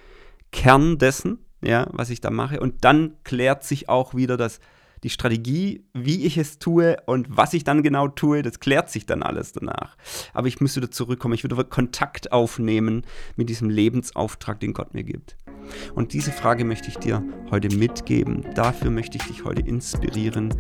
Kern 0.51 0.99
dessen, 0.99 1.39
ja, 1.63 1.87
was 1.93 2.11
ich 2.11 2.21
da 2.21 2.31
mache. 2.31 2.61
Und 2.61 2.85
dann 2.85 3.15
klärt 3.23 3.63
sich 3.63 3.89
auch 3.89 4.15
wieder 4.15 4.37
das, 4.37 4.59
die 5.05 5.11
Strategie, 5.11 5.85
wie 5.93 6.25
ich 6.25 6.37
es 6.37 6.59
tue 6.59 6.97
und 7.07 7.29
was 7.31 7.55
ich 7.55 7.63
dann 7.63 7.85
genau 7.85 8.09
tue, 8.09 8.43
das 8.43 8.59
klärt 8.59 8.91
sich 8.91 9.07
dann 9.07 9.23
alles 9.23 9.53
danach. 9.53 9.97
Aber 10.33 10.49
ich 10.49 10.61
müsste 10.61 10.81
wieder 10.81 10.91
zurückkommen, 10.91 11.35
ich 11.35 11.45
würde 11.45 11.63
Kontakt 11.65 12.33
aufnehmen 12.33 13.03
mit 13.37 13.49
diesem 13.49 13.71
Lebensauftrag, 13.71 14.59
den 14.59 14.73
Gott 14.73 14.95
mir 14.95 15.05
gibt. 15.05 15.37
Und 15.95 16.13
diese 16.13 16.33
Frage 16.33 16.65
möchte 16.65 16.89
ich 16.89 16.97
dir 16.97 17.23
heute 17.51 17.75
mitgeben. 17.75 18.45
Dafür 18.55 18.91
möchte 18.91 19.19
ich 19.19 19.25
dich 19.25 19.45
heute 19.45 19.63
inspirieren. 19.63 20.55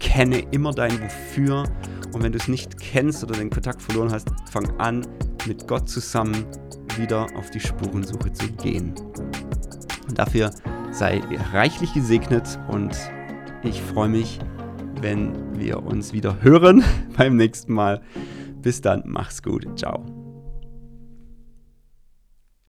Kenne 0.00 0.40
immer 0.50 0.72
dein 0.72 1.00
Wofür. 1.00 1.64
Und 2.12 2.22
wenn 2.22 2.32
du 2.32 2.38
es 2.38 2.48
nicht 2.48 2.78
kennst 2.78 3.22
oder 3.22 3.34
den 3.34 3.50
Kontakt 3.50 3.82
verloren 3.82 4.12
hast, 4.12 4.28
fang 4.50 4.68
an, 4.78 5.06
mit 5.46 5.66
Gott 5.68 5.88
zusammen 5.88 6.46
wieder 6.98 7.26
auf 7.36 7.50
die 7.50 7.60
Spurensuche 7.60 8.32
zu 8.32 8.48
gehen. 8.52 8.94
Und 10.08 10.18
dafür 10.18 10.50
sei 10.92 11.20
reichlich 11.52 11.92
gesegnet 11.92 12.58
und 12.68 12.96
ich 13.62 13.82
freue 13.82 14.08
mich, 14.08 14.38
wenn 15.00 15.58
wir 15.58 15.82
uns 15.82 16.12
wieder 16.12 16.42
hören 16.42 16.82
beim 17.16 17.36
nächsten 17.36 17.72
Mal. 17.72 18.00
Bis 18.62 18.80
dann, 18.80 19.02
mach's 19.06 19.42
gut, 19.42 19.66
ciao. 19.78 20.15